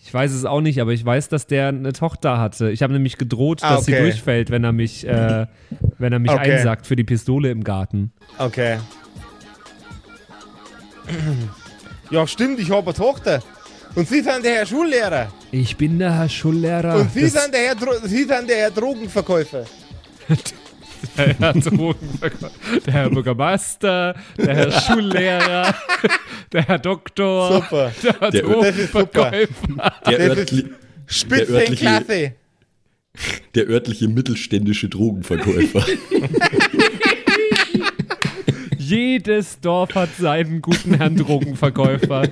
Ich 0.00 0.14
weiß 0.14 0.32
es 0.32 0.44
auch 0.44 0.60
nicht, 0.60 0.80
aber 0.80 0.92
ich 0.92 1.04
weiß, 1.04 1.28
dass 1.28 1.46
der 1.48 1.68
eine 1.68 1.92
Tochter 1.92 2.38
hatte. 2.38 2.70
Ich 2.70 2.82
habe 2.82 2.92
nämlich 2.92 3.18
gedroht, 3.18 3.60
Ah, 3.64 3.74
dass 3.76 3.86
sie 3.86 3.92
okay. 3.94 4.02
durchfällt, 4.02 4.50
wenn 4.50 4.62
er 4.62 4.72
mich, 4.72 5.06
äh, 5.06 5.46
wenn 5.98 6.12
er 6.12 6.18
mich 6.20 6.30
Okay. 6.30 6.52
einsackt 6.54 6.86
für 6.86 6.94
die 6.96 7.02
Pistole 7.04 7.50
im 7.50 7.64
Garten. 7.64 8.12
Okay. 8.38 8.78
Ja, 12.10 12.26
stimmt, 12.26 12.58
ich 12.60 12.70
habe 12.70 12.86
eine 12.86 12.94
Tochter. 12.94 13.42
Und 13.94 14.06
Sie 14.08 14.20
sind 14.20 14.44
der 14.44 14.56
Herr 14.56 14.66
Schullehrer. 14.66 15.32
Ich 15.52 15.76
bin 15.76 15.98
der 15.98 16.12
Herr 16.18 16.28
Schullehrer. 16.28 16.96
Und 16.96 17.12
Sie 17.12 17.26
sind 17.28 17.52
der 17.52 17.60
Herr, 17.60 17.74
Dro 17.74 17.92
Sie 18.04 18.24
sind 18.24 18.48
der 18.48 18.56
Herr 18.56 18.70
Drogenverkäufer. 18.70 19.64
Der 21.16 21.28
Herr, 21.38 21.52
Drogenverkäufer- 21.54 22.50
der 22.84 22.92
Herr 22.94 23.10
Bürgermeister, 23.10 24.14
der 24.38 24.54
Herr 24.54 24.72
Schullehrer, 24.72 25.74
der 26.52 26.62
Herr 26.66 26.78
Doktor, 26.78 27.52
Super. 27.62 27.92
der 28.02 28.14
Herr 28.20 28.30
Der-. 28.30 28.42
Drogenverkäufer. 28.42 29.92
Der, 30.06 30.18
örtli 30.36 30.64
Spitzenklasse. 31.06 32.32
der 33.54 33.68
örtliche 33.68 34.08
mittelständische 34.08 34.88
Drogenverkäufer. 34.88 35.84
Jedes 38.88 39.60
Dorf 39.60 39.94
hat 39.96 40.10
seinen 40.16 40.62
guten 40.62 40.94
Herrn 40.94 41.16
Drogenverkäufer. 41.16 42.22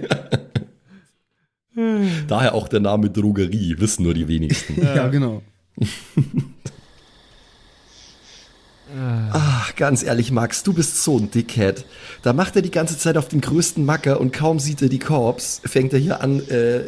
Daher 2.28 2.54
auch 2.54 2.68
der 2.68 2.78
Name 2.78 3.10
Drogerie, 3.10 3.74
wissen 3.78 4.04
nur 4.04 4.14
die 4.14 4.28
wenigsten. 4.28 4.80
Ja, 4.80 5.08
genau. 5.08 5.42
Ach, 9.32 9.74
ganz 9.74 10.04
ehrlich, 10.04 10.30
Max, 10.30 10.62
du 10.62 10.72
bist 10.72 11.02
so 11.02 11.18
ein 11.18 11.28
Dickhead. 11.32 11.84
Da 12.22 12.32
macht 12.32 12.54
er 12.54 12.62
die 12.62 12.70
ganze 12.70 12.96
Zeit 12.96 13.16
auf 13.16 13.26
den 13.26 13.40
größten 13.40 13.84
Macker 13.84 14.20
und 14.20 14.32
kaum 14.32 14.60
sieht 14.60 14.80
er 14.80 14.88
die 14.88 15.00
Korps, 15.00 15.60
fängt 15.64 15.92
er 15.92 15.98
hier 15.98 16.20
an, 16.20 16.38
äh, 16.48 16.82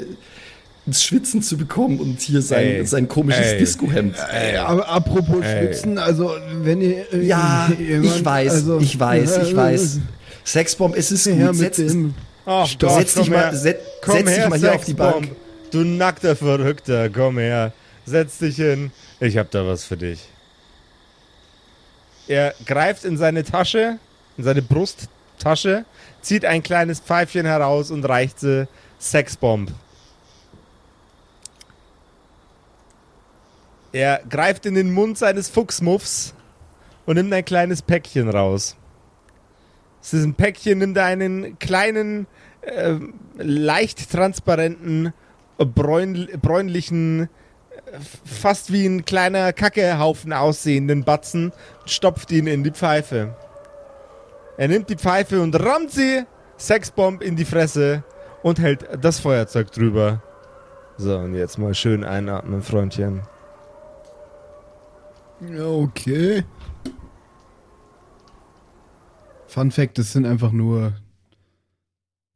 ins 0.87 1.03
Schwitzen 1.03 1.43
zu 1.43 1.57
bekommen 1.57 1.99
und 1.99 2.21
hier 2.21 2.41
sein, 2.43 2.65
Ey. 2.67 2.87
sein 2.87 3.09
komisches. 3.09 3.59
Disco-Hemd. 3.59 4.17
Äh, 4.33 4.57
aber 4.57 4.89
apropos 4.89 5.45
Ey. 5.45 5.59
Schwitzen, 5.67 5.99
also 5.99 6.33
wenn 6.63 6.81
ihr. 6.81 7.13
äh, 7.13 7.23
Ja, 7.25 7.69
jemand- 7.77 8.07
ich 8.17 8.25
weiß, 8.25 8.53
also, 8.53 8.79
ich 8.81 8.99
weiß, 9.01 9.39
ich 9.39 9.53
äh, 9.53 9.57
weiß. 9.57 9.99
Sexbomb, 10.45 10.95
es 10.97 11.11
ist 11.11 11.25
gut. 11.25 11.37
mit 11.39 11.55
Setz, 11.57 11.77
dem. 11.77 12.15
Ach 12.45 12.67
setz 12.69 13.15
dich 13.15 13.29
mal, 13.31 13.53
set, 13.55 13.81
setz 14.05 14.25
dich 14.37 14.49
mal 14.49 14.59
hier 14.59 14.75
auf 14.77 14.85
die 14.85 14.95
Bank. 14.95 15.31
Du 15.73 15.79
nackter 15.83 16.37
Verrückter, 16.37 17.11
komm 17.11 17.39
her. 17.39 17.73
Setz 18.05 18.39
dich 18.39 18.55
hin. 18.57 18.93
Ich 19.19 19.37
hab 19.37 19.51
da 19.51 19.67
was 19.67 19.85
für 19.85 19.97
dich. 19.97 20.21
Er 22.29 22.55
greift 22.65 23.05
in 23.05 23.17
seine 23.17 23.43
Tasche, 23.45 23.99
in 24.37 24.45
seine 24.45 24.63
Brust, 24.63 25.09
Tasche, 25.41 25.85
zieht 26.23 26.45
ein 26.45 26.63
kleines 26.63 27.01
Pfeifchen 27.01 27.47
heraus 27.47 27.91
und 27.91 28.05
reicht 28.05 28.41
sie 28.41 28.69
Sexbomb. 29.01 29.71
Er 33.97 34.21
greift 34.29 34.67
in 34.67 34.75
den 34.75 34.93
Mund 34.93 35.17
seines 35.17 35.49
Fuchsmuffs 35.49 36.35
und 37.07 37.15
nimmt 37.15 37.33
ein 37.33 37.47
kleines 37.47 37.81
Päckchen 37.81 38.29
raus. 38.29 38.77
Aus 40.03 40.11
diesem 40.11 40.35
Päckchen 40.35 40.81
nimmt 40.81 40.99
er 40.99 41.07
einen 41.07 41.59
kleinen, 41.59 42.27
äh, 42.61 42.97
leicht 43.39 44.13
transparenten, 44.13 45.15
bräun, 45.57 46.29
bräunlichen, 46.43 47.23
äh, 47.23 47.29
fast 48.27 48.71
wie 48.71 48.85
ein 48.85 49.07
kleiner 49.07 49.55
Kackehaufen 49.55 50.35
aussehenden 50.35 51.03
Batzen 51.03 51.53
und 51.81 51.91
stopft 51.91 52.31
ihn 52.33 52.49
in 52.49 52.65
die 52.65 52.73
Pfeife. 52.73 53.35
Er 54.59 54.69
nimmt 54.69 54.91
die 54.91 54.97
Pfeife 54.97 55.41
und 55.41 55.59
rammt 55.59 55.91
sie 55.91 56.25
Sexbomb 56.59 57.23
in 57.23 57.35
die 57.35 57.47
Fresse 57.47 58.05
und 58.43 58.59
hält 58.59 58.87
das 59.01 59.21
Feuerzeug 59.21 59.73
drüber. 59.73 60.21
So, 60.99 61.17
und 61.17 61.35
jetzt 61.35 61.57
mal 61.57 61.75
schön 61.75 62.05
einatmen, 62.05 62.61
Freundchen. 62.61 63.23
Ja, 65.41 65.67
okay. 65.67 66.45
Fun 69.47 69.71
Fact, 69.71 69.99
das 69.99 70.13
sind 70.13 70.27
einfach 70.27 70.53
nur. 70.53 70.95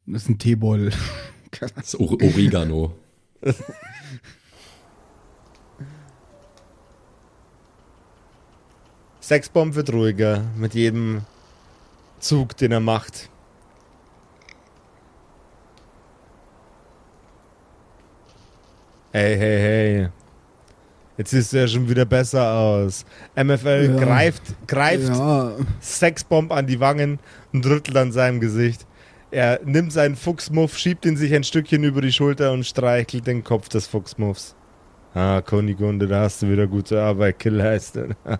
Das 0.07 0.22
ist 0.22 0.28
ein 0.28 0.38
Teebeutel. 0.38 0.92
Das 1.59 1.72
ist 1.72 1.96
Or 1.98 2.12
Oregano. 2.12 2.94
Sexbomb 9.20 9.74
wird 9.74 9.92
ruhiger 9.92 10.44
mit 10.57 10.74
jedem 10.74 11.22
Zug, 12.20 12.57
den 12.57 12.70
er 12.70 12.78
macht. 12.78 13.28
Hey, 19.12 19.36
hey, 19.36 19.59
hey. 19.59 20.09
Jetzt 21.21 21.33
siehst 21.33 21.53
du 21.53 21.59
ja 21.59 21.68
schon 21.68 21.87
wieder 21.87 22.07
besser 22.07 22.51
aus. 22.51 23.05
MFL 23.37 23.91
Ja. 23.95 23.97
greift, 24.03 24.43
greift 24.66 25.07
Ja, 25.07 25.53
Sexbomb 25.79 26.51
an 26.51 26.66
die 26.66 26.81
Wangen 26.81 27.18
und 27.53 27.66
rüttelt 27.66 27.95
an 27.99 28.11
seinem 28.11 28.41
Gesicht. 28.41 28.87
Er 29.31 29.61
nimmt 29.62 29.93
seinen 29.93 30.16
Fuchsmuff, 30.16 30.79
schiebt 30.79 31.05
ihn 31.05 31.18
sich 31.18 31.35
ein 31.35 31.45
Stückchen 31.45 31.85
über 31.85 32.01
die 32.01 32.11
Schulter 32.11 32.53
und 32.53 32.64
streichelt 32.64 33.27
den 33.27 33.45
Kopf 33.45 33.68
des 33.68 33.87
Fuchsmuffs. 33.87 34.55
Ah, 35.12 35.43
Kunigunde, 35.43 36.09
da 36.09 36.23
hast 36.23 36.41
du 36.41 36.49
wieder 36.49 36.66
gute 36.66 37.03
Arbeit 37.03 37.39
geleistet. 37.39 38.16
oh 38.25 38.31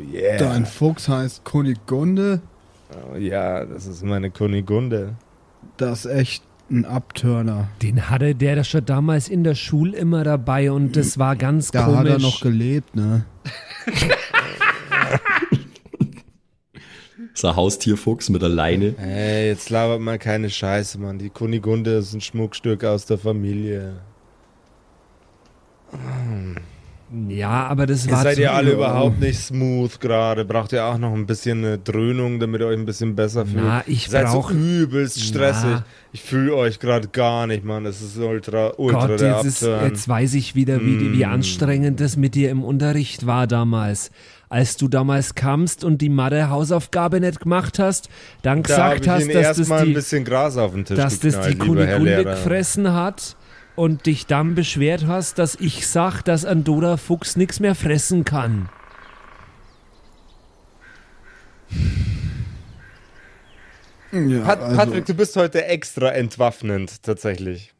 yeah. 0.00 0.38
dein 0.38 0.64
Fuchs 0.64 1.10
heißt 1.10 1.44
Kunigunde. 1.44 2.40
Oh 3.12 3.16
ja, 3.18 3.66
das 3.66 3.84
ist 3.84 4.02
meine 4.02 4.30
Kunigunde. 4.30 5.14
Das 5.76 6.06
ist 6.06 6.12
echt 6.12 6.42
ein 6.70 6.84
Abturner. 6.84 7.68
Den 7.82 8.10
hatte 8.10 8.34
der 8.34 8.56
das 8.56 8.68
schon 8.68 8.84
damals 8.84 9.28
in 9.28 9.44
der 9.44 9.54
Schule 9.54 9.96
immer 9.96 10.24
dabei 10.24 10.70
und 10.72 10.96
das 10.96 11.18
war 11.18 11.36
ganz 11.36 11.70
Da 11.70 11.84
komisch. 11.84 11.98
hat 11.98 12.06
er 12.08 12.18
noch 12.18 12.40
gelebt, 12.40 12.96
ne? 12.96 13.24
So 17.34 17.48
ein 17.48 17.56
Haustierfuchs 17.56 18.30
mit 18.30 18.40
der 18.42 18.48
Leine. 18.48 18.94
Ey, 18.98 19.48
jetzt 19.48 19.68
labert 19.70 20.00
mal 20.00 20.18
keine 20.18 20.48
Scheiße, 20.48 20.98
Mann. 20.98 21.18
Die 21.18 21.28
Kunigunde 21.30 21.92
ist 21.98 22.14
ein 22.14 22.20
Schmuckstück 22.22 22.82
aus 22.84 23.04
der 23.04 23.18
Familie. 23.18 23.96
Ja, 27.28 27.66
aber 27.66 27.86
das 27.86 28.10
war 28.10 28.22
seid 28.22 28.34
zu, 28.34 28.40
ihr 28.42 28.52
alle 28.52 28.72
überhaupt 28.72 29.20
nicht 29.20 29.38
smooth 29.38 30.00
gerade. 30.00 30.44
Braucht 30.44 30.72
ihr 30.72 30.84
auch 30.84 30.98
noch 30.98 31.12
ein 31.14 31.24
bisschen 31.26 31.64
eine 31.64 31.78
Dröhnung, 31.78 32.40
damit 32.40 32.60
ihr 32.60 32.66
euch 32.66 32.78
ein 32.78 32.84
bisschen 32.86 33.14
besser 33.14 33.46
fühlt? 33.46 33.62
Na, 33.64 33.82
ich 33.86 34.08
seid 34.08 34.26
brauch- 34.26 34.50
so 34.50 34.56
übelst 34.56 35.22
stressig. 35.22 35.68
Na. 35.70 35.84
Ich 36.12 36.22
fühle 36.22 36.54
euch 36.56 36.78
gerade 36.80 37.08
gar 37.08 37.46
nicht, 37.46 37.64
Mann. 37.64 37.84
Das 37.84 38.00
ist 38.00 38.16
ultra, 38.18 38.72
ultra 38.78 39.06
Gott, 39.06 39.20
jetzt, 39.20 39.44
ist, 39.44 39.62
jetzt 39.62 40.08
weiß 40.08 40.34
ich 40.34 40.54
wieder, 40.54 40.80
wie, 40.80 41.12
wie 41.12 41.24
Mm. 41.24 41.30
anstrengend 41.30 42.00
das 42.00 42.16
mit 42.16 42.34
dir 42.34 42.50
im 42.50 42.64
Unterricht 42.64 43.26
war 43.26 43.46
damals. 43.46 44.10
Als 44.48 44.76
du 44.76 44.88
damals 44.88 45.34
kamst 45.34 45.82
und 45.84 46.00
die 46.02 46.08
Mathe-Hausaufgabe 46.08 47.20
nicht 47.20 47.40
gemacht 47.40 47.78
hast, 47.78 48.08
dann 48.42 48.62
da 48.62 48.68
gesagt 48.94 49.08
hast, 49.08 49.32
dass 49.34 49.56
das 49.58 49.70
ein 49.70 49.86
die, 49.86 49.92
bisschen 49.92 50.24
Gras 50.24 50.56
auf 50.56 50.72
den 50.72 50.84
Tisch 50.84 50.96
dass 50.96 51.18
das 51.20 51.34
geknallt, 51.34 51.46
die 51.62 51.66
lieber 51.66 51.86
Herr 51.86 51.96
Kunigunde 51.98 52.22
Lehrer. 52.22 52.30
gefressen 52.36 52.92
hat 52.92 53.36
und 53.76 54.06
dich 54.06 54.26
dann 54.26 54.54
beschwert 54.54 55.06
hast, 55.06 55.38
dass 55.38 55.54
ich 55.56 55.86
sag, 55.86 56.22
dass 56.22 56.44
ein 56.44 56.64
Doda 56.64 56.96
Fuchs 56.96 57.36
nichts 57.36 57.60
mehr 57.60 57.74
fressen 57.74 58.24
kann. 58.24 58.68
Ja, 64.12 64.40
Pat 64.44 64.60
also, 64.60 64.76
Patrick, 64.76 65.06
du 65.06 65.14
bist 65.14 65.36
heute 65.36 65.64
extra 65.66 66.10
entwaffnend, 66.12 67.02
tatsächlich. 67.02 67.72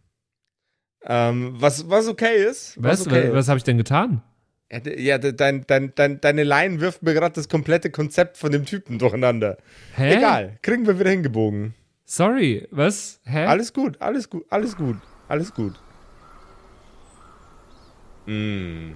Ähm, 1.05 1.55
was, 1.59 1.89
was 1.89 2.09
okay 2.09 2.45
ist. 2.45 2.75
Was, 2.83 3.07
okay 3.07 3.29
was, 3.29 3.35
was 3.37 3.49
habe 3.49 3.59
ich 3.59 3.65
denn 3.65 3.79
getan? 3.79 4.23
Ja, 4.71 4.81
de- 4.81 5.01
Ja, 5.01 5.19
de- 5.19 5.33
dein, 5.33 5.65
dein, 5.67 5.93
dein, 5.95 6.21
deine 6.21 6.43
Line 6.43 6.81
wirft 6.81 7.03
mir 7.05 7.15
gerade 7.15 7.35
das 7.35 7.49
komplette 7.49 7.91
Konzept 7.91 8.37
von 8.37 8.51
dem 8.51 8.65
Typen 8.67 8.99
durcheinander. 8.99 9.57
Hä? 9.95 10.17
Egal, 10.17 10.59
kriegen 10.63 10.85
wir 10.87 10.99
wieder 10.99 11.11
hingebogen. 11.11 11.75
Sorry, 12.05 12.67
was? 12.73 13.21
Hä? 13.25 13.47
Alles 13.47 13.73
gut, 13.73 14.01
alles 14.01 14.29
gut, 14.29 14.45
alles 14.51 14.77
gut, 14.77 14.97
alles 15.29 15.55
gut. 15.55 15.75
Mm. 18.27 18.93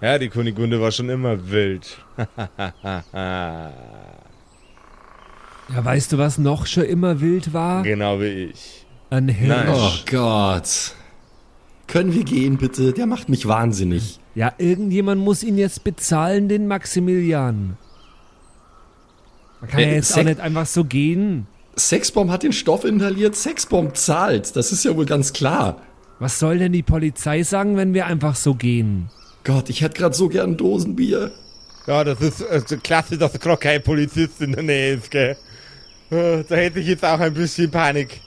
Ja, 0.00 0.18
die 0.18 0.28
Kunigunde 0.28 0.80
war 0.80 0.90
schon 0.92 1.08
immer 1.08 1.50
wild. 1.50 1.98
Ja, 5.72 5.84
weißt 5.84 6.12
du, 6.12 6.18
was 6.18 6.38
noch 6.38 6.66
schon 6.66 6.82
immer 6.84 7.20
wild 7.20 7.52
war? 7.52 7.82
genau 7.84 8.20
wie 8.20 8.24
ich. 8.50 8.84
Ein 9.10 9.28
Hirsch. 9.28 9.48
Nein. 9.48 9.68
Oh 9.72 9.92
Gott. 10.10 10.94
Können 11.86 12.12
wir 12.14 12.24
gehen, 12.24 12.56
bitte? 12.56 12.92
Der 12.92 13.06
macht 13.06 13.28
mich 13.28 13.46
wahnsinnig. 13.46 14.18
Ja, 14.34 14.52
irgendjemand 14.58 15.20
muss 15.22 15.42
ihn 15.42 15.58
jetzt 15.58 15.84
bezahlen, 15.84 16.48
den 16.48 16.66
Maximilian. 16.66 17.76
Man 19.60 19.70
kann 19.70 19.80
ja 19.80 19.86
Äh, 19.86 19.94
jetzt 19.96 20.12
auch 20.12 20.16
Sek- 20.18 20.24
nicht 20.26 20.40
einfach 20.40 20.66
so 20.66 20.84
gehen. 20.84 21.46
Sexbomb 21.76 22.30
hat 22.30 22.42
den 22.42 22.52
Stoff 22.52 22.84
inhaliert, 22.84 23.36
Sexbomb 23.36 23.96
zahlt. 23.96 24.54
Das 24.56 24.72
ist 24.72 24.84
ja 24.84 24.96
wohl 24.96 25.06
ganz 25.06 25.32
klar. 25.32 25.80
Was 26.20 26.38
soll 26.38 26.58
denn 26.58 26.72
die 26.72 26.82
Polizei 26.82 27.42
sagen, 27.42 27.76
wenn 27.76 27.94
wir 27.94 28.06
einfach 28.06 28.36
so 28.36 28.54
gehen? 28.54 29.08
Gott, 29.42 29.70
ich 29.70 29.80
hätte 29.80 29.98
gerade 29.98 30.14
so 30.14 30.28
gern 30.28 30.56
Dosenbier. 30.56 31.32
Ja, 31.86 32.04
das 32.04 32.20
ist 32.20 32.42
also 32.46 32.76
klasse, 32.76 33.16
dass 33.18 33.32
gerade 33.40 33.56
kein 33.58 33.82
Polizist 33.82 34.40
in 34.42 34.52
der 34.52 34.62
Nähe 34.62 34.94
ist, 34.94 35.10
gell? 35.10 35.36
Äh, 36.10 36.44
Da 36.46 36.56
hätte 36.56 36.78
ich 36.80 36.86
jetzt 36.88 37.04
auch 37.04 37.18
ein 37.18 37.32
bisschen 37.34 37.70
Panik. 37.70 38.20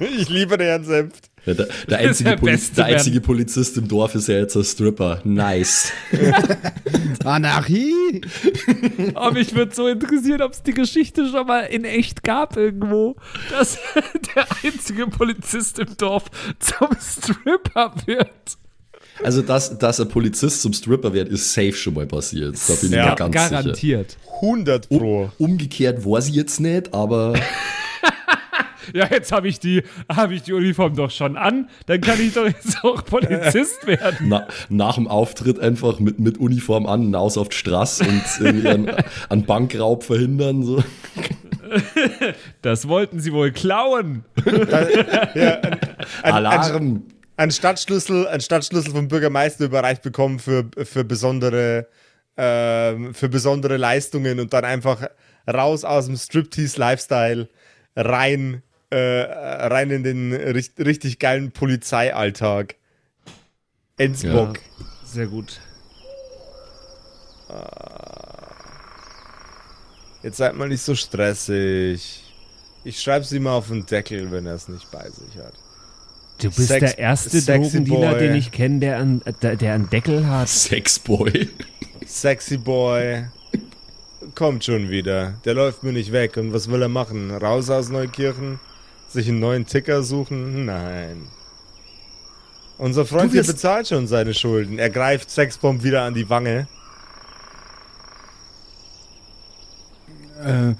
Ich 0.00 0.28
liebe 0.28 0.56
den 0.58 0.66
Herrn 0.66 0.84
Senft. 0.84 1.30
Ja, 1.46 1.54
der, 1.54 1.68
der, 1.88 1.98
einzige 1.98 2.30
der 2.30 2.36
Poli 2.36 2.58
der 2.76 2.84
einzige 2.86 3.20
Polizist 3.20 3.76
im 3.76 3.88
Dorf 3.88 4.14
ist 4.14 4.28
ja 4.28 4.36
jetzt 4.36 4.56
ein 4.56 4.64
Stripper. 4.64 5.20
Nice. 5.24 5.92
Anarchie? 7.24 8.20
Aber 9.14 9.32
mich 9.32 9.54
würde 9.54 9.74
so 9.74 9.88
interessieren, 9.88 10.42
ob 10.42 10.52
es 10.52 10.62
die 10.62 10.74
Geschichte 10.74 11.28
schon 11.28 11.46
mal 11.46 11.60
in 11.60 11.84
echt 11.84 12.22
gab 12.22 12.56
irgendwo, 12.56 13.16
dass 13.50 13.78
der 14.34 14.46
einzige 14.62 15.06
Polizist 15.06 15.78
im 15.78 15.96
Dorf 15.96 16.24
zum 16.58 16.88
Stripper 17.00 17.94
wird. 18.06 18.28
Also, 19.22 19.42
dass, 19.42 19.78
dass 19.78 20.00
ein 20.00 20.08
Polizist 20.08 20.60
zum 20.62 20.72
Stripper 20.72 21.12
wird, 21.12 21.28
ist 21.28 21.52
safe 21.52 21.72
schon 21.72 21.94
mal 21.94 22.06
passiert. 22.06 22.56
Da 22.68 22.74
bin 22.74 22.90
ich 22.90 22.96
Ja, 22.96 23.10
mir 23.10 23.14
ganz 23.14 23.34
sicher. 23.34 23.48
Garantiert. 23.50 24.16
100 24.40 24.88
Pro. 24.88 25.30
Umgekehrt 25.38 26.04
weiß 26.04 26.28
ich 26.28 26.34
jetzt 26.34 26.58
nicht, 26.58 26.92
aber 26.92 27.34
Ja, 28.92 29.06
jetzt 29.10 29.32
habe 29.32 29.48
ich, 29.48 29.60
die- 29.60 29.82
hab 30.08 30.30
ich 30.30 30.42
die 30.42 30.52
Uniform 30.52 30.94
doch 30.96 31.10
schon 31.10 31.36
an. 31.36 31.68
Dann 31.86 32.00
kann 32.00 32.20
ich 32.20 32.34
doch 32.34 32.46
jetzt 32.46 32.82
auch 32.84 33.04
Polizist 33.04 33.86
werden. 33.86 34.28
na, 34.28 34.46
nach 34.68 34.96
dem 34.96 35.06
Auftritt 35.08 35.58
einfach 35.60 35.98
mit, 36.00 36.18
mit 36.18 36.38
Uniform 36.38 36.86
an, 36.86 37.02
hinaus 37.02 37.38
auf 37.38 37.48
die 37.48 37.56
Straße 37.56 38.04
und 38.04 38.22
irgendwie 38.40 38.68
einen, 38.68 38.92
einen 39.28 39.44
Bankraub 39.46 40.04
verhindern. 40.04 40.62
So. 40.64 40.82
Das 42.62 42.88
wollten 42.88 43.20
sie 43.20 43.32
wohl 43.32 43.50
klauen. 43.52 44.24
Ein, 46.22 46.32
Alarm! 46.34 47.02
ein, 47.36 47.50
Stadtschlüssel, 47.50 48.26
ein 48.28 48.40
Stadtschlüssel 48.40 48.92
vom 48.92 49.08
Bürgermeister 49.08 49.64
überreicht 49.64 50.02
bekommen 50.02 50.38
für, 50.38 50.66
für, 50.84 51.04
besondere, 51.04 51.88
ähm, 52.36 53.14
für 53.14 53.28
besondere 53.28 53.76
Leistungen 53.76 54.40
und 54.40 54.52
dann 54.52 54.64
einfach 54.64 55.08
raus 55.52 55.84
aus 55.84 56.06
dem 56.06 56.16
Striptease-Lifestyle 56.16 57.48
rein, 57.96 58.62
äh, 58.90 58.96
rein 58.96 59.90
in 59.90 60.02
den 60.02 60.32
richt, 60.32 60.78
richtig 60.78 61.18
geilen 61.18 61.52
Polizeialltag. 61.52 62.76
Ensbock. 63.96 64.58
Sehr 65.04 65.26
gut. 65.26 65.60
Jetzt 70.22 70.38
seid 70.38 70.54
mal 70.56 70.68
nicht 70.68 70.82
so 70.82 70.94
stressig. 70.94 72.22
Ich 72.84 73.00
schreib's 73.00 73.32
ihm 73.32 73.44
mal 73.44 73.52
auf 73.54 73.68
den 73.68 73.84
Deckel, 73.86 74.30
wenn 74.30 74.46
er 74.46 74.54
es 74.54 74.68
nicht 74.68 74.90
bei 74.90 75.08
sich 75.08 75.36
hat. 75.42 75.54
Du 76.38 76.48
bist 76.50 76.68
Sex- 76.68 76.80
der 76.94 76.98
erste 76.98 77.40
Drogendealer, 77.42 78.18
den 78.18 78.34
ich 78.34 78.50
kenne, 78.50 78.80
der, 78.80 78.98
einen- 78.98 79.22
der, 79.42 79.56
der 79.56 79.74
einen 79.74 79.88
Deckel 79.90 80.26
hat. 80.26 80.48
Sexboy. 80.48 81.48
Sexy 82.06 82.56
Boy. 82.56 83.26
kommt 84.34 84.64
schon 84.64 84.90
wieder. 84.90 85.34
Der 85.44 85.54
läuft 85.54 85.82
mir 85.82 85.92
nicht 85.92 86.12
weg. 86.12 86.36
Und 86.36 86.52
was 86.52 86.68
will 86.70 86.82
er 86.82 86.88
machen? 86.88 87.30
Raus 87.30 87.70
aus 87.70 87.88
Neukirchen? 87.90 88.58
Sich 89.14 89.28
einen 89.28 89.38
neuen 89.38 89.64
Ticker 89.64 90.02
suchen? 90.02 90.64
Nein. 90.64 91.28
Unser 92.78 93.06
Freund 93.06 93.30
hier 93.30 93.44
bezahlt 93.44 93.86
schon 93.86 94.08
seine 94.08 94.34
Schulden. 94.34 94.80
Er 94.80 94.90
greift 94.90 95.30
Sexbomb 95.30 95.84
wieder 95.84 96.02
an 96.02 96.14
die 96.14 96.28
Wange. 96.28 96.66
Äh, 100.44 100.70
äh, 100.70 100.74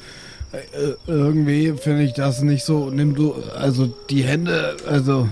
irgendwie 1.07 1.75
finde 1.75 2.03
ich 2.03 2.15
das 2.15 2.43
nicht 2.43 2.65
so. 2.65 2.91
Nimm 2.91 3.15
du, 3.15 3.35
also 3.57 3.87
die 4.11 4.25
Hände, 4.25 4.79
also. 4.85 5.29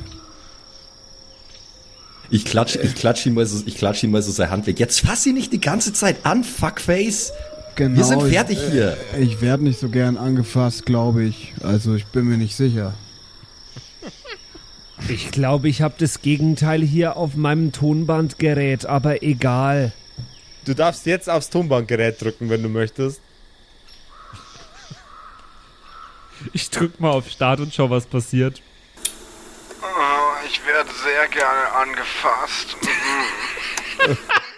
Ich 2.31 2.45
klatsch, 2.45 2.77
ich 2.77 2.95
klatsch 2.95 3.27
ihm 3.27 3.35
mal 3.35 3.47
so, 3.47 3.65
ich 3.67 3.77
klatsch 3.77 4.05
ihm 4.05 4.13
mal 4.13 4.23
so 4.23 4.31
seine 4.31 4.53
Hand 4.53 4.69
weg. 4.69 4.79
Jetzt 4.79 5.01
fass 5.01 5.27
ihn 5.27 5.35
nicht 5.35 5.53
die 5.53 5.61
ganze 5.61 5.93
Zeit 5.93 6.19
an, 6.23 6.45
Fuckface. 6.45 7.33
Genau, 7.75 7.97
Wir 7.97 8.05
sind 8.05 8.23
fertig 8.23 8.59
ich, 8.59 8.71
hier. 8.71 8.97
Äh, 9.15 9.23
ich 9.23 9.41
werde 9.41 9.65
nicht 9.65 9.81
so 9.81 9.89
gern 9.89 10.17
angefasst, 10.17 10.85
glaube 10.85 11.25
ich. 11.25 11.55
Also 11.63 11.95
ich 11.95 12.07
bin 12.07 12.27
mir 12.27 12.37
nicht 12.37 12.55
sicher. 12.55 12.95
Ich 15.09 15.31
glaube, 15.31 15.69
ich 15.69 15.83
habe 15.83 15.95
das 15.99 16.21
Gegenteil 16.21 16.83
hier 16.83 17.17
auf 17.17 17.35
meinem 17.35 17.73
Tonbandgerät, 17.73 18.87
aber 18.87 19.23
egal. 19.23 19.93
Du 20.65 20.75
darfst 20.75 21.07
jetzt 21.07 21.29
aufs 21.29 21.51
Tonbandgerät 21.51 22.23
drücken, 22.23 22.51
wenn 22.51 22.63
du 22.63 22.69
möchtest. 22.69 23.21
Ich 26.53 26.71
drück 26.71 27.01
mal 27.01 27.11
auf 27.11 27.29
Start 27.29 27.61
und 27.61 27.75
schau, 27.75 27.91
was 27.91 28.07
passiert. 28.07 28.63
Oh, 29.83 30.47
ich 30.47 30.61
werde 30.67 30.91
sehr 30.91 31.29
gerne 31.29 31.73
angefasst. 31.73 32.77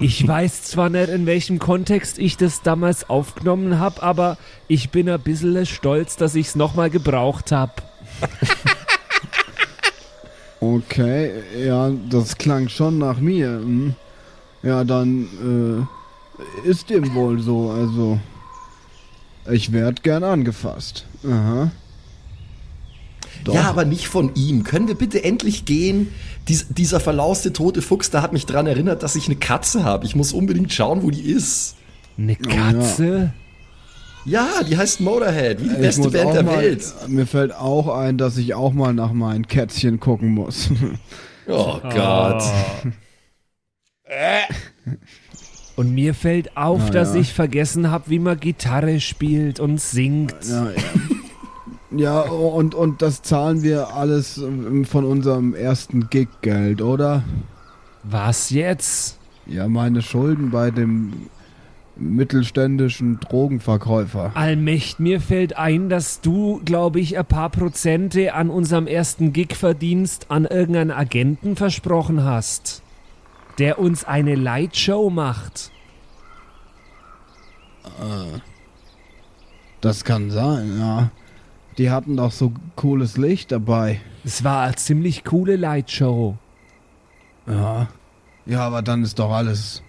Ich 0.00 0.26
weiß 0.26 0.64
zwar 0.64 0.88
nicht, 0.88 1.10
in 1.10 1.26
welchem 1.26 1.58
Kontext 1.58 2.18
ich 2.18 2.38
das 2.38 2.62
damals 2.62 3.10
aufgenommen 3.10 3.78
habe, 3.78 4.02
aber 4.02 4.38
ich 4.66 4.90
bin 4.90 5.10
ein 5.10 5.20
bisschen 5.20 5.66
stolz, 5.66 6.16
dass 6.16 6.34
ich 6.34 6.48
es 6.48 6.56
nochmal 6.56 6.90
gebraucht 6.90 7.52
habe. 7.52 7.72
Okay, 10.62 11.32
ja, 11.58 11.90
das 12.10 12.36
klang 12.36 12.68
schon 12.68 12.98
nach 12.98 13.18
mir. 13.18 13.48
Hm. 13.48 13.94
Ja, 14.62 14.84
dann 14.84 15.88
äh, 16.66 16.68
ist 16.68 16.90
dem 16.90 17.14
wohl 17.14 17.40
so. 17.40 17.70
Also 17.70 18.20
ich 19.50 19.72
werde 19.72 20.02
gern 20.02 20.22
angefasst. 20.22 21.06
Aha. 21.24 21.70
Doch. 23.44 23.54
Ja, 23.54 23.62
aber 23.68 23.84
nicht 23.84 24.08
von 24.08 24.34
ihm. 24.34 24.64
Können 24.64 24.88
wir 24.88 24.94
bitte 24.94 25.24
endlich 25.24 25.64
gehen? 25.64 26.08
Dies, 26.48 26.66
dieser 26.68 27.00
verlauste 27.00 27.52
tote 27.52 27.82
Fuchs, 27.82 28.10
da 28.10 28.22
hat 28.22 28.32
mich 28.32 28.46
dran 28.46 28.66
erinnert, 28.66 29.02
dass 29.02 29.16
ich 29.16 29.26
eine 29.26 29.36
Katze 29.36 29.84
habe. 29.84 30.06
Ich 30.06 30.16
muss 30.16 30.32
unbedingt 30.32 30.72
schauen, 30.72 31.02
wo 31.02 31.10
die 31.10 31.22
ist. 31.22 31.76
Eine 32.18 32.36
Katze? 32.36 33.32
Ja, 34.26 34.46
die 34.68 34.76
heißt 34.76 35.00
Motorhead, 35.00 35.60
wie 35.62 35.68
die 35.68 35.74
Ich 35.74 35.80
beste 35.80 36.10
Band 36.10 36.34
der 36.34 36.42
mal, 36.42 36.58
Welt. 36.58 36.84
Mir 37.08 37.26
fällt 37.26 37.54
auch 37.54 37.88
ein, 37.88 38.18
dass 38.18 38.36
ich 38.36 38.54
auch 38.54 38.72
mal 38.72 38.92
nach 38.92 39.12
meinen 39.12 39.46
Kätzchen 39.46 40.00
gucken 40.00 40.34
muss. 40.34 40.70
Oh 41.52 41.80
Gott. 41.82 42.44
Und 45.74 45.92
mir 45.92 46.14
fällt 46.14 46.56
auf, 46.56 46.80
Na 46.84 46.90
dass 46.90 47.14
ja. 47.14 47.20
ich 47.22 47.32
vergessen 47.32 47.90
habe, 47.90 48.04
wie 48.08 48.20
man 48.20 48.38
Gitarre 48.38 49.00
spielt 49.00 49.58
und 49.58 49.80
singt. 49.80 50.36
ja, 50.48 50.66
ja. 50.66 50.72
Ja, 51.90 52.20
und, 52.20 52.74
und 52.74 53.02
das 53.02 53.22
zahlen 53.22 53.62
wir 53.62 53.94
alles 53.94 54.38
ähm, 54.38 54.84
von 54.84 55.04
unserem 55.04 55.54
ersten 55.54 56.08
Gig-Geld, 56.08 56.82
oder? 56.82 57.24
Was 58.04 58.50
jetzt? 58.50 59.18
Ja, 59.46 59.68
meine 59.68 60.00
Schulden 60.02 60.50
bei 60.50 60.70
dem 60.70 61.12
mittelständischen 61.96 63.20
Drogenverkäufer. 63.20 64.32
Allmächt, 64.34 65.00
mir 65.00 65.20
fällt 65.20 65.56
ein, 65.56 65.88
dass 65.88 66.20
du, 66.20 66.60
glaube 66.64 67.00
ich, 67.00 67.18
ein 67.18 67.26
paar 67.26 67.50
Prozente 67.50 68.34
an 68.34 68.48
unserem 68.50 68.86
ersten 68.86 69.32
Gig-Verdienst 69.32 70.30
an 70.30 70.46
irgendeinen 70.46 70.92
Agenten 70.92 71.56
versprochen 71.56 72.24
hast, 72.24 72.82
der 73.58 73.78
uns 73.78 74.04
eine 74.04 74.34
Lightshow 74.34 75.10
macht. 75.10 75.70
Das 79.80 80.04
kann 80.04 80.30
sein, 80.30 80.78
ja. 80.78 81.10
Die 81.80 81.88
hatten 81.88 82.18
doch 82.18 82.30
so 82.30 82.52
cooles 82.76 83.16
Licht 83.16 83.52
dabei. 83.52 84.02
Es 84.22 84.44
war 84.44 84.64
eine 84.64 84.76
ziemlich 84.76 85.24
coole 85.24 85.56
Lightshow. 85.56 86.36
Ja. 87.46 87.88
Ja, 88.44 88.66
aber 88.66 88.82
dann 88.82 89.02
ist 89.02 89.18
doch 89.18 89.30
alles 89.30 89.82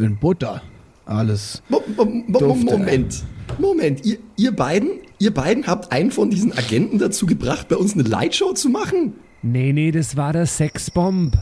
in 0.00 0.16
Butter. 0.16 0.60
Alles. 1.06 1.62
Mo. 1.68 1.84
Moment. 2.26 3.22
Moment, 3.60 4.04
ihr, 4.04 4.18
ihr 4.34 4.50
beiden, 4.50 4.90
ihr 5.20 5.32
beiden 5.32 5.68
habt 5.68 5.92
einen 5.92 6.10
von 6.10 6.30
diesen 6.30 6.58
Agenten 6.58 6.98
dazu 6.98 7.26
gebracht, 7.26 7.68
bei 7.68 7.76
uns 7.76 7.94
eine 7.94 8.02
Lightshow 8.02 8.52
zu 8.54 8.68
machen? 8.68 9.12
Nee, 9.40 9.72
nee, 9.72 9.92
das 9.92 10.16
war 10.16 10.32
der 10.32 10.46
Sexbomb. 10.46 11.40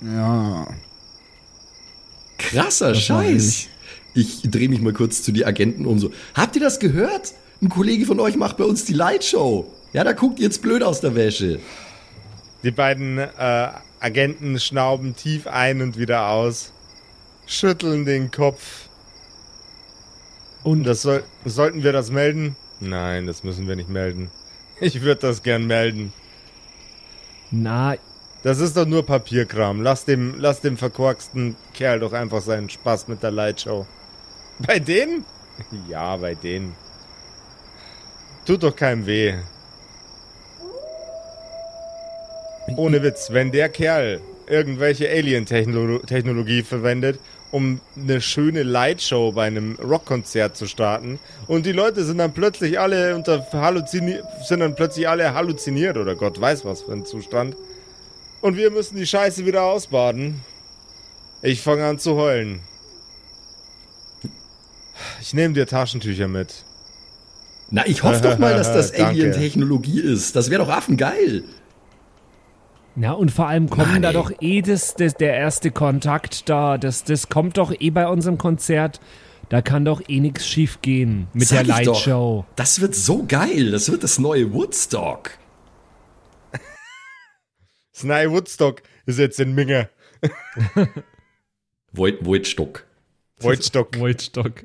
Ja. 0.00 0.66
Krasser 2.38 2.94
Das 2.94 3.02
Scheiß. 3.02 3.68
Ich 4.14 4.40
drehe 4.50 4.70
mich 4.70 4.80
mal 4.80 4.94
kurz 4.94 5.22
zu 5.22 5.30
die 5.30 5.44
Agenten 5.44 5.84
um 5.84 5.98
so. 5.98 6.10
Habt 6.32 6.56
ihr 6.56 6.62
das 6.62 6.80
gehört? 6.80 7.34
Ein 7.62 7.68
Kollege 7.68 8.04
von 8.06 8.20
euch 8.20 8.36
macht 8.36 8.56
bei 8.56 8.64
uns 8.64 8.84
die 8.84 8.92
Lightshow. 8.92 9.72
Ja, 9.92 10.04
da 10.04 10.12
guckt 10.12 10.38
ihr 10.38 10.44
jetzt 10.44 10.62
blöd 10.62 10.82
aus 10.82 11.00
der 11.00 11.14
Wäsche. 11.14 11.58
Die 12.62 12.70
beiden 12.70 13.18
äh, 13.18 13.68
Agenten 14.00 14.58
schnauben 14.60 15.16
tief 15.16 15.46
ein 15.46 15.80
und 15.80 15.98
wieder 15.98 16.28
aus, 16.28 16.72
schütteln 17.46 18.04
den 18.04 18.30
Kopf. 18.30 18.88
Und 20.62 20.84
das 20.84 21.02
soll, 21.02 21.22
sollten 21.44 21.82
wir 21.82 21.92
das 21.92 22.10
melden? 22.10 22.56
Nein, 22.80 23.26
das 23.26 23.44
müssen 23.44 23.68
wir 23.68 23.76
nicht 23.76 23.88
melden. 23.88 24.30
Ich 24.80 25.00
würde 25.00 25.22
das 25.22 25.42
gern 25.42 25.66
melden. 25.66 26.12
Na, 27.50 27.94
Das 28.42 28.58
ist 28.58 28.76
doch 28.76 28.86
nur 28.86 29.06
Papierkram. 29.06 29.80
Lass 29.80 30.04
dem, 30.04 30.34
lass 30.38 30.60
dem 30.60 30.76
verkorksten 30.76 31.56
Kerl 31.72 32.00
doch 32.00 32.12
einfach 32.12 32.42
seinen 32.42 32.68
Spaß 32.68 33.08
mit 33.08 33.22
der 33.22 33.30
Lightshow. 33.30 33.86
Bei 34.58 34.78
denen? 34.78 35.24
Ja, 35.88 36.16
bei 36.16 36.34
denen. 36.34 36.74
Tut 38.46 38.62
doch 38.62 38.76
keinem 38.76 39.06
weh. 39.06 39.34
Ohne 42.76 43.02
Witz, 43.02 43.30
wenn 43.32 43.50
der 43.50 43.68
Kerl 43.68 44.20
irgendwelche 44.46 45.10
Alien-Technologie 45.10 46.62
verwendet, 46.62 47.18
um 47.50 47.80
eine 47.96 48.20
schöne 48.20 48.62
Lightshow 48.62 49.32
bei 49.32 49.48
einem 49.48 49.76
Rockkonzert 49.76 50.56
zu 50.56 50.66
starten 50.66 51.18
und 51.48 51.66
die 51.66 51.72
Leute 51.72 52.04
sind 52.04 52.18
dann 52.18 52.34
plötzlich 52.34 52.78
alle 52.78 53.16
unter 53.16 53.44
halluzini 53.52 54.20
sind 54.44 54.60
dann 54.60 54.76
plötzlich 54.76 55.08
alle 55.08 55.34
halluziniert 55.34 55.96
oder 55.96 56.14
Gott 56.14 56.40
weiß 56.40 56.64
was 56.64 56.82
für 56.82 56.92
ein 56.92 57.04
Zustand. 57.04 57.56
Und 58.42 58.56
wir 58.56 58.70
müssen 58.70 58.96
die 58.96 59.06
Scheiße 59.06 59.44
wieder 59.44 59.64
ausbaden. 59.64 60.40
Ich 61.42 61.62
fange 61.62 61.84
an 61.84 61.98
zu 61.98 62.14
heulen. 62.14 62.60
Ich 65.20 65.34
nehme 65.34 65.54
dir 65.54 65.66
Taschentücher 65.66 66.28
mit. 66.28 66.64
Na, 67.70 67.86
ich 67.86 68.02
hoffe 68.02 68.20
doch 68.22 68.38
mal, 68.38 68.54
dass 68.54 68.72
das. 68.72 68.92
Alien-Technologie 68.98 70.00
ist. 70.00 70.36
Das 70.36 70.50
wäre 70.50 70.64
doch 70.64 70.70
affengeil. 70.70 71.44
na 72.94 73.12
und 73.12 73.30
vor 73.30 73.48
allem 73.48 73.68
kommen 73.68 73.92
Mann, 73.92 74.02
da 74.02 74.12
doch 74.12 74.30
eh 74.40 74.62
das, 74.62 74.94
das, 74.94 75.14
der 75.14 75.34
erste 75.34 75.70
Kontakt 75.70 76.48
da. 76.48 76.78
Das, 76.78 77.04
das 77.04 77.28
kommt 77.28 77.58
doch 77.58 77.72
eh 77.78 77.90
bei 77.90 78.06
unserem 78.08 78.38
Konzert. 78.38 79.00
Da 79.48 79.62
kann 79.62 79.84
doch 79.84 80.02
eh 80.08 80.18
nichts 80.20 80.46
schief 80.46 80.80
gehen 80.82 81.28
mit 81.32 81.46
Sag 81.48 81.64
der 81.66 81.76
doch. 81.84 81.94
Lightshow. 81.94 82.44
Das 82.56 82.80
wird 82.80 82.94
so 82.94 83.24
geil. 83.26 83.70
Das 83.70 83.90
wird 83.90 84.02
das 84.02 84.18
neue 84.18 84.52
Woodstock. 84.52 85.30
Sny 87.94 88.30
Woodstock 88.30 88.82
ist 89.06 89.18
jetzt 89.18 89.38
in 89.38 89.54
Minge. 89.54 89.88
Void, 91.92 92.24
Voidstock. 92.24 92.84
Woodstock. 93.40 93.96
Voidstock. 93.98 94.64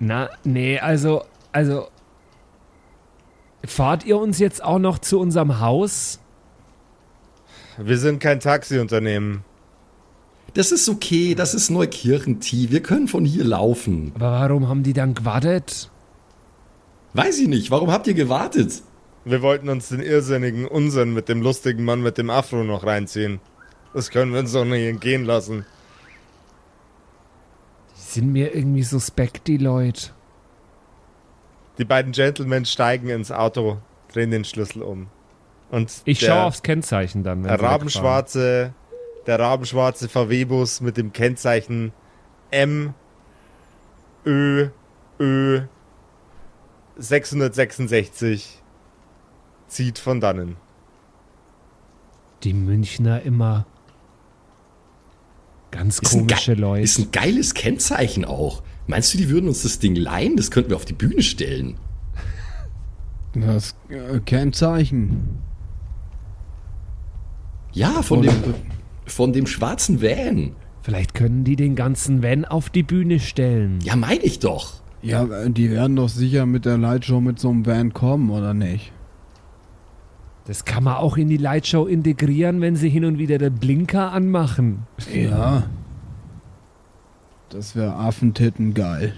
Na, 0.00 0.30
nee, 0.44 0.78
also, 0.78 1.24
also. 1.52 1.88
Fahrt 3.64 4.04
ihr 4.06 4.18
uns 4.18 4.38
jetzt 4.38 4.62
auch 4.62 4.78
noch 4.78 4.98
zu 4.98 5.18
unserem 5.18 5.60
Haus? 5.60 6.20
Wir 7.76 7.98
sind 7.98 8.20
kein 8.20 8.40
Taxiunternehmen. 8.40 9.44
Das 10.54 10.72
ist 10.72 10.88
okay. 10.88 11.34
Das 11.34 11.54
ist 11.54 11.70
Neukirchen-T. 11.70 12.70
Wir 12.70 12.82
können 12.82 13.08
von 13.08 13.24
hier 13.24 13.44
laufen. 13.44 14.12
Aber 14.14 14.30
warum 14.30 14.68
haben 14.68 14.82
die 14.82 14.92
dann 14.92 15.14
gewartet? 15.14 15.90
Weiß 17.14 17.38
ich 17.38 17.48
nicht. 17.48 17.70
Warum 17.70 17.90
habt 17.90 18.06
ihr 18.06 18.14
gewartet? 18.14 18.82
Wir 19.24 19.42
wollten 19.42 19.68
uns 19.68 19.88
den 19.88 20.00
irrsinnigen 20.00 20.66
Unsinn 20.66 21.12
mit 21.12 21.28
dem 21.28 21.42
lustigen 21.42 21.84
Mann 21.84 22.02
mit 22.02 22.16
dem 22.16 22.30
Afro 22.30 22.64
noch 22.64 22.86
reinziehen. 22.86 23.40
Das 23.92 24.10
können 24.10 24.32
wir 24.32 24.40
uns 24.40 24.52
doch 24.52 24.64
nicht 24.64 24.86
entgehen 24.86 25.24
lassen. 25.24 25.66
Die 28.08 28.20
sind 28.20 28.32
mir 28.32 28.54
irgendwie 28.54 28.82
suspekt, 28.82 29.46
die 29.48 29.58
Leute. 29.58 30.10
Die 31.76 31.84
beiden 31.84 32.12
Gentlemen 32.12 32.64
steigen 32.64 33.08
ins 33.10 33.30
Auto, 33.30 33.78
drehen 34.12 34.30
den 34.30 34.44
Schlüssel 34.44 34.82
um. 34.82 35.08
Und 35.70 35.92
Ich 36.06 36.18
der 36.20 36.28
schaue 36.28 36.44
aufs 36.44 36.62
Kennzeichen 36.62 37.22
dann. 37.22 37.44
wegfahren. 37.44 37.64
rabenschwarze, 37.64 38.72
der 39.26 39.38
rabenschwarze 39.38 40.08
VW-Bus 40.08 40.80
mit 40.80 40.96
dem 40.96 41.12
Kennzeichen 41.12 41.92
M 42.50 42.94
Ö 44.24 44.68
Ö 45.20 45.60
666 46.96 48.62
zieht 49.68 49.98
von 49.98 50.20
dannen. 50.20 50.56
Die 52.42 52.54
Münchner 52.54 53.20
immer 53.22 53.66
ganz 55.78 55.98
Ist 56.00 56.14
ein, 56.14 56.26
komische 56.26 56.54
Leute. 56.54 56.82
ist 56.82 56.98
ein 56.98 57.10
geiles 57.12 57.54
Kennzeichen 57.54 58.24
auch. 58.24 58.62
Meinst 58.86 59.12
du, 59.14 59.18
die 59.18 59.28
würden 59.28 59.48
uns 59.48 59.62
das 59.62 59.78
Ding 59.78 59.94
leihen? 59.94 60.36
Das 60.36 60.50
könnten 60.50 60.70
wir 60.70 60.76
auf 60.76 60.84
die 60.84 60.92
Bühne 60.94 61.22
stellen. 61.22 61.76
Das 63.34 63.74
äh, 63.88 64.18
Kennzeichen. 64.20 65.38
Ja, 67.72 68.02
von 68.02 68.20
Oder- 68.20 68.32
dem, 68.32 68.54
von 69.06 69.32
dem 69.32 69.46
schwarzen 69.46 70.02
Van. 70.02 70.52
Vielleicht 70.82 71.14
können 71.14 71.44
die 71.44 71.54
den 71.56 71.76
ganzen 71.76 72.22
Van 72.22 72.44
auf 72.46 72.70
die 72.70 72.82
Bühne 72.82 73.20
stellen. 73.20 73.78
Ja, 73.82 73.94
meine 73.94 74.22
ich 74.22 74.38
doch. 74.38 74.80
Ja, 75.02 75.24
äh, 75.24 75.50
die 75.50 75.70
werden 75.70 75.96
doch 75.96 76.08
sicher 76.08 76.46
mit 76.46 76.64
der 76.64 76.78
Lightshow 76.78 77.20
mit 77.20 77.38
so 77.38 77.50
einem 77.50 77.66
Van 77.66 77.92
kommen, 77.92 78.30
oder 78.30 78.54
nicht? 78.54 78.90
Das 80.48 80.64
kann 80.64 80.82
man 80.82 80.96
auch 80.96 81.18
in 81.18 81.28
die 81.28 81.36
Lightshow 81.36 81.84
integrieren, 81.84 82.62
wenn 82.62 82.74
sie 82.74 82.88
hin 82.88 83.04
und 83.04 83.18
wieder 83.18 83.36
den 83.36 83.54
Blinker 83.54 84.12
anmachen. 84.12 84.86
Ja. 85.14 85.64
Das 87.50 87.76
wäre 87.76 87.94
Affentitten 87.96 88.72
geil. 88.72 89.12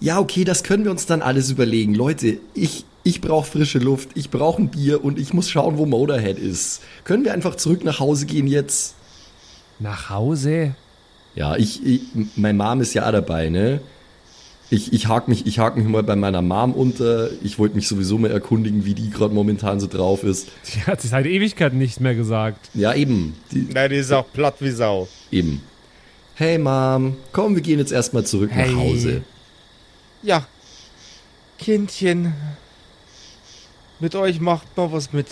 Ja, 0.00 0.18
okay, 0.18 0.44
das 0.44 0.64
können 0.64 0.84
wir 0.84 0.90
uns 0.90 1.06
dann 1.06 1.22
alles 1.22 1.50
überlegen. 1.50 1.94
Leute, 1.94 2.36
ich, 2.52 2.84
ich 3.04 3.22
brauche 3.22 3.46
frische 3.46 3.78
Luft, 3.78 4.10
ich 4.14 4.28
brauche 4.28 4.60
ein 4.60 4.68
Bier 4.68 5.02
und 5.02 5.18
ich 5.18 5.32
muss 5.32 5.48
schauen, 5.48 5.78
wo 5.78 5.86
Motorhead 5.86 6.38
ist. 6.38 6.82
Können 7.04 7.24
wir 7.24 7.32
einfach 7.32 7.54
zurück 7.54 7.82
nach 7.82 7.98
Hause 7.98 8.26
gehen 8.26 8.46
jetzt? 8.46 8.94
Nach 9.78 10.10
Hause? 10.10 10.74
Ja, 11.34 11.56
ich, 11.56 11.86
ich 11.86 12.02
mein 12.36 12.58
Mom 12.58 12.82
ist 12.82 12.92
ja 12.92 13.10
dabei, 13.10 13.48
ne? 13.48 13.80
Ich, 14.74 14.90
ich 14.94 15.06
hake 15.06 15.28
mich, 15.28 15.46
ich 15.46 15.58
hake 15.58 15.78
mich 15.78 15.86
mal 15.86 16.02
bei 16.02 16.16
meiner 16.16 16.40
Mom 16.40 16.72
unter. 16.72 17.28
Ich 17.42 17.58
wollte 17.58 17.74
mich 17.76 17.86
sowieso 17.86 18.16
mal 18.16 18.30
erkundigen, 18.30 18.86
wie 18.86 18.94
die 18.94 19.10
gerade 19.10 19.34
momentan 19.34 19.80
so 19.80 19.86
drauf 19.86 20.24
ist. 20.24 20.48
Die 20.74 20.80
hat 20.86 21.02
sich 21.02 21.10
seit 21.10 21.26
Ewigkeiten 21.26 21.76
nichts 21.78 22.00
mehr 22.00 22.14
gesagt. 22.14 22.70
Ja, 22.72 22.94
eben. 22.94 23.34
Die, 23.50 23.68
Nein, 23.70 23.90
die 23.90 23.96
ist 23.96 24.10
auch 24.12 24.24
platt 24.32 24.54
wie 24.60 24.70
Sau. 24.70 25.08
eben. 25.30 25.60
Hey 26.36 26.56
Mom, 26.56 27.18
komm, 27.32 27.54
wir 27.54 27.60
gehen 27.62 27.78
jetzt 27.80 27.92
erstmal 27.92 28.24
zurück 28.24 28.48
Hey. 28.50 28.72
nach 28.72 28.80
Hause. 28.80 29.22
Ja. 30.22 30.46
Kindchen. 31.58 32.32
Mit 34.00 34.14
euch 34.14 34.40
macht 34.40 34.74
man 34.76 34.90
was 34.90 35.12
mit. 35.12 35.26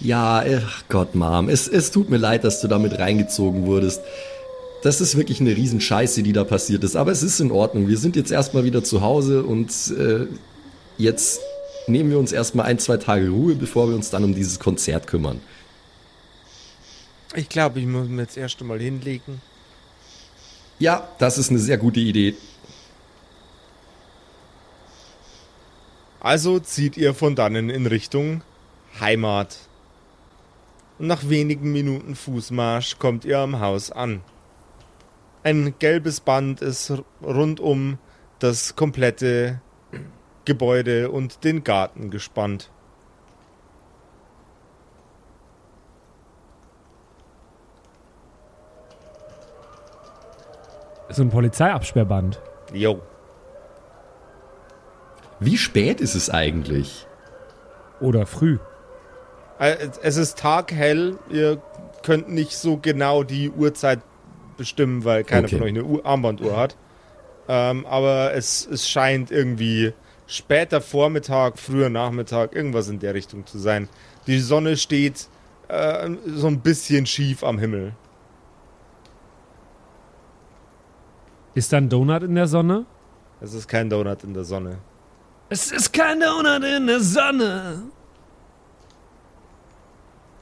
Ja, 0.00 0.44
ach 0.66 0.84
Gott, 0.90 1.14
Mom, 1.14 1.48
es, 1.48 1.66
es 1.66 1.90
tut 1.90 2.10
mir 2.10 2.18
leid, 2.18 2.44
dass 2.44 2.60
du 2.60 2.68
damit 2.68 2.98
reingezogen 2.98 3.64
wurdest. 3.64 4.02
Das 4.82 5.00
ist 5.00 5.16
wirklich 5.16 5.40
eine 5.40 5.56
Riesenscheiße, 5.56 6.22
die 6.22 6.32
da 6.32 6.44
passiert 6.44 6.84
ist. 6.84 6.96
Aber 6.96 7.12
es 7.12 7.22
ist 7.22 7.40
in 7.40 7.50
Ordnung. 7.50 7.88
Wir 7.88 7.98
sind 7.98 8.16
jetzt 8.16 8.30
erstmal 8.30 8.64
wieder 8.64 8.82
zu 8.82 9.02
Hause 9.02 9.42
und 9.42 9.70
äh, 9.98 10.26
jetzt 10.96 11.40
nehmen 11.86 12.10
wir 12.10 12.18
uns 12.18 12.32
erstmal 12.32 12.66
ein, 12.66 12.78
zwei 12.78 12.96
Tage 12.96 13.28
Ruhe, 13.28 13.54
bevor 13.54 13.88
wir 13.88 13.94
uns 13.94 14.10
dann 14.10 14.24
um 14.24 14.34
dieses 14.34 14.58
Konzert 14.58 15.06
kümmern. 15.06 15.40
Ich 17.34 17.48
glaube, 17.48 17.80
ich 17.80 17.86
muss 17.86 18.08
mir 18.08 18.22
jetzt 18.22 18.36
erst 18.36 18.60
einmal 18.60 18.80
hinlegen. 18.80 19.40
Ja, 20.78 21.08
das 21.18 21.36
ist 21.36 21.50
eine 21.50 21.58
sehr 21.58 21.76
gute 21.76 22.00
Idee. 22.00 22.34
Also 26.20 26.58
zieht 26.58 26.96
ihr 26.96 27.14
von 27.14 27.34
dannen 27.34 27.70
in 27.70 27.86
Richtung 27.86 28.42
Heimat. 28.98 29.56
Und 30.98 31.06
nach 31.06 31.28
wenigen 31.28 31.72
Minuten 31.72 32.14
Fußmarsch 32.14 32.98
kommt 32.98 33.24
ihr 33.24 33.38
am 33.38 33.60
Haus 33.60 33.90
an. 33.90 34.22
Ein 35.42 35.74
gelbes 35.78 36.20
Band 36.20 36.60
ist 36.60 36.92
rund 37.22 37.60
um 37.60 37.98
das 38.40 38.76
komplette 38.76 39.60
Gebäude 40.44 41.10
und 41.10 41.44
den 41.44 41.64
Garten 41.64 42.10
gespannt. 42.10 42.70
So 51.08 51.22
ein 51.22 51.30
Polizeiabsperrband. 51.30 52.40
Jo. 52.72 53.00
Wie 55.40 55.56
spät 55.56 56.00
ist 56.00 56.14
es 56.14 56.30
eigentlich? 56.30 57.06
Oder 58.00 58.26
früh. 58.26 58.58
Äh, 59.58 59.88
Es 60.02 60.16
ist 60.16 60.38
taghell, 60.38 61.18
ihr 61.30 61.60
könnt 62.02 62.28
nicht 62.28 62.56
so 62.56 62.76
genau 62.76 63.24
die 63.24 63.50
Uhrzeit 63.50 64.00
bestimmen, 64.60 65.04
weil 65.04 65.24
keiner 65.24 65.46
Okay. 65.46 65.56
von 65.56 65.64
euch 65.64 65.70
eine 65.70 65.84
Uhr, 65.84 66.06
Armbanduhr 66.06 66.56
hat. 66.56 66.76
Ähm, 67.48 67.84
aber 67.86 68.34
es, 68.34 68.66
es 68.70 68.88
scheint 68.88 69.30
irgendwie 69.32 69.92
später 70.26 70.80
Vormittag, 70.80 71.58
früher 71.58 71.88
Nachmittag, 71.88 72.54
irgendwas 72.54 72.88
in 72.88 73.00
der 73.00 73.14
Richtung 73.14 73.46
zu 73.46 73.58
sein. 73.58 73.88
Die 74.28 74.38
Sonne 74.38 74.76
steht 74.76 75.26
äh, 75.68 76.08
so 76.26 76.46
ein 76.46 76.60
bisschen 76.60 77.06
schief 77.06 77.42
am 77.42 77.58
Himmel. 77.58 77.92
Ist 81.54 81.72
da 81.72 81.78
ein 81.78 81.88
Donut 81.88 82.22
in 82.22 82.34
der 82.36 82.46
Sonne? 82.46 82.84
Es 83.40 83.54
ist 83.54 83.66
kein 83.66 83.90
Donut 83.90 84.22
in 84.22 84.34
der 84.34 84.44
Sonne. 84.44 84.78
Es 85.48 85.72
ist 85.72 85.92
kein 85.92 86.20
Donut 86.20 86.62
in 86.62 86.86
der 86.86 87.00
Sonne. 87.00 87.82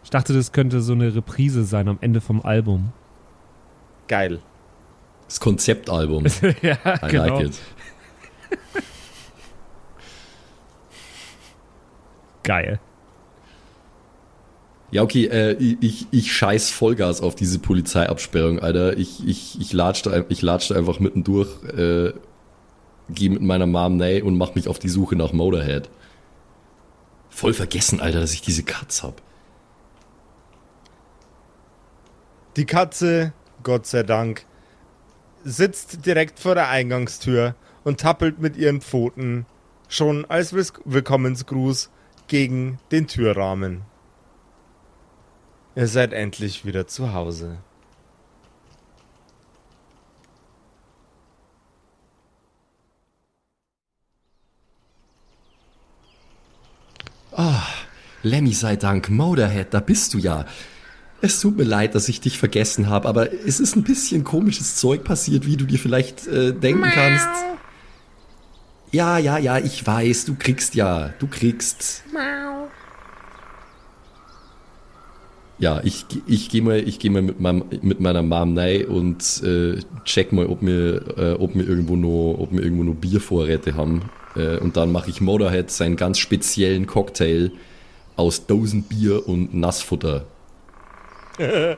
Ich 0.04 0.10
dachte, 0.10 0.32
das 0.34 0.52
könnte 0.52 0.80
so 0.80 0.92
eine 0.92 1.14
Reprise 1.14 1.64
sein 1.64 1.88
am 1.88 1.98
Ende 2.00 2.20
vom 2.20 2.42
Album. 2.42 2.92
Geil. 4.08 4.40
Das 5.26 5.38
Konzeptalbum. 5.40 6.24
ja, 6.62 6.78
I 6.84 7.08
genau. 7.08 7.38
like 7.38 7.46
it. 7.46 7.58
Geil. 12.42 12.80
Ja, 14.90 15.02
okay, 15.02 15.26
äh, 15.26 15.52
ich, 15.52 16.06
ich 16.10 16.32
scheiß 16.32 16.70
Vollgas 16.70 17.20
auf 17.20 17.34
diese 17.34 17.58
Polizeiabsperrung, 17.58 18.58
Alter. 18.60 18.96
Ich, 18.96 19.26
ich, 19.26 19.60
ich 19.60 19.72
latsch 19.74 20.02
da, 20.02 20.24
ich 20.30 20.40
latsch 20.40 20.70
da 20.70 20.76
einfach 20.76 20.98
mittendurch, 20.98 21.62
äh, 21.64 22.14
geh 23.10 23.28
mit 23.28 23.42
meiner 23.42 23.66
Mom 23.66 23.98
nay 23.98 24.22
und 24.22 24.38
mach 24.38 24.54
mich 24.54 24.66
auf 24.66 24.78
die 24.78 24.88
Suche 24.88 25.14
nach 25.14 25.32
Motorhead. 25.32 25.90
Voll 27.28 27.52
vergessen, 27.52 28.00
Alter, 28.00 28.20
dass 28.20 28.32
ich 28.32 28.40
diese 28.40 28.62
Katz 28.62 29.02
hab. 29.02 29.20
Die 32.56 32.64
Katze, 32.64 33.34
Gott 33.62 33.86
sei 33.86 34.02
Dank, 34.02 34.44
sitzt 35.44 36.04
direkt 36.06 36.38
vor 36.38 36.54
der 36.54 36.68
Eingangstür 36.68 37.54
und 37.84 38.00
tappelt 38.00 38.38
mit 38.38 38.56
ihren 38.56 38.80
Pfoten 38.80 39.46
schon 39.88 40.24
als 40.24 40.52
Willkommensgruß 40.52 41.90
gegen 42.26 42.78
den 42.90 43.06
Türrahmen. 43.06 43.82
Ihr 45.74 45.86
seid 45.86 46.12
endlich 46.12 46.64
wieder 46.64 46.86
zu 46.86 47.12
Hause. 47.12 47.58
Lemmy 58.22 58.52
sei 58.52 58.76
Dank, 58.76 59.10
Motorhead, 59.10 59.72
da 59.72 59.80
bist 59.80 60.12
du 60.12 60.18
ja. 60.18 60.44
Es 61.20 61.40
tut 61.40 61.56
mir 61.56 61.64
leid, 61.64 61.94
dass 61.94 62.08
ich 62.08 62.20
dich 62.20 62.38
vergessen 62.38 62.88
habe, 62.88 63.08
aber 63.08 63.32
es 63.32 63.58
ist 63.58 63.74
ein 63.74 63.82
bisschen 63.82 64.22
komisches 64.22 64.76
Zeug 64.76 65.02
passiert, 65.02 65.46
wie 65.46 65.56
du 65.56 65.64
dir 65.64 65.78
vielleicht 65.78 66.26
äh, 66.28 66.52
denken 66.52 66.84
kannst. 66.84 67.28
Ja, 68.92 69.18
ja, 69.18 69.36
ja, 69.36 69.58
ich 69.58 69.84
weiß, 69.86 70.24
du 70.26 70.36
kriegst 70.36 70.74
ja, 70.74 71.12
du 71.18 71.26
kriegst. 71.26 72.04
Ja, 75.58 75.80
ich, 75.82 76.06
ich 76.26 76.50
gehe 76.50 76.62
mal, 76.62 76.78
ich 76.78 77.00
geh 77.00 77.10
mal 77.10 77.20
mit, 77.20 77.40
meinem, 77.40 77.64
mit 77.82 77.98
meiner 77.98 78.22
Mom 78.22 78.56
rein 78.56 78.84
und 78.86 79.42
äh, 79.42 79.80
check 80.04 80.32
mal, 80.32 80.46
ob 80.46 80.62
wir, 80.62 81.18
äh, 81.18 81.32
ob 81.32 81.56
wir 81.56 81.68
irgendwo 81.68 81.96
noch, 81.96 82.38
ob 82.38 82.52
wir 82.52 82.62
irgendwo 82.62 82.84
noch 82.84 82.94
Biervorräte 82.94 83.74
haben. 83.74 84.08
Äh, 84.36 84.58
und 84.58 84.76
dann 84.76 84.92
mache 84.92 85.10
ich 85.10 85.20
Motorhead 85.20 85.70
seinen 85.72 85.96
ganz 85.96 86.18
speziellen 86.18 86.86
Cocktail 86.86 87.50
aus 88.14 88.46
Dosenbier 88.46 89.26
und 89.26 89.52
Nassfutter. 89.52 90.26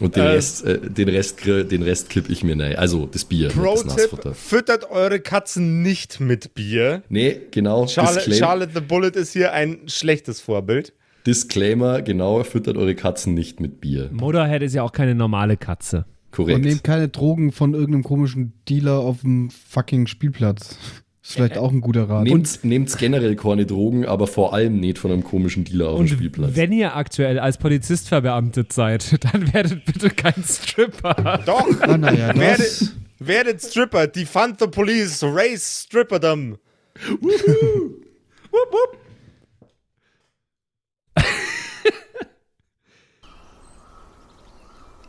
Und 0.00 0.16
den 0.16 0.22
Äh, 0.22 0.28
Rest, 0.28 0.64
äh, 0.64 0.80
den 0.80 1.08
Rest, 1.10 1.44
den 1.46 1.82
Rest 1.82 2.08
kipp 2.08 2.30
ich 2.30 2.42
mir 2.42 2.58
rein. 2.58 2.76
Also 2.76 3.06
das 3.06 3.24
Bier, 3.24 3.48
nicht 3.48 3.58
das 3.58 3.84
Nassfutter. 3.84 4.34
Füttert 4.34 4.90
eure 4.90 5.20
Katzen 5.20 5.82
nicht 5.82 6.20
mit 6.20 6.54
Bier. 6.54 7.02
Nee, 7.10 7.38
genau. 7.50 7.86
Charlotte, 7.86 8.32
Charlotte 8.32 8.72
the 8.74 8.80
Bullet 8.80 9.10
ist 9.10 9.32
hier 9.34 9.52
ein 9.52 9.80
schlechtes 9.88 10.40
Vorbild. 10.40 10.94
Disclaimer, 11.26 12.00
genau, 12.00 12.42
füttert 12.44 12.78
eure 12.78 12.94
Katzen 12.94 13.34
nicht 13.34 13.60
mit 13.60 13.82
Bier. 13.82 14.08
Motorhead 14.10 14.62
ist 14.62 14.74
ja 14.74 14.82
auch 14.82 14.92
keine 14.92 15.14
normale 15.14 15.58
Katze. 15.58 16.06
Und 16.30 16.32
Korrekt. 16.36 16.64
nehmt 16.64 16.84
keine 16.84 17.08
Drogen 17.08 17.52
von 17.52 17.74
irgendeinem 17.74 18.04
komischen 18.04 18.54
Dealer 18.68 19.00
auf 19.00 19.20
dem 19.20 19.50
fucking 19.50 20.06
Spielplatz. 20.06 20.78
Ist 21.22 21.32
vielleicht 21.34 21.58
auch 21.58 21.70
ein 21.70 21.82
guter 21.82 22.08
Rat. 22.08 22.24
Nehmt, 22.24 22.64
nehmt 22.64 22.96
generell 22.96 23.36
keine 23.36 23.66
Drogen, 23.66 24.06
aber 24.06 24.26
vor 24.26 24.54
allem 24.54 24.80
nicht 24.80 24.98
von 24.98 25.12
einem 25.12 25.22
komischen 25.22 25.64
Dealer 25.64 25.90
auf 25.90 25.98
dem 25.98 26.08
Spielplatz. 26.08 26.52
wenn 26.54 26.72
ihr 26.72 26.96
aktuell 26.96 27.38
als 27.38 27.58
Polizist 27.58 28.08
verbeamtet 28.08 28.72
seid, 28.72 29.22
dann 29.32 29.52
werdet 29.52 29.84
bitte 29.84 30.08
kein 30.10 30.42
Stripper. 30.42 31.40
Doch, 31.44 31.66
Ah, 31.82 31.98
naja, 31.98 32.32
das. 32.32 32.38
werdet, 32.40 32.92
werdet 33.18 33.62
Stripper, 33.62 34.06
defund 34.06 34.58
the 34.60 34.66
police, 34.66 35.22
raise 35.22 35.84
Stripperdom. 35.84 36.56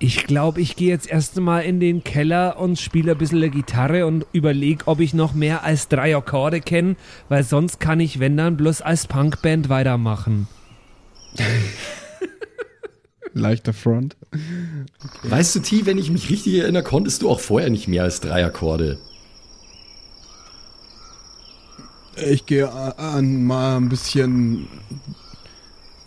Ich 0.03 0.25
glaube, 0.25 0.59
ich 0.61 0.75
gehe 0.75 0.89
jetzt 0.89 1.07
erst 1.07 1.39
mal 1.39 1.59
in 1.59 1.79
den 1.79 2.03
Keller 2.03 2.59
und 2.59 2.79
spiele 2.79 3.11
ein 3.11 3.19
bisschen 3.19 3.51
Gitarre 3.51 4.07
und 4.07 4.25
überlege, 4.33 4.87
ob 4.87 4.99
ich 4.99 5.13
noch 5.13 5.35
mehr 5.35 5.63
als 5.63 5.89
drei 5.89 6.15
Akkorde 6.15 6.59
kenne, 6.59 6.95
weil 7.29 7.43
sonst 7.43 7.79
kann 7.79 7.99
ich, 7.99 8.19
wenn 8.19 8.35
dann, 8.35 8.57
bloß 8.57 8.81
als 8.81 9.05
Punkband 9.05 9.69
weitermachen. 9.69 10.47
Leichter 13.33 13.73
Front. 13.73 14.17
Weißt 15.21 15.55
du, 15.55 15.59
T, 15.59 15.85
wenn 15.85 15.99
ich 15.99 16.09
mich 16.09 16.31
richtig 16.31 16.55
erinnere, 16.55 16.81
konntest 16.81 17.21
du 17.21 17.29
auch 17.29 17.39
vorher 17.39 17.69
nicht 17.69 17.87
mehr 17.87 18.01
als 18.01 18.21
drei 18.21 18.43
Akkorde. 18.43 18.97
Ich 22.15 22.47
gehe 22.47 22.71
an, 22.71 23.43
mal 23.43 23.77
ein 23.77 23.89
bisschen 23.89 24.67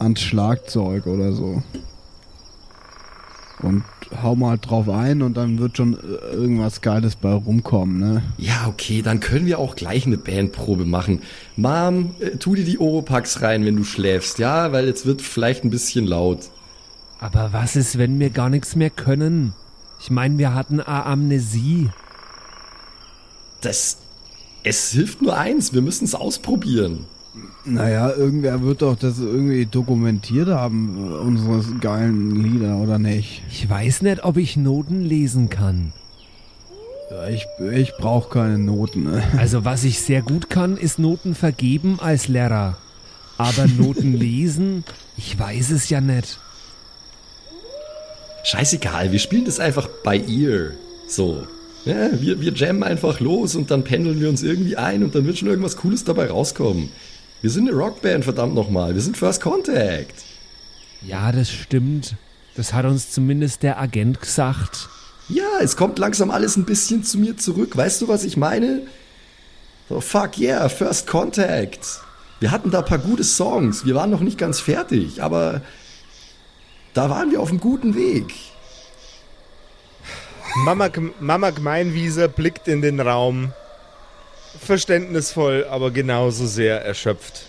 ans 0.01 0.21
Schlagzeug 0.21 1.07
oder 1.07 1.33
so. 1.33 1.63
Und 3.63 3.85
hau 4.23 4.35
mal 4.35 4.59
drauf 4.59 4.89
ein 4.89 5.23
und 5.23 5.37
dann 5.37 5.59
wird 5.59 5.77
schon 5.77 5.95
äh, 5.95 6.35
irgendwas 6.35 6.81
Geiles 6.81 7.17
bei 7.17 7.33
rumkommen, 7.33 7.99
ne? 7.99 8.23
Ja, 8.37 8.67
okay, 8.67 9.01
dann 9.01 9.21
können 9.21 9.47
wir 9.47 9.59
auch 9.59 9.77
gleich 9.77 10.07
eine 10.07 10.19
Bandprobe 10.19 10.85
machen. 10.85 11.23
Mom, 11.57 12.15
äh, 12.21 12.37
tu 12.37 12.55
dir 12.55 12.65
die 12.65 12.81
Oropax 12.81 13.43
rein, 13.43 13.65
wenn 13.65 13.77
du 13.77 13.85
schläfst, 13.85 14.39
ja? 14.39 14.73
Weil 14.73 14.87
jetzt 14.87 15.07
wird 15.07 15.23
vielleicht 15.23 15.65
ein 15.65 15.71
bisschen 15.71 16.07
laut. 16.07 16.51
Aber 17.21 17.53
was 17.53 17.77
ist, 17.77 17.97
wenn 17.97 18.19
wir 18.19 18.31
gar 18.31 18.51
nichts 18.51 18.77
mehr 18.77 18.91
können? 18.91 19.55
Ich 20.01 20.11
meine, 20.11 20.37
wir 20.37 20.53
hatten 20.53 20.81
Amnesie. 20.81 21.89
Das. 23.61 23.99
Es 24.63 24.91
hilft 24.91 25.23
nur 25.23 25.37
eins, 25.37 25.73
wir 25.73 25.83
müssen 25.83 26.05
es 26.05 26.15
ausprobieren. 26.15 27.07
Naja, 27.67 28.11
irgendwer 28.11 28.61
wird 28.63 28.83
doch 28.83 28.97
das 28.97 29.19
irgendwie 29.19 29.65
dokumentiert 29.65 30.49
haben, 30.49 31.15
unsere 31.15 31.63
geilen 31.81 32.43
Lieder, 32.43 32.77
oder 32.77 32.99
nicht? 32.99 33.43
Ich 33.51 33.69
weiß 33.69 34.03
nicht, 34.03 34.23
ob 34.23 34.37
ich 34.37 34.57
Noten 34.57 35.03
lesen 35.03 35.49
kann. 35.49 35.93
Ja, 37.11 37.29
ich 37.29 37.47
ich 37.73 37.93
brauche 37.97 38.29
keine 38.29 38.59
Noten, 38.59 39.05
ne? 39.05 39.23
Also 39.39 39.65
was 39.65 39.85
ich 39.85 40.01
sehr 40.01 40.21
gut 40.21 40.51
kann, 40.51 40.77
ist 40.77 40.99
Noten 40.99 41.35
vergeben 41.35 41.99
als 42.01 42.29
Lehrer. 42.29 42.77
Aber 43.39 43.67
Noten 43.67 44.13
lesen, 44.19 44.85
ich 45.17 45.39
weiß 45.39 45.71
es 45.71 45.89
ja 45.89 46.01
nicht. 46.01 46.39
Scheißegal, 48.45 49.11
wir 49.11 49.19
spielen 49.19 49.47
das 49.47 49.59
einfach 49.59 49.89
bei 50.03 50.17
ihr. 50.17 50.73
So. 51.09 51.47
Ja, 51.87 52.11
wir, 52.21 52.41
wir 52.41 52.53
jammen 52.53 52.83
einfach 52.83 53.21
los 53.21 53.55
und 53.55 53.71
dann 53.71 53.85
pendeln 53.85 54.21
wir 54.21 54.29
uns 54.29 54.43
irgendwie 54.43 54.77
ein 54.77 55.03
und 55.03 55.15
dann 55.15 55.27
wird 55.27 55.39
schon 55.39 55.49
irgendwas 55.49 55.77
Cooles 55.77 56.05
dabei 56.05 56.29
rauskommen. 56.31 56.91
Wir 57.45 57.51
sind 57.51 57.69
eine 57.69 57.77
Rockband, 57.77 58.25
verdammt 58.25 58.55
nochmal. 58.55 58.95
Wir 58.95 59.03
sind 59.03 59.19
First 59.19 59.43
Contact. 59.43 60.15
Ja, 61.03 61.31
das 61.31 61.51
stimmt. 61.51 62.15
Das 62.57 62.73
hat 62.73 62.87
uns 62.87 63.11
zumindest 63.11 63.63
der 63.63 63.79
Agent 63.79 64.19
gesagt. 64.23 64.89
Ja, 65.29 65.45
es 65.61 65.77
kommt 65.77 65.99
langsam 65.99 66.31
alles 66.31 66.57
ein 66.57 66.65
bisschen 66.65 67.05
zu 67.05 67.19
mir 67.19 67.37
zurück. 67.37 67.77
Weißt 67.77 68.01
du, 68.01 68.09
was 68.09 68.25
ich 68.25 68.39
meine? 68.39 68.87
Oh, 69.91 70.01
fuck 70.01 70.39
yeah, 70.39 70.71
First 70.71 71.07
Contact. 71.07 72.01
Wir 72.41 72.51
hatten 72.51 72.71
da 72.71 72.79
ein 72.79 72.87
paar 72.87 72.97
gute 72.97 73.25
Songs. 73.25 73.85
Wir 73.85 73.95
waren 73.95 74.09
noch 74.09 74.21
nicht 74.21 74.39
ganz 74.39 74.61
fertig, 74.61 75.23
aber 75.23 75.61
da 76.95 77.11
waren 77.11 77.31
wir 77.31 77.43
auf 77.43 77.51
einem 77.51 77.61
guten 77.61 77.95
Weg. 77.95 78.33
Mama, 80.65 80.89
Mama 81.21 81.51
Gemeinwieser 81.51 82.27
blickt 82.27 82.69
in 82.69 82.81
den 82.81 83.01
Raum. 83.01 83.53
Verständnisvoll, 84.61 85.67
aber 85.69 85.91
genauso 85.91 86.47
sehr 86.47 86.85
erschöpft. 86.85 87.47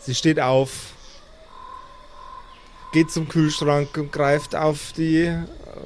Sie 0.00 0.14
steht 0.14 0.40
auf, 0.40 0.92
geht 2.92 3.10
zum 3.10 3.28
Kühlschrank 3.28 3.96
und 3.96 4.12
greift 4.12 4.54
auf 4.54 4.92
die 4.96 5.24
äh, 5.24 5.38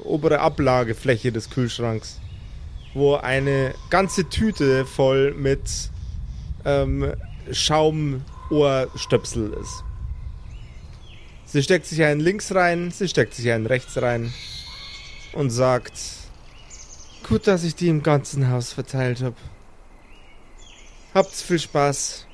obere 0.04 0.40
Ablagefläche 0.40 1.32
des 1.32 1.50
Kühlschranks, 1.50 2.20
wo 2.94 3.16
eine 3.16 3.74
ganze 3.90 4.28
Tüte 4.28 4.86
voll 4.86 5.34
mit 5.34 5.60
ähm, 6.64 7.12
Schaumohrstöpsel 7.50 9.52
ist. 9.60 9.82
Sie 11.46 11.62
steckt 11.62 11.86
sich 11.86 12.02
einen 12.02 12.20
links 12.20 12.54
rein, 12.54 12.90
sie 12.90 13.08
steckt 13.08 13.34
sich 13.34 13.50
einen 13.50 13.66
rechts 13.66 14.00
rein 14.00 14.32
und 15.32 15.50
sagt, 15.50 15.92
gut, 17.22 17.46
dass 17.46 17.64
ich 17.64 17.74
die 17.74 17.88
im 17.88 18.02
ganzen 18.02 18.50
Haus 18.50 18.72
verteilt 18.72 19.22
habe. 19.22 19.36
Habt's 21.14 21.42
viel 21.42 21.58
Spaß. 21.58 22.26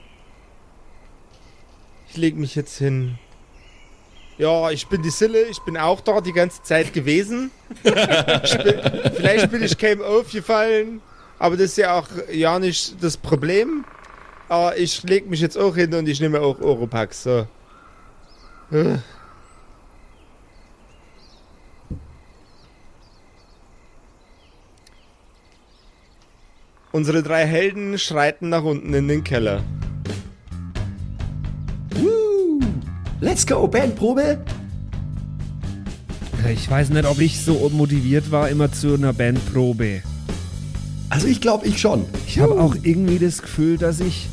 Ich 2.11 2.17
leg 2.17 2.37
mich 2.37 2.55
jetzt 2.55 2.79
hin. 2.79 3.19
Ja, 4.39 4.71
ich 4.71 4.87
bin 4.87 5.03
die 5.03 5.11
Sille, 5.11 5.43
ich 5.43 5.59
bin 5.61 5.77
auch 5.77 6.01
da 6.01 6.21
die 6.21 6.33
ganze 6.33 6.63
Zeit 6.63 6.93
gewesen. 6.93 7.51
Bin, 7.83 7.95
vielleicht 9.17 9.51
bin 9.51 9.65
ich 9.65 9.77
keinem 9.77 10.03
aufgefallen, 10.03 11.01
aber 11.41 11.57
das 11.57 11.71
ist 11.71 11.79
ja 11.79 11.99
auch 11.99 12.07
ja 12.33 12.59
nicht 12.59 13.03
das 13.03 13.17
Problem. 13.17 13.85
Aber 14.49 14.79
ich 14.79 15.03
leg 15.03 15.29
mich 15.29 15.41
jetzt 15.41 15.59
auch 15.59 15.75
hin 15.75 15.93
und 15.93 16.09
ich 16.09 16.21
nehme 16.21 16.41
auch 16.41 16.61
Oropax. 16.61 17.25
So. 17.25 17.47
Unsere 26.91 27.23
drei 27.23 27.47
Helden 27.47 27.99
schreiten 27.99 28.49
nach 28.49 28.65
unten 28.65 28.95
in 28.95 29.09
den 29.09 29.23
Keller. 29.23 29.63
Woo! 31.95 32.61
Let's 33.21 33.47
go, 33.47 33.69
Bandprobe! 33.69 34.39
Ich 36.51 36.71
weiß 36.71 36.91
nicht, 36.91 37.05
ob 37.05 37.21
ich 37.21 37.41
so 37.41 37.69
motiviert 37.69 38.31
war, 38.31 38.49
immer 38.49 38.73
zu 38.73 38.95
einer 38.95 39.13
Bandprobe. 39.13 40.03
Also 41.11 41.27
ich 41.27 41.41
glaube, 41.41 41.67
ich 41.67 41.79
schon. 41.79 42.07
Ich 42.27 42.39
habe 42.39 42.59
auch 42.61 42.75
irgendwie 42.83 43.19
das 43.19 43.43
Gefühl, 43.43 43.77
dass 43.77 44.01
ich, 44.01 44.29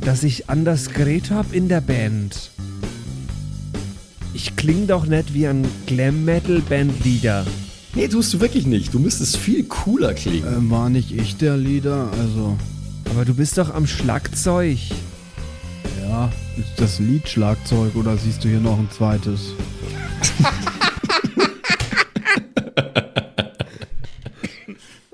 dass 0.00 0.22
ich 0.22 0.48
anders 0.48 0.90
geredet 0.90 1.30
habe 1.30 1.56
in 1.56 1.68
der 1.68 1.80
Band. 1.80 2.50
Ich 4.34 4.54
kling 4.54 4.86
doch 4.86 5.06
nicht 5.06 5.34
wie 5.34 5.48
ein 5.48 5.66
Glam-Metal-Bandleader. 5.86 7.44
Nee, 7.94 8.08
tust 8.08 8.32
du 8.34 8.40
wirklich 8.40 8.66
nicht. 8.66 8.92
Du 8.94 8.98
müsstest 8.98 9.36
viel 9.36 9.64
cooler 9.64 10.14
klingen. 10.14 10.68
Äh, 10.68 10.70
war 10.70 10.88
nicht 10.90 11.12
ich 11.12 11.36
der 11.36 11.56
Lieder? 11.56 12.10
Also, 12.20 12.56
Aber 13.10 13.24
du 13.24 13.34
bist 13.34 13.58
doch 13.58 13.74
am 13.74 13.86
Schlagzeug. 13.86 14.78
ja, 16.02 16.30
ist 16.56 16.72
das 16.80 16.98
Lied 16.98 17.28
Schlagzeug 17.28 17.96
oder 17.96 18.16
siehst 18.16 18.44
du 18.44 18.48
hier 18.48 18.60
noch 18.60 18.78
ein 18.78 18.88
zweites? 18.90 19.52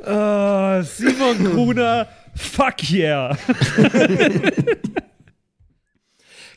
Ah, 0.05 0.83
Simon 0.97 1.45
Gruner, 1.45 2.07
fuck 2.35 2.91
yeah. 2.91 3.37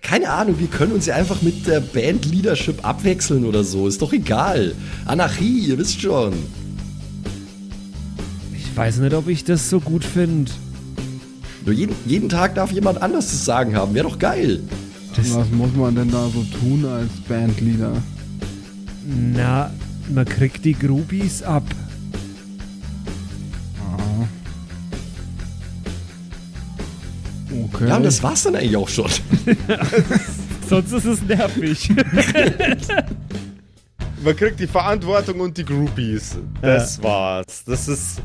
Keine 0.07 0.29
Ahnung, 0.29 0.57
wir 0.57 0.67
können 0.67 0.93
uns 0.93 1.05
ja 1.05 1.15
einfach 1.15 1.41
mit 1.41 1.67
der 1.67 1.81
Band-Leadership 1.81 2.87
abwechseln 2.87 3.43
oder 3.43 3.65
so. 3.65 3.89
Ist 3.89 4.01
doch 4.01 4.13
egal. 4.13 4.73
Anarchie, 5.03 5.65
ihr 5.67 5.77
wisst 5.77 5.99
schon. 5.99 6.31
Ich 8.55 8.77
weiß 8.77 8.99
nicht, 8.99 9.13
ob 9.13 9.27
ich 9.27 9.43
das 9.43 9.69
so 9.69 9.81
gut 9.81 10.05
finde. 10.05 10.49
Nur 11.65 11.75
jeden, 11.75 11.93
jeden 12.05 12.29
Tag 12.29 12.55
darf 12.55 12.71
jemand 12.71 13.01
anders 13.01 13.27
zu 13.27 13.35
sagen 13.35 13.75
haben. 13.75 13.93
Wäre 13.95 14.07
doch 14.07 14.17
geil. 14.17 14.61
Was 15.17 15.49
muss 15.51 15.75
man 15.75 15.93
denn 15.95 16.09
da 16.09 16.29
so 16.29 16.45
tun 16.57 16.85
als 16.85 17.11
Bandleader? 17.27 18.01
Na, 19.33 19.73
man 20.13 20.23
kriegt 20.23 20.63
die 20.63 20.71
Groupies 20.73 21.43
ab. 21.43 21.65
Okay. 27.73 27.87
Ja, 27.87 27.97
und 27.97 28.03
das 28.03 28.21
war's 28.23 28.43
dann 28.43 28.55
eigentlich 28.55 28.77
auch 28.77 28.89
schon. 28.89 29.09
Sonst 30.69 30.91
ist 30.91 31.05
es 31.05 31.21
nervig. 31.23 31.89
Man 34.23 34.35
kriegt 34.35 34.59
die 34.59 34.67
Verantwortung 34.67 35.39
und 35.39 35.57
die 35.57 35.63
Groupies. 35.63 36.37
Das 36.61 37.01
war's. 37.01 37.63
Das 37.65 37.87
ist. 37.87 38.21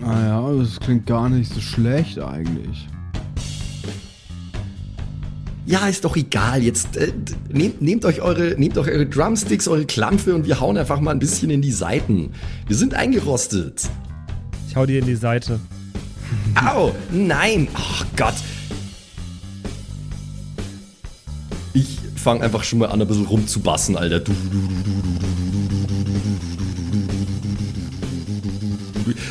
naja, 0.00 0.50
das 0.58 0.80
klingt 0.80 1.06
gar 1.06 1.28
nicht 1.28 1.52
so 1.52 1.60
schlecht 1.60 2.18
eigentlich. 2.18 2.88
Ja, 5.66 5.86
ist 5.86 6.04
doch 6.06 6.16
egal. 6.16 6.62
Jetzt 6.62 6.96
äh, 6.96 7.12
nehmt, 7.52 7.82
nehmt, 7.82 8.06
euch 8.06 8.22
eure, 8.22 8.54
nehmt 8.56 8.78
euch 8.78 8.88
eure 8.88 9.04
Drumsticks, 9.04 9.68
eure 9.68 9.84
Klampfe 9.84 10.34
und 10.34 10.46
wir 10.46 10.60
hauen 10.60 10.78
einfach 10.78 10.98
mal 10.98 11.10
ein 11.10 11.18
bisschen 11.18 11.50
in 11.50 11.60
die 11.60 11.72
Seiten. 11.72 12.30
Wir 12.66 12.76
sind 12.76 12.94
eingerostet. 12.94 13.90
Hau 14.78 14.86
dir 14.86 15.00
in 15.00 15.06
die 15.06 15.16
Seite. 15.16 15.58
Au! 16.54 16.94
Nein! 17.10 17.66
Ach 17.74 18.06
Gott! 18.16 18.34
Ich 21.72 21.98
fange 22.14 22.42
einfach 22.44 22.62
schon 22.62 22.78
mal 22.78 22.86
an, 22.86 23.02
ein 23.02 23.08
bisschen 23.08 23.26
rumzubassen, 23.26 23.96
Alter. 23.96 24.22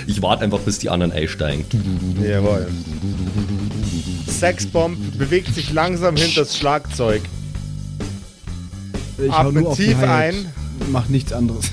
Ich 0.06 0.22
warte 0.22 0.44
einfach, 0.44 0.60
bis 0.60 0.80
die 0.80 0.90
anderen 0.90 1.14
einsteigen. 1.14 1.64
Jawohl. 2.22 2.68
Sexbomb 4.28 5.18
bewegt 5.18 5.56
sich 5.56 5.72
langsam 5.72 6.18
hinter 6.18 6.42
das 6.42 6.58
Schlagzeug. 6.58 7.22
Ich 9.18 9.32
die 9.32 9.76
tief 9.86 10.04
ein. 10.04 10.52
Mach 10.92 11.08
nichts 11.08 11.32
anderes. 11.32 11.72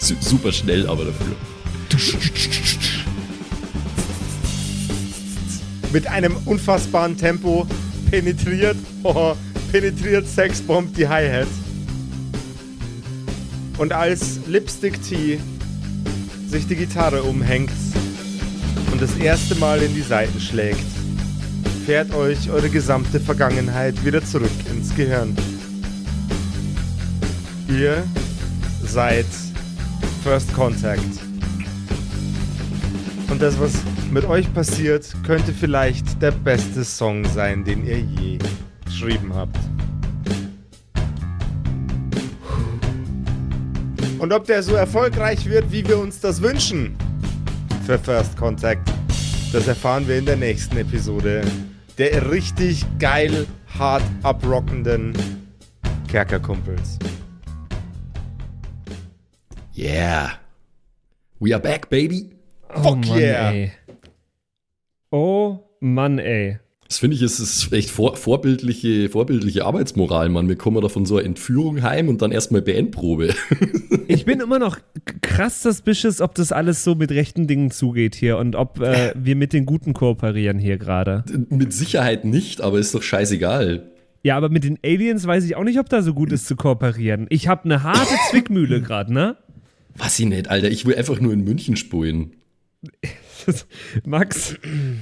Su- 0.00 0.16
Super 0.20 0.50
schnell 0.52 0.86
aber 0.88 1.04
dafür. 1.04 1.36
Mit 5.92 6.06
einem 6.06 6.36
unfassbaren 6.44 7.16
Tempo 7.16 7.66
penetriert, 8.10 8.76
oh, 9.02 9.34
penetriert 9.72 10.26
Sexbomb 10.28 10.94
die 10.94 11.06
Hi-Hat. 11.08 11.48
Und 13.78 13.92
als 13.92 14.40
Lipstick 14.46 15.02
T 15.02 15.38
sich 16.48 16.66
die 16.66 16.76
Gitarre 16.76 17.22
umhängt 17.22 17.70
und 18.92 19.00
das 19.00 19.16
erste 19.16 19.54
Mal 19.56 19.80
in 19.82 19.94
die 19.94 20.02
Saiten 20.02 20.40
schlägt, 20.40 20.84
fährt 21.86 22.12
euch 22.14 22.50
eure 22.50 22.68
gesamte 22.68 23.18
Vergangenheit 23.20 24.04
wieder 24.04 24.22
zurück 24.24 24.50
ins 24.70 24.94
Gehirn. 24.94 25.34
Ihr 27.68 28.04
seid 28.84 29.26
First 30.22 30.52
Contact. 30.54 31.00
Und 33.30 33.40
das, 33.40 33.58
was 33.58 33.72
mit 34.10 34.24
euch 34.26 34.52
passiert, 34.52 35.14
könnte 35.24 35.52
vielleicht 35.52 36.20
der 36.20 36.32
beste 36.32 36.84
Song 36.84 37.24
sein, 37.24 37.64
den 37.64 37.86
ihr 37.86 38.00
je 38.00 38.38
geschrieben 38.84 39.32
habt. 39.34 39.56
Und 44.18 44.32
ob 44.34 44.44
der 44.44 44.62
so 44.62 44.74
erfolgreich 44.74 45.46
wird, 45.46 45.72
wie 45.72 45.86
wir 45.88 45.98
uns 45.98 46.20
das 46.20 46.42
wünschen 46.42 46.94
für 47.86 47.98
First 47.98 48.36
Contact, 48.36 48.92
das 49.52 49.66
erfahren 49.66 50.06
wir 50.06 50.18
in 50.18 50.26
der 50.26 50.36
nächsten 50.36 50.76
Episode 50.76 51.42
der 51.96 52.30
richtig 52.30 52.84
geil 52.98 53.46
hart 53.78 54.02
abrockenden 54.22 55.14
Kerkerkumpels. 56.08 56.98
Yeah. 59.80 60.32
We 61.38 61.54
are 61.54 61.62
back, 61.62 61.88
baby. 61.88 62.28
Oh 62.68 62.82
Fuck 62.82 63.06
Mann, 63.06 63.18
yeah. 63.18 63.50
ey. 63.50 63.72
Oh 65.10 65.60
Mann, 65.80 66.18
ey. 66.18 66.58
Das 66.86 66.98
finde 66.98 67.16
ich, 67.16 67.22
ist, 67.22 67.38
ist 67.38 67.72
echt 67.72 67.88
vor, 67.88 68.16
vorbildliche, 68.16 69.08
vorbildliche 69.08 69.64
Arbeitsmoral, 69.64 70.28
Mann. 70.28 70.48
Wir 70.48 70.56
kommen 70.56 70.82
da 70.82 70.90
von 70.90 71.06
so 71.06 71.16
einer 71.16 71.24
Entführung 71.24 71.82
heim 71.82 72.08
und 72.08 72.20
dann 72.20 72.30
erstmal 72.30 72.60
Bandprobe. 72.62 73.34
Ich 74.06 74.24
bin 74.24 74.40
immer 74.40 74.58
noch 74.58 74.76
krass 75.22 75.62
suspicious, 75.62 76.20
ob 76.20 76.34
das 76.34 76.50
alles 76.50 76.82
so 76.82 76.96
mit 76.96 77.12
rechten 77.12 77.46
Dingen 77.46 77.70
zugeht 77.70 78.16
hier 78.16 78.38
und 78.38 78.56
ob 78.56 78.80
äh, 78.80 79.12
wir 79.16 79.36
mit 79.36 79.52
den 79.52 79.66
Guten 79.66 79.92
kooperieren 79.92 80.58
hier 80.58 80.78
gerade. 80.78 81.22
Mit 81.48 81.72
Sicherheit 81.72 82.24
nicht, 82.24 82.60
aber 82.60 82.80
ist 82.80 82.92
doch 82.92 83.04
scheißegal. 83.04 83.88
Ja, 84.24 84.36
aber 84.36 84.48
mit 84.48 84.64
den 84.64 84.80
Aliens 84.84 85.28
weiß 85.28 85.44
ich 85.44 85.54
auch 85.54 85.62
nicht, 85.62 85.78
ob 85.78 85.88
da 85.88 86.02
so 86.02 86.12
gut 86.12 86.32
ist 86.32 86.48
zu 86.48 86.56
kooperieren. 86.56 87.26
Ich 87.30 87.46
habe 87.46 87.64
eine 87.64 87.84
harte 87.84 88.16
Zwickmühle 88.30 88.82
gerade, 88.82 89.12
ne? 89.12 89.36
Was 89.96 90.18
ich 90.18 90.26
nicht, 90.26 90.48
Alter. 90.48 90.70
Ich 90.70 90.86
will 90.86 90.94
einfach 90.96 91.20
nur 91.20 91.32
in 91.32 91.40
München 91.44 91.76
spulen. 91.76 92.36
Max, 94.04 94.54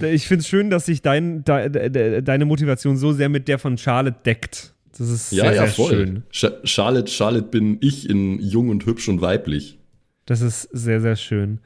ich 0.03 0.27
finde 0.27 0.41
es 0.43 0.49
schön, 0.49 0.71
dass 0.71 0.87
sich 0.87 1.03
dein, 1.03 1.45
de, 1.45 1.69
de, 1.91 2.23
deine 2.23 2.45
Motivation 2.45 2.97
so 2.97 3.13
sehr 3.13 3.29
mit 3.29 3.49
der 3.49 3.59
von 3.59 3.79
Charlotte 3.79 4.19
deckt. 4.25 4.75
Das 4.97 5.09
ist 5.09 5.33
Ja, 5.33 5.45
sehr, 5.45 5.55
ja, 5.55 5.63
sehr 5.67 5.73
voll. 5.73 5.91
schön. 6.31 6.57
Charlotte, 6.65 7.11
Charlotte 7.11 7.47
bin 7.49 7.79
ich 7.81 8.09
in 8.09 8.41
jung 8.41 8.69
und 8.69 8.87
hübsch 8.87 9.09
und 9.09 9.21
weiblich. 9.21 9.79
Das 10.27 10.41
ist 10.41 10.63
sehr, 10.73 11.01
sehr 11.01 11.17
schön. 11.17 11.61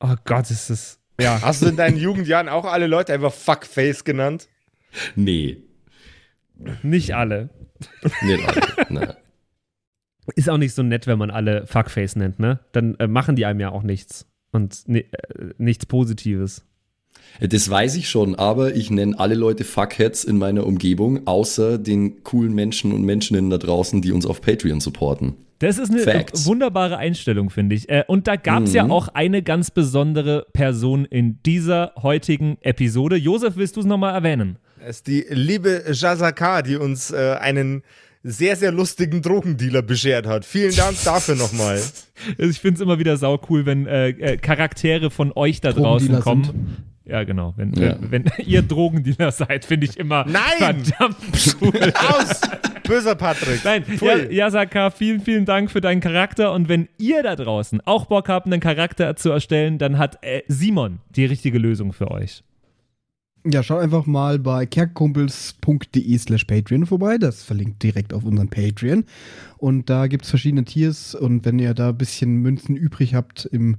Oh 0.00 0.14
Gott, 0.24 0.50
ist 0.50 0.70
das. 0.70 0.98
Ja. 1.20 1.40
Hast 1.42 1.62
du 1.62 1.66
in 1.66 1.76
deinen 1.76 1.96
Jugendjahren 1.96 2.48
auch 2.48 2.64
alle 2.64 2.86
Leute 2.86 3.12
einfach 3.12 3.32
Fuckface 3.32 4.04
genannt? 4.04 4.48
Nee. 5.16 5.58
Nicht 6.82 7.14
alle. 7.14 7.50
Nicht 8.22 8.44
alle. 8.88 9.16
Ist 10.36 10.50
auch 10.50 10.58
nicht 10.58 10.74
so 10.74 10.82
nett, 10.82 11.06
wenn 11.06 11.18
man 11.18 11.30
alle 11.30 11.66
Fuckface 11.66 12.16
nennt, 12.16 12.38
ne? 12.38 12.60
Dann 12.72 12.94
äh, 12.96 13.06
machen 13.06 13.36
die 13.36 13.46
einem 13.46 13.60
ja 13.60 13.70
auch 13.70 13.82
nichts. 13.82 14.26
Und 14.52 14.82
ni 14.86 15.00
äh, 15.00 15.06
nichts 15.58 15.86
Positives. 15.86 16.64
Das 17.40 17.68
weiß 17.68 17.96
ich 17.96 18.08
schon, 18.08 18.34
aber 18.36 18.74
ich 18.74 18.90
nenne 18.90 19.18
alle 19.18 19.34
Leute 19.34 19.64
Fuckheads 19.64 20.24
in 20.24 20.38
meiner 20.38 20.64
Umgebung, 20.66 21.26
außer 21.26 21.78
den 21.78 22.22
coolen 22.24 22.54
Menschen 22.54 22.92
und 22.92 23.02
Menschinnen 23.04 23.50
da 23.50 23.58
draußen, 23.58 24.00
die 24.00 24.12
uns 24.12 24.24
auf 24.24 24.40
Patreon 24.40 24.80
supporten. 24.80 25.34
Das 25.58 25.78
ist 25.78 25.90
eine 25.90 26.00
Facts. 26.00 26.44
äh, 26.44 26.46
wunderbare 26.46 26.96
Einstellung, 26.96 27.50
finde 27.50 27.74
ich. 27.74 27.88
Äh, 27.88 28.04
und 28.06 28.28
da 28.28 28.36
gab 28.36 28.62
es 28.62 28.72
ja 28.72 28.84
Mhm. 28.84 28.92
auch 28.92 29.08
eine 29.08 29.42
ganz 29.42 29.70
besondere 29.72 30.46
Person 30.52 31.04
in 31.04 31.40
dieser 31.44 31.92
heutigen 32.00 32.58
Episode. 32.62 33.16
Josef, 33.16 33.56
willst 33.56 33.76
du 33.76 33.80
es 33.80 33.86
nochmal 33.86 34.14
erwähnen? 34.14 34.58
Es 34.80 34.98
ist 34.98 35.08
die 35.08 35.24
liebe 35.28 35.82
Jazaka, 35.92 36.62
die 36.62 36.76
uns 36.76 37.10
äh, 37.10 37.36
einen 37.40 37.82
sehr, 38.22 38.56
sehr 38.56 38.72
lustigen 38.72 39.22
Drogendealer 39.22 39.82
beschert 39.82 40.26
hat. 40.26 40.44
Vielen 40.44 40.74
Dank 40.74 40.96
dafür 41.04 41.36
nochmal. 41.36 41.80
Also 42.36 42.50
ich 42.50 42.58
finde 42.58 42.74
es 42.74 42.80
immer 42.80 42.98
wieder 42.98 43.16
sau 43.16 43.40
cool, 43.48 43.64
wenn 43.64 43.86
äh, 43.86 44.08
äh, 44.08 44.36
Charaktere 44.38 45.08
von 45.08 45.30
euch 45.36 45.60
da 45.60 45.70
draußen 45.72 46.18
kommen. 46.18 46.78
Ja, 47.04 47.22
genau. 47.22 47.54
Wenn, 47.56 47.72
Ja. 47.74 47.96
wenn, 48.00 48.24
wenn 48.26 48.32
ihr 48.44 48.62
Drogendealer 48.62 49.30
seid, 49.30 49.64
finde 49.64 49.86
ich 49.86 49.96
immer 49.96 50.26
Nein! 50.26 50.84
verdammt 50.84 51.16
cool. 51.60 51.92
Aus! 51.94 52.40
Böser 52.82 53.14
Patrick. 53.14 53.64
Nein, 53.64 53.84
Pfui. 53.84 54.08
ja, 54.08 54.16
Yasaka, 54.46 54.90
vielen, 54.90 55.20
vielen 55.20 55.44
Dank 55.44 55.70
für 55.70 55.80
deinen 55.80 56.00
Charakter. 56.00 56.52
Und 56.52 56.68
wenn 56.68 56.88
ihr 56.98 57.22
da 57.22 57.36
draußen 57.36 57.80
auch 57.84 58.06
Bock 58.06 58.28
habt, 58.28 58.46
einen 58.46 58.60
Charakter 58.60 59.14
zu 59.14 59.30
erstellen, 59.30 59.78
dann 59.78 59.96
hat 59.98 60.18
äh, 60.24 60.42
Simon 60.48 60.98
die 61.14 61.24
richtige 61.24 61.58
Lösung 61.58 61.92
für 61.92 62.10
euch. 62.10 62.42
Ja, 63.50 63.62
schaut 63.62 63.80
einfach 63.80 64.04
mal 64.04 64.38
bei 64.38 64.66
kerkumpels.de 64.66 66.18
slash 66.18 66.44
Patreon 66.44 66.84
vorbei. 66.84 67.16
Das 67.16 67.42
verlinkt 67.42 67.82
direkt 67.82 68.12
auf 68.12 68.24
unseren 68.24 68.48
Patreon. 68.48 69.04
Und 69.56 69.88
da 69.88 70.06
gibt 70.06 70.24
es 70.24 70.30
verschiedene 70.30 70.64
Tiers. 70.64 71.14
Und 71.14 71.46
wenn 71.46 71.58
ihr 71.58 71.72
da 71.72 71.90
ein 71.90 71.98
bisschen 71.98 72.36
Münzen 72.42 72.76
übrig 72.76 73.14
habt 73.14 73.46
im, 73.46 73.76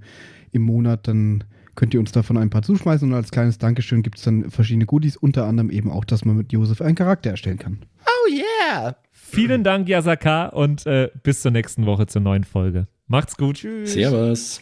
im 0.51 0.63
Monat, 0.63 1.07
dann 1.07 1.43
könnt 1.75 1.93
ihr 1.93 1.99
uns 1.99 2.11
davon 2.11 2.37
ein 2.37 2.49
paar 2.49 2.63
zuschmeißen. 2.63 3.07
Und 3.07 3.15
als 3.15 3.29
kleines 3.29 3.59
Dankeschön 3.59 4.01
gibt 4.01 4.17
es 4.17 4.23
dann 4.23 4.49
verschiedene 4.49 4.87
Goodies. 4.87 5.17
Unter 5.17 5.45
anderem 5.45 5.69
eben 5.69 5.91
auch, 5.91 6.03
dass 6.03 6.25
man 6.25 6.35
mit 6.35 6.51
Josef 6.51 6.81
einen 6.81 6.95
Charakter 6.95 7.29
erstellen 7.29 7.59
kann. 7.59 7.79
Oh 8.05 8.31
yeah! 8.31 8.95
Vielen 9.11 9.63
Dank, 9.63 9.87
Yasaka, 9.87 10.47
und 10.47 10.87
äh, 10.87 11.09
bis 11.21 11.41
zur 11.41 11.51
nächsten 11.51 11.85
Woche 11.85 12.07
zur 12.07 12.21
neuen 12.21 12.43
Folge. 12.43 12.87
Macht's 13.05 13.37
gut. 13.37 13.57
Tschüss. 13.57 13.93
Servus. 13.93 14.61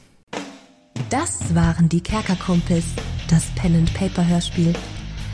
Das 1.10 1.56
waren 1.56 1.88
die 1.88 2.02
Kerkerkumpels, 2.02 2.86
das 3.30 3.46
Pen 3.56 3.76
and 3.76 3.94
Paper 3.94 4.28
Hörspiel. 4.28 4.74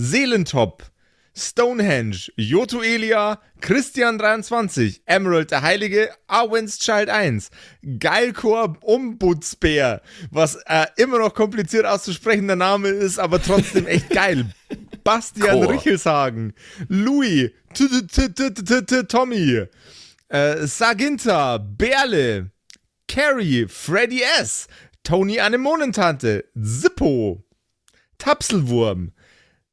Seelentop, 0.00 0.84
Stonehenge, 1.36 2.30
Joto 2.36 2.82
Elia, 2.82 3.40
Christian23, 3.60 5.00
Emerald 5.06 5.50
der 5.50 5.62
Heilige, 5.62 6.10
Arwen's 6.28 6.78
Child 6.78 7.08
1, 7.08 7.50
Geilkor 7.98 8.76
Ombudsbär, 8.82 10.00
was 10.30 10.54
äh, 10.66 10.86
immer 10.98 11.18
noch 11.18 11.34
kompliziert 11.34 11.84
auszusprechender 11.84 12.54
Name 12.54 12.90
ist, 12.90 13.18
aber 13.18 13.42
trotzdem 13.42 13.88
echt 13.88 14.08
geil. 14.10 14.46
Bastian 15.02 15.62
Chor. 15.62 15.72
Richelshagen, 15.72 16.54
Louis, 16.86 17.50
Tommy, 19.08 19.64
äh, 20.28 20.66
Saginta, 20.68 21.58
Berle, 21.58 22.52
Carrie, 23.08 23.66
Freddy 23.66 24.22
S., 24.40 24.68
Tony 25.02 25.40
Anemonentante, 25.40 26.44
Zippo, 26.54 27.42
Tapselwurm, 28.18 29.10